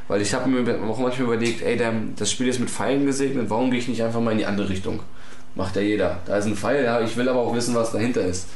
[0.07, 3.49] Weil ich habe mir auch manchmal überlegt, ey, der, das Spiel ist mit Pfeilen gesegnet,
[3.49, 4.99] warum gehe ich nicht einfach mal in die andere Richtung?
[5.56, 6.19] Macht ja jeder.
[6.26, 8.48] Da ist ein Pfeil, ja, ich will aber auch wissen, was dahinter ist.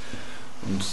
[0.63, 0.83] Und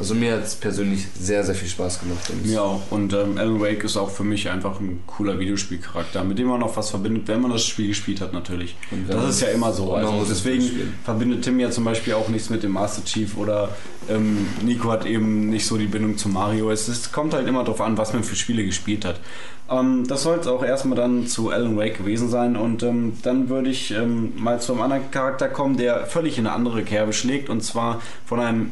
[0.00, 2.32] also mir hat es persönlich sehr, sehr viel Spaß gemacht.
[2.42, 2.80] Mir auch.
[2.90, 6.60] Und ähm, Alan Wake ist auch für mich einfach ein cooler Videospielcharakter, mit dem man
[6.60, 8.76] noch was verbindet, wenn man das Spiel gespielt hat natürlich.
[9.06, 9.92] Das ist ja immer so.
[9.92, 13.76] Also deswegen verbindet Tim ja zum Beispiel auch nichts mit dem Master Chief oder
[14.08, 16.70] ähm, Nico hat eben nicht so die Bindung zu Mario.
[16.70, 19.20] Es, es kommt halt immer darauf an, was man für Spiele gespielt hat.
[19.70, 23.50] Ähm, das soll es auch erstmal dann zu Alan Wake gewesen sein und ähm, dann
[23.50, 27.12] würde ich ähm, mal zu einem anderen Charakter kommen, der völlig in eine andere Kerbe
[27.12, 28.70] schlägt und zwar von einem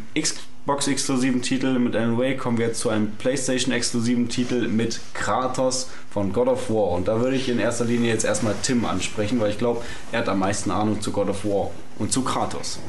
[0.68, 6.30] Xbox-exklusiven Titel mit Alan Wake kommen wir jetzt zu einem PlayStation-exklusiven Titel mit Kratos von
[6.34, 9.50] God of War und da würde ich in erster Linie jetzt erstmal Tim ansprechen, weil
[9.50, 9.80] ich glaube,
[10.12, 12.80] er hat am meisten Ahnung zu God of War und zu Kratos.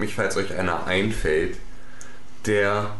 [0.00, 1.56] Mich, falls euch einer einfällt,
[2.46, 2.90] der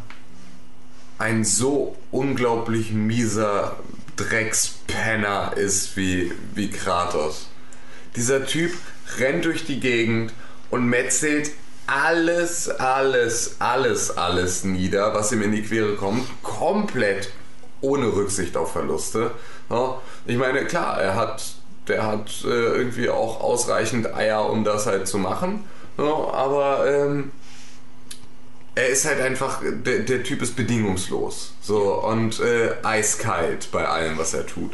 [1.17, 3.77] ein so unglaublich mieser
[4.15, 7.47] Dreckspenner ist wie, wie Kratos.
[8.15, 8.71] Dieser Typ
[9.19, 10.33] rennt durch die Gegend
[10.69, 11.51] und metzelt
[11.87, 17.31] alles, alles, alles, alles nieder, was ihm in die Quere kommt, komplett
[17.81, 19.31] ohne Rücksicht auf Verluste.
[20.25, 21.43] Ich meine, klar, er hat,
[21.87, 25.63] der hat äh, irgendwie auch ausreichend Eier, um das halt zu machen.
[25.97, 27.31] Ja, aber ähm,
[28.75, 31.53] er ist halt einfach, der, der Typ ist bedingungslos.
[31.61, 34.71] So und äh, eiskalt bei allem, was er tut.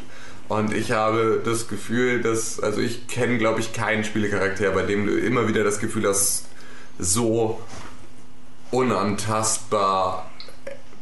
[0.47, 5.05] Und ich habe das Gefühl, dass, also ich kenne, glaube ich, keinen Spielecharakter, bei dem
[5.05, 6.45] du immer wieder das Gefühl hast,
[6.99, 7.59] so
[8.71, 10.29] unantastbar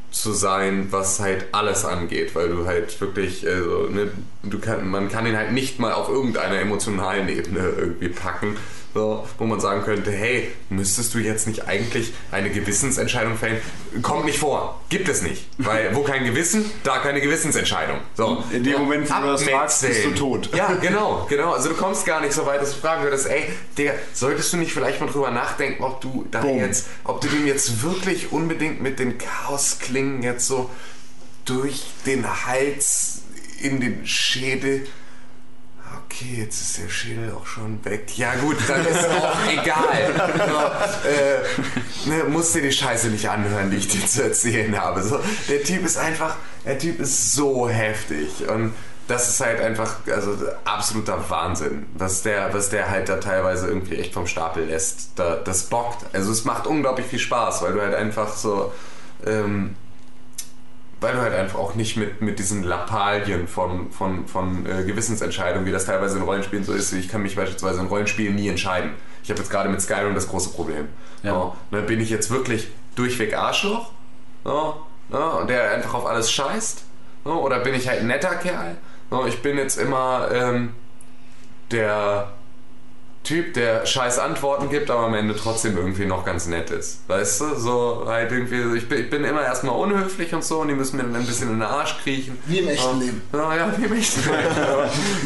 [0.10, 4.12] zu sein, was halt alles angeht, weil du halt wirklich, also, ne,
[4.44, 8.56] du kann, man kann ihn halt nicht mal auf irgendeiner emotionalen Ebene irgendwie packen,
[8.96, 13.58] so, wo man sagen könnte, hey, müsstest du jetzt nicht eigentlich eine Gewissensentscheidung fällen?
[14.02, 17.98] Kommt nicht vor, gibt es nicht, weil wo kein Gewissen, da keine Gewissensentscheidung.
[18.16, 20.50] So, In dem Moment, wo du das fragst, bist du tot.
[20.56, 21.52] Ja, genau, genau.
[21.52, 23.44] Also du kommst gar nicht so weit, dass du fragen würdest, ey,
[23.78, 26.60] Digga, solltest du nicht vielleicht mal drüber nachdenken, ob du da Boom.
[26.60, 30.70] jetzt, ob du dem jetzt wirklich unbedingt mit den Chaosklingen jetzt so
[31.44, 33.24] durch den Hals
[33.62, 34.88] in den Schädel.
[36.06, 38.18] Okay, jetzt ist der Schädel auch schon weg.
[38.18, 40.32] Ja gut, dann ist auch egal.
[40.48, 45.02] So, äh, ne, musst dir die Scheiße nicht anhören, die ich dir zu erzählen habe.
[45.02, 45.20] So,
[45.50, 48.74] der Typ ist einfach, der Typ ist so heftig und
[49.08, 53.98] das ist halt einfach, also absoluter Wahnsinn, was der, was der halt da teilweise irgendwie
[53.98, 55.12] echt vom Stapel lässt.
[55.16, 56.06] Da, das bockt.
[56.14, 58.74] Also es macht unglaublich viel Spaß, weil du halt einfach so,
[59.26, 59.76] ähm,
[61.02, 65.66] weil du halt einfach auch nicht mit, mit diesen Lappalien von, von, von äh, Gewissensentscheidungen,
[65.66, 66.94] wie das teilweise in Rollenspielen so ist.
[66.94, 68.92] Ich kann mich beispielsweise in Rollenspielen nie entscheiden.
[69.24, 70.88] Ich habe jetzt gerade mit Skyrim das große Problem.
[71.24, 71.56] Ja.
[71.72, 73.92] ne, bin ich jetzt wirklich durchweg Arschloch?
[74.46, 74.76] Ja,
[75.12, 76.84] ja, und der einfach auf alles scheißt?
[77.26, 78.78] Ja, oder bin ich halt ein netter Kerl?
[79.28, 80.74] Ich bin jetzt immer ähm,
[81.72, 82.34] der
[83.26, 87.02] Typ, der scheiß Antworten gibt, aber am Ende trotzdem irgendwie noch ganz nett ist.
[87.08, 87.56] Weißt du?
[87.56, 90.96] So halt irgendwie, ich bin, ich bin immer erstmal unhöflich und so und die müssen
[90.98, 92.38] mir dann ein bisschen in den Arsch kriechen.
[92.46, 93.00] Wie im echten.
[93.00, 93.22] Leben.
[93.34, 94.56] Ja, ja, wie im echten Leben.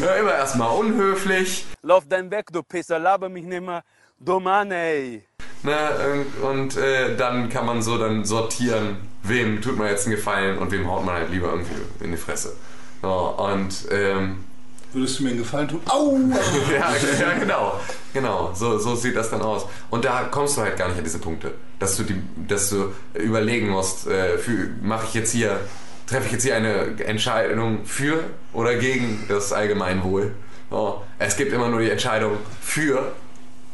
[0.00, 1.66] ja, immer erstmal unhöflich.
[1.82, 3.84] Lauf dein weg, du Pisser, laber mich nicht mehr.
[4.18, 5.22] Du Mann, ey.
[5.62, 5.76] Ne,
[6.12, 10.58] und und äh, dann kann man so dann sortieren, wem tut man jetzt einen Gefallen
[10.58, 12.56] und wem haut man halt lieber irgendwie in die Fresse.
[13.02, 14.44] Ja, und ähm,
[14.92, 15.80] Würdest du mir einen Gefallen tun?
[15.86, 16.16] Au!
[16.72, 17.80] ja, ja, genau.
[18.12, 19.66] Genau, so, so sieht das dann aus.
[19.88, 21.54] Und da kommst du halt gar nicht an diese Punkte.
[21.78, 24.36] Dass du, die, dass du überlegen musst, äh,
[24.82, 25.60] mache ich jetzt hier,
[26.06, 30.32] treffe ich jetzt hier eine Entscheidung für oder gegen das Allgemeinwohl.
[30.70, 33.12] Oh, es gibt immer nur die Entscheidung für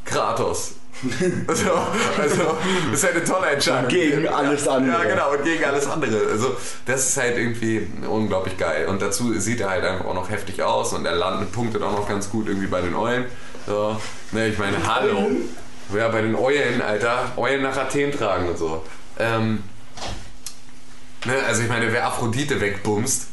[0.04, 0.75] Kratos.
[1.46, 1.70] Also,
[2.20, 2.58] also,
[2.90, 3.88] das ist halt eine tolle Entscheidung.
[3.88, 5.02] Gegen alles andere.
[5.02, 6.28] Ja, genau, und gegen alles andere.
[6.30, 8.86] Also, das ist halt irgendwie unglaublich geil.
[8.86, 11.92] Und dazu sieht er halt einfach auch noch heftig aus und er landet, punktet auch
[11.92, 13.26] noch ganz gut irgendwie bei den Eulen.
[13.66, 14.00] So,
[14.32, 15.30] ne, ich meine, hallo.
[15.94, 17.32] Ja, bei den Eulen, Alter.
[17.36, 18.82] Eulen nach Athen tragen und so.
[19.18, 19.62] Ähm,
[21.24, 23.28] ne, also, ich meine, wer Aphrodite wegbumst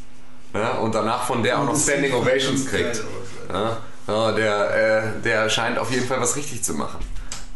[0.54, 3.02] ja, und danach von der auch noch Standing Ovations kriegt,
[4.08, 7.00] ja, der, äh, der scheint auf jeden Fall was richtig zu machen.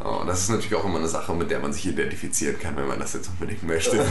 [0.03, 2.87] Oh, das ist natürlich auch immer eine Sache, mit der man sich identifizieren kann, wenn
[2.87, 3.97] man das jetzt unbedingt möchte.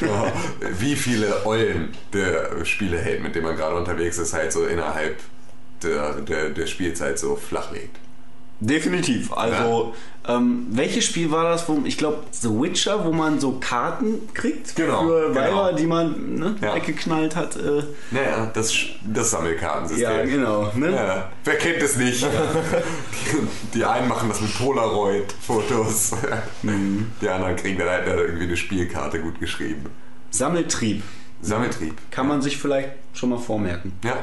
[0.00, 0.32] Ja,
[0.78, 5.18] wie viele Eulen der Spieleheld, mit dem man gerade unterwegs ist, halt so innerhalb
[5.82, 7.96] der, der, der Spielzeit so flachlegt.
[8.60, 9.32] Definitiv.
[9.32, 9.94] Also,
[10.26, 14.74] ähm, welches Spiel war das, wo ich glaube The Witcher, wo man so Karten kriegt
[14.74, 15.34] Genau, für genau.
[15.40, 16.74] Weiber, die man ne, Ja.
[16.74, 17.56] weggeknallt hat.
[17.56, 18.72] Äh, Naja, das,
[19.06, 20.02] das Sammelkartensystem.
[20.10, 20.72] ja, genau.
[20.74, 20.92] Ne?
[20.92, 22.22] Ja, wer kennt es nicht?
[22.24, 22.28] Die,
[23.78, 26.12] die einen machen das mit Polaroid-Fotos.
[26.62, 27.12] Mhm.
[27.20, 29.86] Die anderen kriegen dann halt irgendwie eine Spielkarte gut geschrieben.
[30.30, 31.02] Sammeltrieb.
[31.42, 31.94] Sammeltrieb.
[32.10, 33.92] Kann man sich vielleicht schon mal vormerken.
[34.02, 34.22] Ja.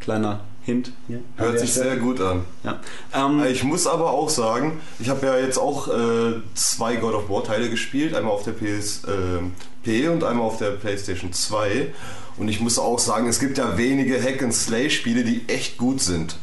[0.00, 0.92] Kleiner Hint.
[1.08, 2.44] An Hört sich sehr gut an.
[2.62, 2.80] Ja.
[3.14, 7.28] Ähm, Ich muss aber auch sagen, ich habe ja jetzt auch äh, zwei God of
[7.28, 11.92] War Teile gespielt, einmal auf der PSP und einmal auf der PlayStation 2.
[12.36, 15.76] Und ich muss auch sagen, es gibt ja wenige Hack and Slay Spiele, die echt
[15.76, 16.36] gut sind.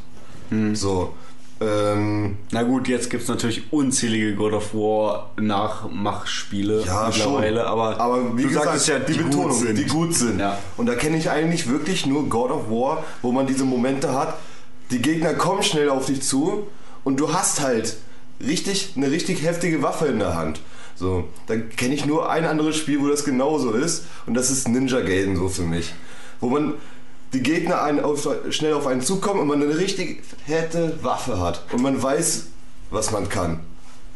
[0.49, 0.75] Hm.
[0.75, 1.13] So.
[1.61, 7.67] Ähm, Na gut, jetzt gibt es natürlich unzählige God of War Nachmachspiele ja, mittlerweile, schon.
[7.67, 9.77] aber, aber wie du gesagt, sagtest ja, die, die, Betonung, gut sind.
[9.77, 10.39] die gut sind.
[10.39, 10.57] Ja.
[10.77, 14.37] Und da kenne ich eigentlich wirklich nur God of War, wo man diese Momente hat,
[14.89, 16.67] die Gegner kommen schnell auf dich zu
[17.03, 17.97] und du hast halt
[18.43, 20.61] richtig eine richtig heftige Waffe in der Hand.
[20.95, 24.67] So, da kenne ich nur ein anderes Spiel, wo das genauso ist und das ist
[24.67, 25.93] Ninja Gaiden so für mich.
[26.39, 26.73] Wo man
[27.33, 31.63] die Gegner einen auf, schnell auf einen zukommen und man eine richtig fette Waffe hat
[31.71, 32.47] und man weiß,
[32.89, 33.61] was man kann.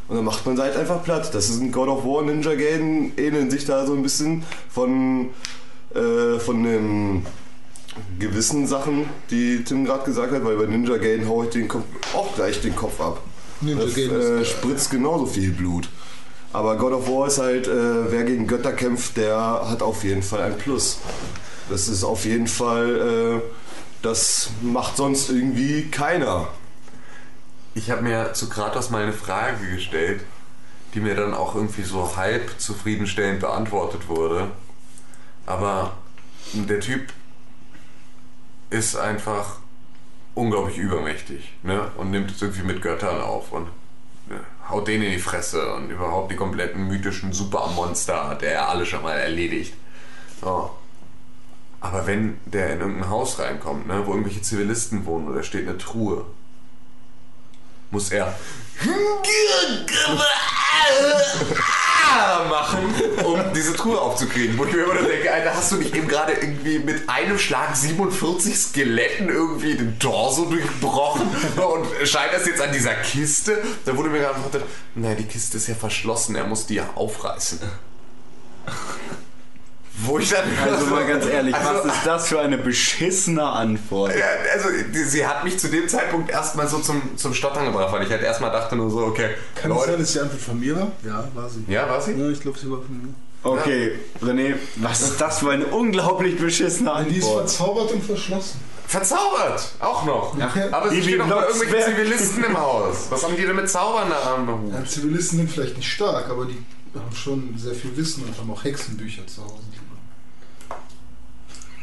[0.07, 1.33] Und dann macht man sie halt einfach platt.
[1.33, 5.29] Das ist ein God of War Ninja Gaiden, ähneln sich da so ein bisschen von,
[5.95, 7.25] äh, von den
[8.19, 11.85] gewissen Sachen, die Tim gerade gesagt hat, weil bei Ninja Gaiden hau ich den Kopf,
[12.13, 13.21] auch gleich den Kopf ab.
[13.61, 15.89] Ninja das Gaiden äh, spritzt genauso viel Blut.
[16.53, 19.37] Aber God of War ist halt, äh, wer gegen Götter kämpft, der
[19.69, 20.99] hat auf jeden Fall ein Plus.
[21.69, 23.41] Das ist auf jeden Fall, äh,
[24.01, 26.47] das macht sonst irgendwie keiner.
[27.73, 30.21] Ich habe mir zu Kratos mal eine Frage gestellt,
[30.93, 34.51] die mir dann auch irgendwie so halb zufriedenstellend beantwortet wurde.
[35.45, 35.97] Aber
[36.53, 37.11] der Typ
[38.69, 39.57] ist einfach
[40.35, 41.91] unglaublich übermächtig ne?
[41.97, 43.67] und nimmt es irgendwie mit Göttern auf und
[44.29, 44.39] ne,
[44.69, 49.03] haut denen in die Fresse und überhaupt die kompletten mythischen Supermonster hat er alle schon
[49.03, 49.73] mal erledigt.
[50.41, 50.71] So.
[51.85, 55.77] Aber wenn der in irgendein Haus reinkommt, ne, wo irgendwelche Zivilisten wohnen oder steht eine
[55.77, 56.25] Truhe,
[57.91, 58.35] muss er
[62.49, 62.91] machen,
[63.23, 64.57] um diese Truhe aufzukriegen.
[64.57, 67.75] Wo ich mir immer denke, Alter, hast du nicht eben gerade irgendwie mit einem Schlag
[67.75, 73.63] 47 Skeletten irgendwie den Torso durchbrochen und scheiterst jetzt an dieser Kiste?
[73.85, 74.63] Da wurde mir geantwortet,
[74.95, 77.59] nein, die Kiste ist ja verschlossen, er muss die ja aufreißen.
[79.97, 84.13] Wo ich dann Also mal ganz ehrlich, Also- was ist das für eine beschissene Antwort?
[84.15, 88.03] ja, also sie hat mich zu dem Zeitpunkt erstmal so zum, zum Stottern gebracht, weil
[88.03, 89.91] ich halt erstmal dachte nur so, okay, Kann Leute.
[89.91, 90.91] sein, dass die Antwort von mir war?
[91.05, 91.63] Ja, war sie.
[91.71, 92.11] Ja, war sie?
[92.13, 93.13] Ja, ich glaube, sie war von mir.
[93.43, 93.91] Okay,
[94.23, 97.49] René, was ist das für eine unglaublich beschissene Die ist Antwort?
[97.49, 98.59] verzaubert und verschlossen.
[98.87, 100.35] Verzaubert, auch noch.
[100.39, 101.71] Ach, Aber es stehen mal Blocksberg.
[101.71, 103.07] irgendwelche Zivilisten im Haus.
[103.09, 104.73] Was haben die denn mit Zaubern da am Hut?
[104.73, 106.57] Ja, Zivilisten sind vielleicht nicht stark, aber die
[106.95, 109.63] haben schon sehr viel Wissen und haben auch Hexenbücher zu Hause.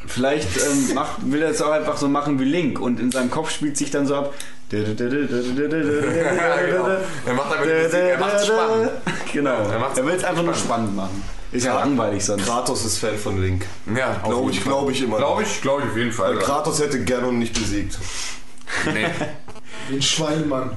[0.06, 3.30] Vielleicht ähm, macht, will er es auch einfach so machen wie Link und in seinem
[3.30, 4.34] Kopf spielt sich dann so ab.
[4.70, 4.96] Ja, genau.
[7.26, 8.90] Er macht einfach die Musik, er macht's spannend.
[9.32, 11.22] Genau, Er er will es einfach nur spannend machen.
[11.52, 12.46] Ist ja langweilig sonst.
[12.46, 13.66] Kratos ist Fan von Link.
[13.94, 15.18] Ja, Glaube ich, glaube ich immer.
[15.18, 16.36] Glaube ich, glaube ich auf jeden Fall.
[16.36, 17.98] Weil Kratos hätte Ganon nicht besiegt.
[18.86, 19.06] Nee.
[19.90, 20.70] Den Schweinmann.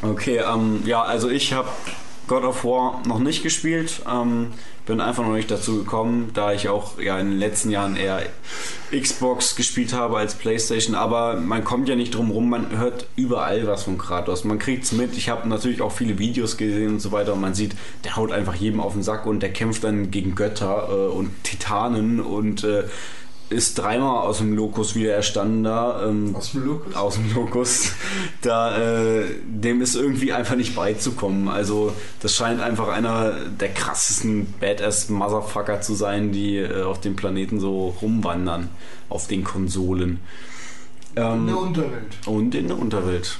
[0.00, 1.68] Okay, ähm, ja, also ich habe
[2.26, 4.00] God of War noch nicht gespielt.
[4.10, 4.52] Ähm,
[4.88, 8.22] bin einfach noch nicht dazu gekommen, da ich auch ja in den letzten Jahren eher
[8.90, 10.96] Xbox gespielt habe als Playstation.
[10.96, 14.44] Aber man kommt ja nicht drum rum, man hört überall was von Kratos.
[14.44, 15.14] Man kriegt's mit.
[15.16, 18.32] Ich habe natürlich auch viele Videos gesehen und so weiter und man sieht, der haut
[18.32, 22.64] einfach jedem auf den Sack und der kämpft dann gegen Götter äh, und Titanen und
[22.64, 22.84] äh,
[23.50, 26.06] ist dreimal aus dem Lokus wieder erstanden da.
[26.06, 26.94] Ähm, Aus dem Lokus?
[26.94, 27.92] Aus dem Lokus.
[28.42, 31.48] Da, äh, dem ist irgendwie einfach nicht beizukommen.
[31.48, 37.58] Also, das scheint einfach einer der krassesten Badass-Motherfucker zu sein, die äh, auf dem Planeten
[37.60, 38.68] so rumwandern.
[39.08, 40.20] Auf den Konsolen.
[41.16, 42.18] Ähm, In der Unterwelt.
[42.26, 43.38] und in der Unterwelt.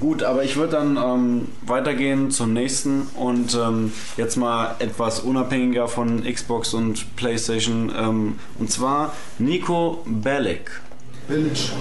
[0.00, 5.88] Gut, aber ich würde dann ähm, weitergehen zum nächsten und ähm, jetzt mal etwas unabhängiger
[5.88, 7.92] von Xbox und PlayStation.
[7.96, 10.80] Ähm, und zwar Nico Bellic.
[11.26, 11.72] Village.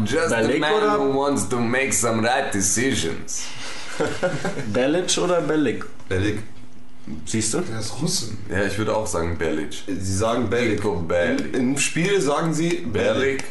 [0.00, 3.42] I'm just a Bellic man oder- who wants to make some right decisions.
[4.72, 5.84] Bellic oder Bellic?
[6.08, 6.38] Bellic.
[7.26, 7.60] Siehst du?
[7.60, 8.26] Der ist Russe.
[8.48, 9.72] Ja, ich würde auch sagen Bellic.
[9.86, 10.78] Sie sagen Bellic.
[10.78, 11.54] Nico Bellic.
[11.54, 12.92] Im Spiel sagen sie Bellic.
[12.92, 13.44] Bellic.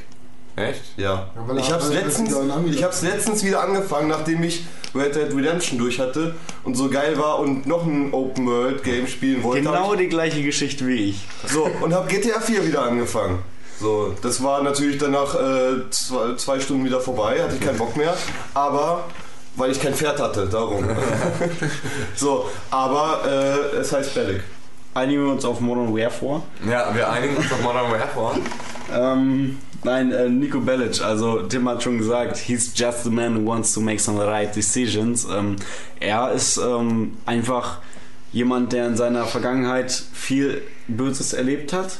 [0.55, 0.81] Echt?
[0.97, 1.29] Ja.
[1.35, 2.35] Ja, Ich hab's weil er letztens,
[2.71, 7.17] ich hab's letztens wieder angefangen, nachdem ich Red Dead Redemption durch hatte und so geil
[7.17, 9.61] war und noch ein Open World Game spielen wollte.
[9.63, 11.25] Genau die gleiche Geschichte wie ich.
[11.45, 13.39] ich, so und hab GTA 4 wieder angefangen.
[13.79, 17.95] So, das war natürlich danach äh, zwei, zwei Stunden wieder vorbei, hatte ich keinen Bock
[17.95, 18.13] mehr,
[18.53, 19.05] aber
[19.55, 20.83] weil ich kein Pferd hatte, darum.
[22.15, 24.43] so, aber äh, es heißt Bellic.
[24.93, 26.41] Einigen wir uns auf Modern Warfare.
[26.69, 28.39] Ja, wir einigen uns auf Modern Warfare.
[28.91, 33.49] Ähm, nein, äh, Nico Bellic, also Tim hat schon gesagt, he's just the man who
[33.49, 35.25] wants to make some right decisions.
[35.25, 35.55] Ähm,
[35.99, 37.77] er ist ähm, einfach
[38.33, 41.99] jemand, der in seiner Vergangenheit viel Böses erlebt hat,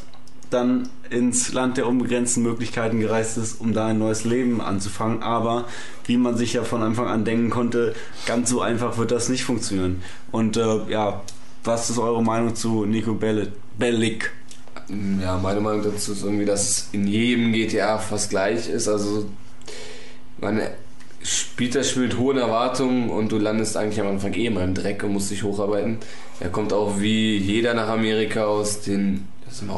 [0.50, 5.24] dann ins Land der unbegrenzten Möglichkeiten gereist ist, um da ein neues Leben anzufangen.
[5.24, 5.66] Aber
[6.06, 7.96] wie man sich ja von Anfang an denken konnte,
[8.26, 10.02] ganz so einfach wird das nicht funktionieren.
[10.32, 11.22] Und äh, ja,
[11.64, 14.32] was ist eure Meinung zu Nico Bellic?
[15.22, 18.88] Ja, meine Meinung dazu ist irgendwie, dass in jedem GTA fast gleich ist.
[18.88, 19.28] Also,
[20.40, 20.62] man
[21.22, 24.74] spielt das Spiel mit hohen Erwartungen und du landest eigentlich am Anfang eh immer im
[24.74, 25.98] Dreck und musst dich hocharbeiten.
[26.40, 29.76] Er kommt auch wie jeder nach Amerika aus den das sind wir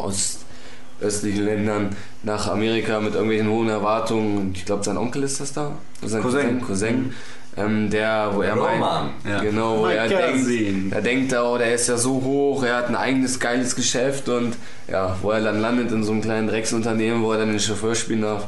[1.01, 4.37] ostöstlichen Ländern nach Amerika mit irgendwelchen hohen Erwartungen.
[4.37, 5.73] Und ich glaube, sein Onkel ist das da?
[6.03, 6.61] Sein Cousin.
[6.61, 7.13] Cousin.
[7.57, 9.09] Ähm, der, wo er meint, Roman.
[9.27, 9.41] Ja.
[9.41, 10.91] genau, wo er denkt, Cousin.
[10.93, 14.29] er denkt da, oh, der ist ja so hoch, er hat ein eigenes geiles Geschäft
[14.29, 14.55] und
[14.87, 17.93] ja, wo er dann landet in so einem kleinen Drecksunternehmen, wo er dann den Chauffeur
[17.93, 18.47] spielen darf,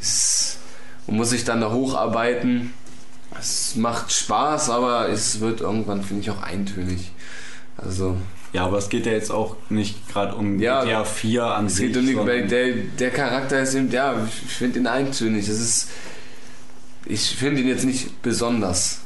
[0.00, 0.58] ist,
[1.08, 2.72] und muss sich dann da hocharbeiten.
[3.36, 7.10] Es macht Spaß, aber es wird irgendwann, finde ich, auch eintönig.
[7.76, 8.16] Also,
[8.54, 11.74] Ja, aber es geht ja jetzt auch nicht gerade um Ja, GTA 4 an es
[11.74, 11.92] sich.
[11.92, 12.48] geht um Bellic.
[12.48, 15.46] Der, der Charakter ist eben, ja, ich finde ihn eintönig.
[15.46, 15.88] Das ist,
[17.04, 19.00] ich finde ihn jetzt nicht besonders.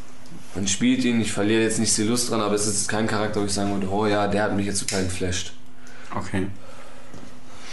[0.55, 3.41] Man spielt ihn, ich verliere jetzt nicht die Lust dran, aber es ist kein Charakter,
[3.41, 5.53] wo ich sagen würde, oh ja, der hat mich jetzt total geflasht.
[6.15, 6.47] Okay.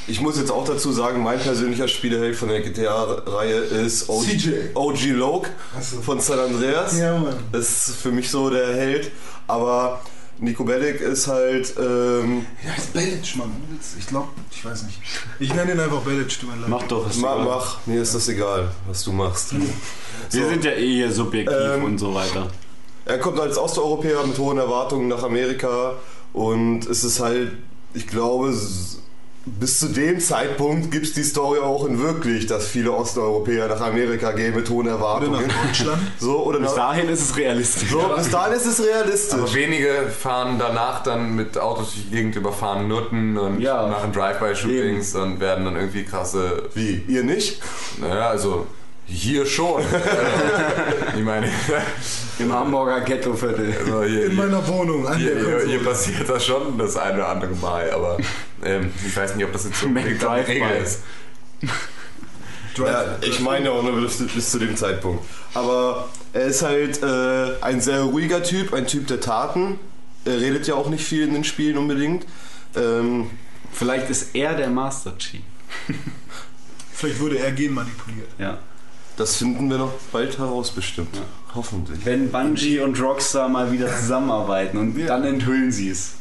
[0.07, 4.49] Ich muss jetzt auch dazu sagen, mein persönlicher Spieleheld von der GTA-Reihe ist OG, CJ.
[4.75, 5.99] OG Loke Achso.
[6.01, 6.97] von San Andreas.
[6.97, 7.35] Ja, Mann.
[7.51, 9.11] Das ist für mich so der Held.
[9.47, 9.99] Aber
[10.39, 11.73] Nico Bellic ist halt.
[11.79, 13.51] Ähm, Ja, ist Bellic, Mann.
[13.97, 14.99] Ich glaube, ich weiß nicht.
[15.39, 16.69] Ich nenne ihn einfach Bellic, tut mir leid.
[16.69, 17.09] Mach doch.
[17.09, 17.45] ist mach, egal.
[17.45, 19.53] mach, mir ist das egal, was du machst.
[19.53, 20.49] Wir So.
[20.49, 22.47] sind ja eh hier subjektiv Ähm, und so weiter.
[23.05, 25.93] Er kommt als Osteuropäer mit hohen Erwartungen nach Amerika
[26.33, 27.51] und es ist halt,
[27.93, 28.53] ich glaube,
[29.47, 33.81] bis zu dem Zeitpunkt gibt es die Story auch in wirklich, dass viele Osteuropäer nach
[33.81, 35.45] Amerika gehen mit hohen Oder Erwartungen.
[35.47, 36.01] nach Deutschland.
[36.19, 37.89] So, oder Bis dahin ist es realistisch.
[37.91, 39.39] so, bis dahin ist es realistisch.
[39.39, 43.85] Aber wenige fahren danach dann mit Autos durch die Gegend, überfahren Nutten und Ja.
[43.87, 46.63] machen Drive-By-Shootings und werden dann irgendwie krasse.
[46.73, 47.03] Wie?
[47.07, 47.61] Ihr nicht?
[48.01, 48.65] Naja, also
[49.07, 49.83] hier schon.
[51.15, 51.47] ich meine,
[52.39, 53.75] Im Hamburger Ghettoviertel.
[53.79, 57.17] also hier, In meiner Wohnung, an hier, der hier, hier passiert das schon das eine
[57.19, 58.17] oder andere Mal, aber
[58.65, 60.51] ähm, ich weiß nicht, ob das jetzt so eine Drive-By.
[60.51, 60.99] Regel ist.
[62.77, 65.23] Ja, ich meine auch nur bis, bis zu dem Zeitpunkt.
[65.53, 69.79] Aber er ist halt äh, ein sehr ruhiger Typ, ein Typ der Taten.
[70.25, 72.25] Er redet ja auch nicht viel in den Spielen unbedingt.
[72.75, 73.29] Ähm,
[73.71, 75.39] Vielleicht ist er der Master Chief.
[76.93, 78.27] Vielleicht wurde er genmanipuliert.
[78.37, 78.57] Ja.
[79.15, 81.21] das finden wir noch bald heraus bestimmt.
[81.53, 81.99] Hoffentlich.
[82.05, 85.07] Wenn Bungie und Rockstar mal wieder zusammenarbeiten und Ja.
[85.07, 86.11] dann enthüllen sie es.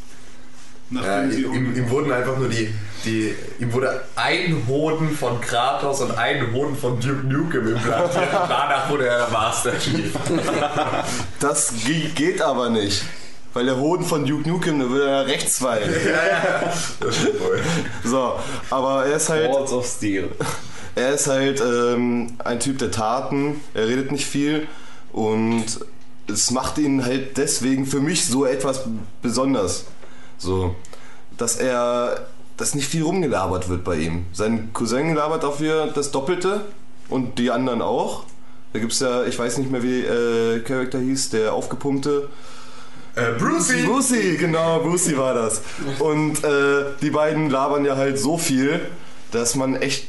[0.94, 2.72] Ja, Nachdem sie ihm, ihm wurden einfach nur die,
[3.04, 3.34] die.
[3.58, 8.28] Ihm wurde ein Hoden von Kratos und ein Hoden von Duke Nukem implantiert.
[8.32, 10.12] Danach wurde er der Master Chief.
[11.40, 13.02] Das ge- geht aber nicht.
[13.52, 15.88] Weil der Hoden von Duke Nukem, der würde ja rechts fallen.
[17.00, 17.60] Das stimmt wohl.
[18.04, 18.32] So,
[18.70, 20.28] aber er ist halt, Balls of Steel.
[20.96, 23.60] er ist halt ähm, ein Typ der Taten.
[23.74, 24.66] Er redet nicht viel
[25.12, 25.64] und
[26.26, 28.80] es macht ihn halt deswegen für mich so etwas
[29.22, 29.84] besonders.
[30.38, 30.74] So,
[31.36, 34.26] dass er, dass nicht viel rumgelabert wird bei ihm.
[34.32, 36.62] Sein Cousin labert dafür das Doppelte
[37.08, 38.24] und die anderen auch.
[38.72, 42.28] Da gibt's ja, ich weiß nicht mehr wie äh, Charakter hieß, der aufgepumpte.
[43.14, 43.84] Äh, Brucey!
[43.84, 45.62] Brucey, genau, Brucey war das.
[46.00, 48.80] Und äh, die beiden labern ja halt so viel,
[49.30, 50.08] dass man echt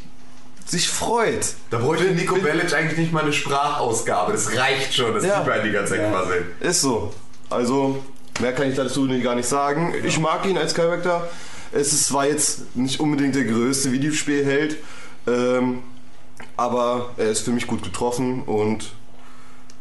[0.65, 1.53] sich freut.
[1.69, 4.31] Da bräuchte Nico Bellic eigentlich nicht mal eine Sprachausgabe.
[4.31, 5.41] Das reicht schon, dass Ja.
[5.41, 6.33] die beiden die ganze Zeit quasi.
[6.59, 7.13] Ist so.
[7.51, 8.03] Also,
[8.41, 9.93] mehr kann ich dazu gar nicht sagen.
[10.03, 11.29] Ich mag ihn als Charakter.
[11.71, 14.77] Es ist zwar jetzt nicht unbedingt der größte Videospielheld,
[15.27, 15.83] ähm,
[16.55, 18.91] aber er ist für mich gut getroffen und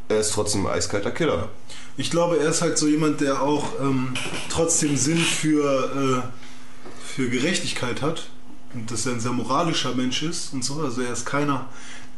[0.09, 1.51] er ist trotzdem ein eiskalter Killer.
[1.97, 4.15] Ich glaube, er ist halt so jemand, der auch ähm,
[4.51, 8.29] trotzdem Sinn für, äh, für Gerechtigkeit hat.
[8.75, 10.83] Und dass er ein sehr moralischer Mensch ist und so.
[10.83, 11.69] Also er ist keiner,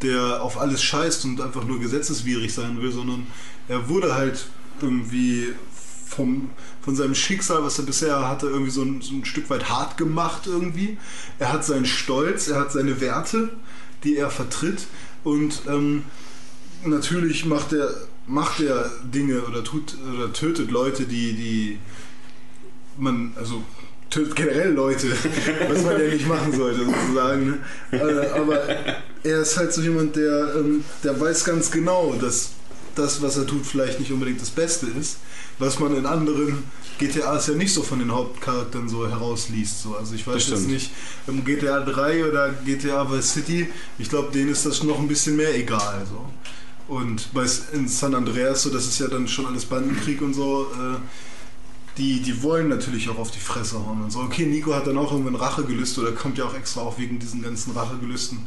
[0.01, 3.27] der auf alles scheißt und einfach nur gesetzeswidrig sein will, sondern
[3.69, 4.47] er wurde halt
[4.81, 5.53] irgendwie
[6.07, 6.51] vom,
[6.83, 9.97] von seinem Schicksal, was er bisher hatte, irgendwie so ein, so ein Stück weit hart
[9.97, 10.99] gemacht irgendwie.
[11.39, 13.51] Er hat seinen Stolz, er hat seine Werte,
[14.05, 14.87] die er vertritt
[15.25, 16.05] und ähm,
[16.85, 17.91] natürlich macht er,
[18.27, 21.79] macht er Dinge oder tut oder tötet Leute, die, die
[22.97, 23.63] man, also
[24.09, 25.09] tötet generell Leute,
[25.69, 27.47] was man ja nicht machen sollte sozusagen.
[27.47, 27.59] Ne?
[27.99, 28.63] Äh, aber
[29.25, 32.51] er ist halt so jemand, der, ähm, der weiß ganz genau, dass
[32.95, 35.19] das, was er tut, vielleicht nicht unbedingt das Beste ist,
[35.59, 36.65] was man in anderen
[36.99, 39.83] GTAs ja nicht so von den Hauptcharakteren so herausliest.
[39.83, 39.97] So.
[39.97, 40.91] Also ich weiß jetzt nicht,
[41.27, 43.69] im GTA 3 oder GTA Vice City,
[43.99, 46.07] ich glaube, denen ist das noch ein bisschen mehr egal.
[46.09, 46.25] So.
[46.93, 50.69] Und bei, in San Andreas, so, das ist ja dann schon alles Bandenkrieg und so,
[50.73, 50.97] äh,
[51.99, 54.21] die, die wollen natürlich auch auf die Fresse hauen und so.
[54.21, 57.43] Okay, Nico hat dann auch irgendwann Rachegelüste oder kommt ja auch extra auch wegen diesen
[57.43, 58.47] ganzen Rachegelüsten.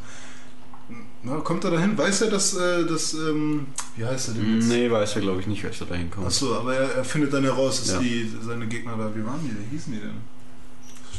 [1.22, 1.98] Na, kommt er dahin?
[1.98, 3.68] Weiß er, dass, äh, dass ähm,
[3.98, 4.68] wie heißt er denn jetzt?
[4.70, 6.28] Nee, weiß er glaube ich nicht, welcher da hinkommt.
[6.28, 8.00] Achso, aber er, er findet dann heraus, dass Ja.
[8.00, 10.16] die, seine Gegner da, wie waren die, wie hießen die denn?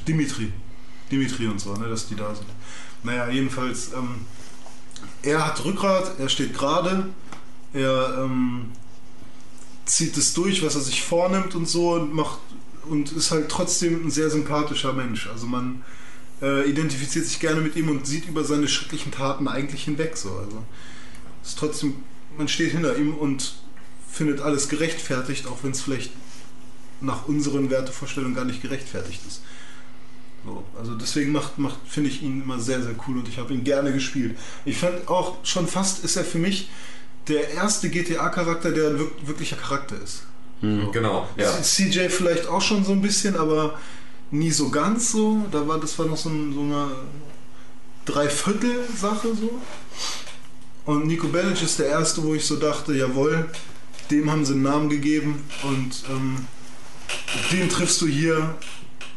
[0.08, 0.52] Dimitri.
[1.10, 2.46] Dimitri und so, ne, dass die da sind.
[3.02, 4.22] Naja, jedenfalls, ähm,
[5.22, 7.06] er hat Rückgrat, er steht gerade,
[7.74, 8.70] er ähm,
[9.84, 12.38] zieht es durch, was er sich vornimmt und so und macht
[12.88, 15.28] und ist halt trotzdem ein sehr sympathischer Mensch.
[15.28, 15.82] Also man
[16.42, 20.16] äh, identifiziert sich gerne mit ihm und sieht über seine schrecklichen Taten eigentlich hinweg.
[20.16, 20.30] So.
[20.36, 20.64] Also
[21.44, 21.96] ist trotzdem,
[22.36, 23.54] man steht hinter ihm und
[24.10, 26.10] findet alles gerechtfertigt, auch wenn es vielleicht
[27.00, 29.42] nach unseren Wertevorstellungen gar nicht gerechtfertigt ist.
[30.44, 33.52] So, also deswegen macht, macht finde ich ihn immer sehr, sehr cool und ich habe
[33.52, 34.38] ihn gerne gespielt.
[34.64, 36.70] Ich fand auch schon fast ist er für mich
[37.28, 40.22] der erste GTA-Charakter, der ein wirk- wirklicher Charakter ist.
[40.62, 41.50] Genau, ja.
[41.62, 43.78] CJ vielleicht auch schon so ein bisschen, aber
[44.30, 45.46] nie so ganz so.
[45.50, 46.88] Da war, das war noch so, ein, so eine
[48.04, 49.60] Dreiviertel-Sache so.
[50.86, 53.50] Und Nico Bellic ist der erste, wo ich so dachte, jawohl,
[54.10, 56.46] dem haben sie einen Namen gegeben und ähm,
[57.52, 58.56] den triffst du hier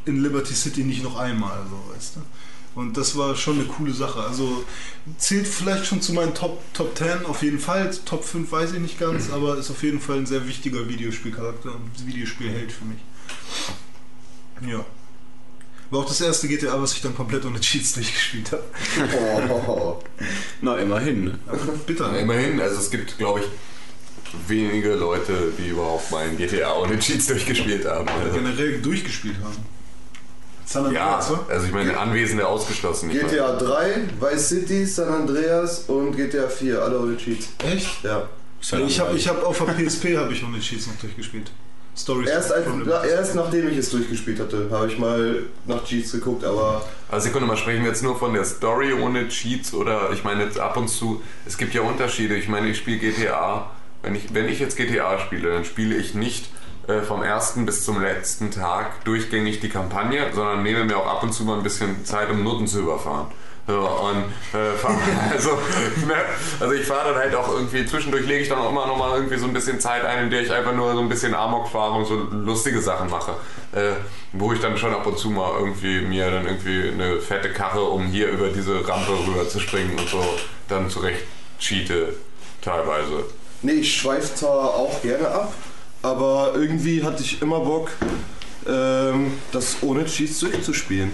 [0.05, 2.21] in Liberty City nicht noch einmal, so weißt du.
[2.75, 4.19] Und das war schon eine coole Sache.
[4.19, 4.63] Also
[5.17, 7.91] zählt vielleicht schon zu meinen Top, Top 10 auf jeden Fall.
[8.05, 11.73] Top 5 weiß ich nicht ganz, aber ist auf jeden Fall ein sehr wichtiger Videospielcharakter
[11.75, 12.99] und Videospielheld für mich.
[14.67, 14.83] Ja.
[15.89, 18.63] War auch das erste GTA, was ich dann komplett ohne Cheats durchgespielt habe.
[19.67, 20.01] Oh.
[20.61, 21.25] Na, immerhin.
[21.25, 21.39] Ne?
[21.47, 22.11] Aber bitter.
[22.13, 23.45] Ja, immerhin, also es gibt, glaube ich,
[24.47, 28.07] wenige Leute, die überhaupt mal ein GTA ohne Cheats durchgespielt haben.
[28.07, 29.57] Also, Generell durchgespielt haben.
[30.65, 31.39] San ja, Andreas, ne?
[31.49, 33.09] also ich meine, Anwesende ausgeschlossen.
[33.09, 37.49] GTA 3, Vice City, San Andreas und GTA 4, alle ohne Cheats.
[37.63, 38.03] Echt?
[38.03, 38.29] Ja.
[38.61, 41.51] Ich habe ich hab auf der PSP habe ich ohne Cheats noch durchgespielt.
[41.95, 42.29] Stories.
[42.29, 42.65] Erst, als,
[43.07, 47.47] erst nachdem ich es durchgespielt hatte, habe ich mal nach Cheats geguckt, aber Also Sekunde
[47.47, 50.75] mal, sprechen wir jetzt nur von der Story ohne Cheats oder ich meine jetzt ab
[50.77, 52.35] und zu, es gibt ja Unterschiede.
[52.35, 53.69] Ich meine, ich spiele GTA,
[54.01, 56.49] wenn ich, wenn ich jetzt GTA spiele, dann spiele ich nicht
[56.87, 61.23] äh, vom ersten bis zum letzten Tag durchgängig die Kampagne, sondern nehme mir auch ab
[61.23, 63.27] und zu mal ein bisschen Zeit, um Nutten zu überfahren.
[63.65, 64.25] So, und
[64.59, 64.97] äh, fahr,
[65.31, 65.51] also,
[66.05, 66.15] ne,
[66.59, 69.15] also ich fahre dann halt auch irgendwie, zwischendurch lege ich dann auch immer noch mal
[69.15, 71.69] irgendwie so ein bisschen Zeit ein, in der ich einfach nur so ein bisschen Amok
[71.69, 73.31] fahre und so lustige Sachen mache.
[73.71, 73.93] Äh,
[74.33, 77.83] wo ich dann schon ab und zu mal irgendwie mir dann irgendwie eine fette Karre,
[77.83, 80.21] um hier über diese Rampe rüber zu springen und so,
[80.67, 81.23] dann zurecht
[81.59, 82.15] cheate
[82.61, 83.23] teilweise.
[83.61, 85.53] Nee, ich schweife zwar auch gerne ab,
[86.01, 87.91] aber irgendwie hatte ich immer Bock,
[88.67, 91.11] ähm, das ohne Cheats durchzuspielen.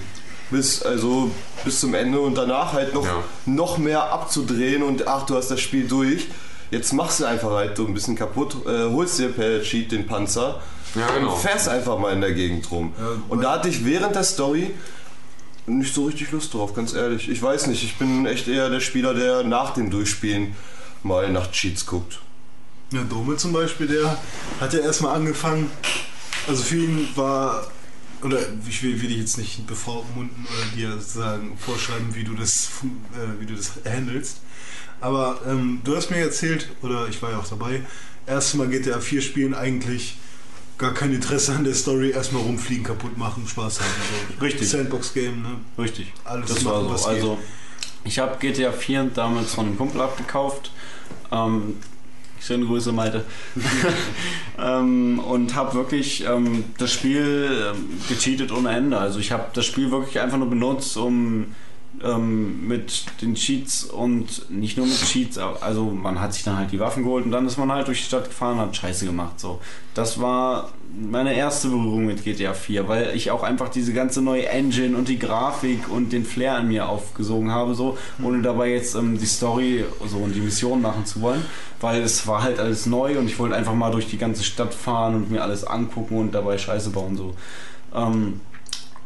[0.52, 1.30] Bis, also,
[1.64, 3.24] bis zum Ende und danach halt noch, Ja.
[3.46, 6.28] noch mehr abzudrehen und ach, du hast das Spiel durch.
[6.72, 10.06] Jetzt machst du einfach halt so ein bisschen kaputt, äh, holst dir per Cheat den
[10.08, 10.60] Panzer
[10.96, 11.34] Ja, genau.
[11.34, 12.94] und fährst einfach mal in der Gegend rum.
[13.30, 14.72] und da hatte ich während der Story
[15.68, 17.30] nicht so richtig Lust drauf, ganz ehrlich.
[17.30, 20.56] Ich weiß nicht, ich bin echt eher der Spieler, der nach dem Durchspielen
[21.04, 22.20] mal nach Cheats guckt.
[22.92, 24.18] Ja, Dome zum Beispiel, der
[24.60, 25.70] hat ja erstmal angefangen,
[26.48, 27.68] also für ihn war,
[28.24, 32.70] oder ich will, will dich jetzt nicht bevormunden oder dir sagen, vorschreiben, wie du das,
[33.14, 34.42] äh, wie du das handelst,
[35.02, 37.82] aber ähm, du hast mir erzählt, oder ich war ja auch dabei,
[38.26, 40.18] erstmal GTA 4 spielen eigentlich
[40.78, 43.90] gar kein Interesse an der Story, erstmal rumfliegen, kaputt machen, Spaß haben.
[44.40, 44.46] So.
[44.46, 44.70] Richtig.
[44.70, 45.58] Sandbox-Game, ne?
[45.78, 46.14] Richtig.
[46.24, 47.10] Alles das machen, war was so.
[47.10, 47.18] geht.
[47.18, 47.40] Also,
[48.06, 50.72] ich habe GTA 4 damals von einem Kumpel abgekauft.
[51.32, 51.78] Ähm,
[52.42, 53.26] schöne Grüße, Malte.
[54.60, 58.98] ähm, und habe wirklich ähm, das Spiel ähm, gecheatet ohne Ende.
[58.98, 61.56] Also ich habe das Spiel wirklich einfach nur benutzt, um
[62.04, 66.72] ähm, mit den Cheats und nicht nur mit Cheats, also man hat sich dann halt
[66.72, 69.06] die Waffen geholt und dann ist man halt durch die Stadt gefahren und hat Scheiße
[69.06, 69.40] gemacht.
[69.40, 69.60] So.
[69.94, 74.48] Das war meine erste Berührung mit GTA 4, weil ich auch einfach diese ganze neue
[74.48, 78.96] Engine und die Grafik und den Flair an mir aufgesogen habe, so, ohne dabei jetzt
[78.96, 81.44] ähm, die Story so und die Mission machen zu wollen,
[81.82, 84.74] weil es war halt alles neu und ich wollte einfach mal durch die ganze Stadt
[84.74, 87.36] fahren und mir alles angucken und dabei Scheiße bauen, so.
[87.94, 88.42] Ähm,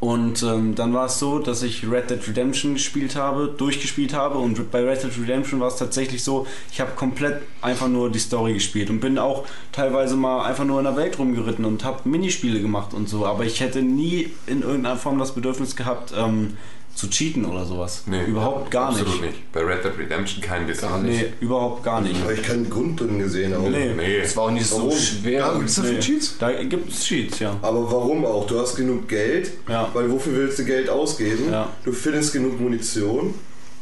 [0.03, 4.37] und ähm, dann war es so, dass ich Red Dead Redemption gespielt habe, durchgespielt habe.
[4.37, 8.19] Und bei Red Dead Redemption war es tatsächlich so, ich habe komplett einfach nur die
[8.19, 12.09] Story gespielt und bin auch teilweise mal einfach nur in der Welt rumgeritten und habe
[12.09, 13.25] Minispiele gemacht und so.
[13.25, 16.57] Aber ich hätte nie in irgendeiner Form das Bedürfnis gehabt, ähm,
[16.95, 18.03] zu cheaten oder sowas.
[18.05, 19.01] Nee, überhaupt gar nicht.
[19.01, 19.51] Absolut nicht.
[19.51, 20.89] Bei Red Dead Redemption kein bisschen.
[20.89, 21.21] Gar nicht.
[21.21, 22.21] Nee, überhaupt gar nicht.
[22.21, 23.53] Habe ich keinen Grund drin gesehen.
[23.53, 23.93] Aber, Nee.
[23.95, 24.17] Nee.
[24.17, 24.91] Es war auch nicht so Warum?
[24.97, 25.39] schwer.
[25.39, 25.99] Ja, gibt's dafür Nee.
[25.99, 26.37] Cheats?
[26.37, 27.57] Da gibt es Cheats, ja.
[27.61, 28.45] aber warum auch?
[28.47, 29.89] Du hast genug Geld, Ja.
[29.93, 31.51] weil wofür willst du Geld ausgeben?
[31.51, 31.69] Ja.
[31.83, 33.33] Du findest genug Munition.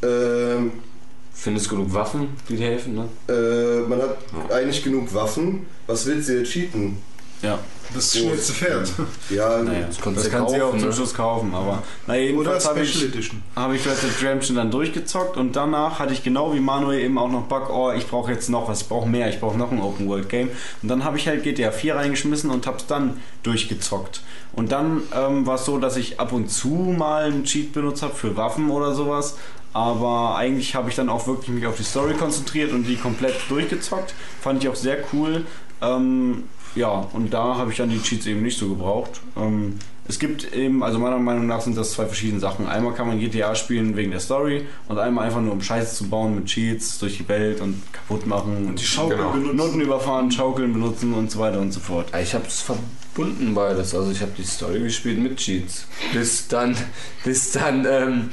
[0.04, 0.72] Ähm,
[1.34, 3.06] Findest genug Waffen, die dir helfen, ne?
[3.30, 4.18] äh, man hat
[4.52, 5.66] eigentlich genug Waffen.
[5.88, 6.98] Was willst du jetzt cheaten?
[7.42, 7.60] Ja.
[7.94, 8.90] Das schnellste Pferd.
[9.30, 10.96] Ja, Naja, Das das, du ja auch kaufen, zum ne?
[10.96, 13.44] Schluss kaufen, aber na Oder jedenfalls habe Special ich, Edition.
[13.56, 17.18] habe ich Red Dead Redemption dann durchgezockt und danach hatte ich genau wie Manuel eben
[17.18, 19.72] auch noch Bock, oh, ich brauche jetzt noch was, ich brauche mehr, ich brauche noch
[19.72, 20.50] ein Open World Game
[20.82, 24.22] und dann habe ich halt GTA 4 reingeschmissen und habe es dann durchgezockt.
[24.54, 28.04] Und dann ähm, war es so, dass ich ab und zu mal einen Cheat benutzt
[28.04, 29.36] habe für Waffen oder sowas,
[29.74, 33.36] aber eigentlich habe ich dann auch wirklich mich auf die Story konzentriert und die komplett
[33.50, 34.14] durchgezockt.
[34.42, 35.46] Fand ich auch sehr cool.
[35.82, 36.44] Ähm,
[36.76, 39.22] ja, und da habe ich dann die Cheats eben nicht so gebraucht.
[39.38, 39.76] Ähm,
[40.08, 42.68] es gibt eben, also meiner Meinung nach sind das zwei verschiedene Sachen.
[42.68, 46.10] Einmal kann man GTA spielen wegen der Story und einmal einfach nur um Scheiße zu
[46.10, 49.32] bauen mit Cheats durch die Welt und kaputt machen und Die Schaukel Genau.
[49.32, 49.56] benutzen.
[49.56, 52.08] Noten überfahren, Schaukeln benutzen und so weiter und so fort.
[52.22, 53.94] Ich habe es verbunden beides.
[53.96, 55.86] Also ich habe die Story gespielt mit Cheats.
[56.14, 56.76] Bis dann,
[57.24, 58.30] bis dann, ähm,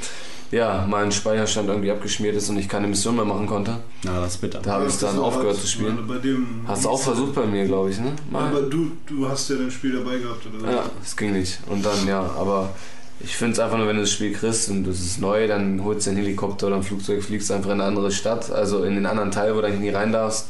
[0.51, 3.77] ja, mein Speicherstand irgendwie abgeschmiert ist und ich keine Mission mehr machen konnte.
[4.03, 4.59] Na, das ist bitter.
[4.59, 5.99] Da habe ich dann aufgehört zu spielen.
[6.07, 8.13] Bei dem Hast du auch versucht bei mir, glaube ich, ne?
[8.31, 8.47] Mal.
[8.47, 10.71] Aber du, du hast ja dein Spiel dabei gehabt, oder?
[10.71, 11.59] Ja, es ging nicht.
[11.67, 12.71] Und dann, ja, aber
[13.19, 15.83] ich finde es einfach nur, wenn du das Spiel kriegst und es ist neu, dann
[15.83, 18.95] holst du einen Helikopter oder ein Flugzeug, fliegst einfach in eine andere Stadt, also in
[18.95, 20.47] den anderen Teil, wo du eigentlich nie rein darfst,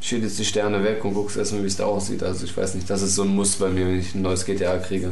[0.00, 2.22] schältest die Sterne weg und guckst erstmal, wie es da aussieht.
[2.22, 4.44] Also ich weiß nicht, das ist so ein Muss bei mir, wenn ich ein neues
[4.44, 5.10] GTA kriege.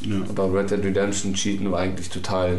[0.00, 0.16] Ja.
[0.28, 2.58] Aber Red Dead Redemption Cheaten war eigentlich total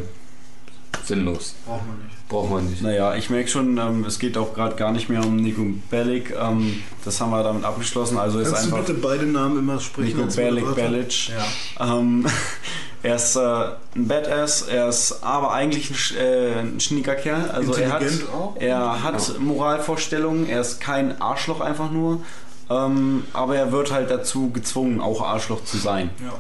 [1.04, 1.56] sinnlos.
[1.66, 2.28] Braucht man nicht.
[2.30, 2.82] Braucht man nicht.
[2.82, 6.34] Naja, ich merke schon, ähm, es geht auch gerade gar nicht mehr um Nico Bellic.
[6.40, 8.18] Ähm, das haben wir damit abgeschlossen.
[8.18, 10.18] Also ist Kannst du einfach bitte beide Namen immer sprechen?
[10.18, 10.76] Nico Bellic?
[10.76, 11.32] Bellic.
[11.80, 12.26] Ähm,
[13.04, 13.40] er ist äh,
[13.96, 17.50] ein Badass, er ist aber eigentlich ein, äh, ein schnieker Kerl.
[17.52, 18.04] Also er hat,
[18.34, 18.56] auch?
[18.60, 22.22] er hat Moralvorstellungen, er ist kein Arschloch einfach nur.
[22.70, 26.10] Ähm, aber er wird halt dazu gezwungen, auch Arschloch zu sein.
[26.24, 26.34] Ja.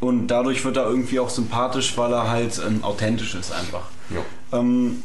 [0.00, 3.82] Und dadurch wird er irgendwie auch sympathisch, weil er halt ähm, authentisch ist einfach.
[4.10, 4.58] Ja.
[4.58, 5.02] Ähm,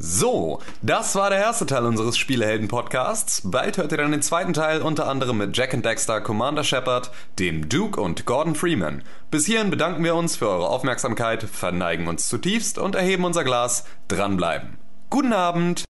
[0.00, 3.42] So, das war der erste Teil unseres Spielehelden-Podcasts.
[3.44, 7.10] Bald hört ihr dann den zweiten Teil unter anderem mit Jack and Dexter, Commander Shepard,
[7.40, 9.02] dem Duke und Gordon Freeman.
[9.32, 13.86] Bis hierhin bedanken wir uns für eure Aufmerksamkeit, verneigen uns zutiefst und erheben unser Glas.
[14.06, 14.78] Dranbleiben.
[15.10, 15.87] Guten Abend!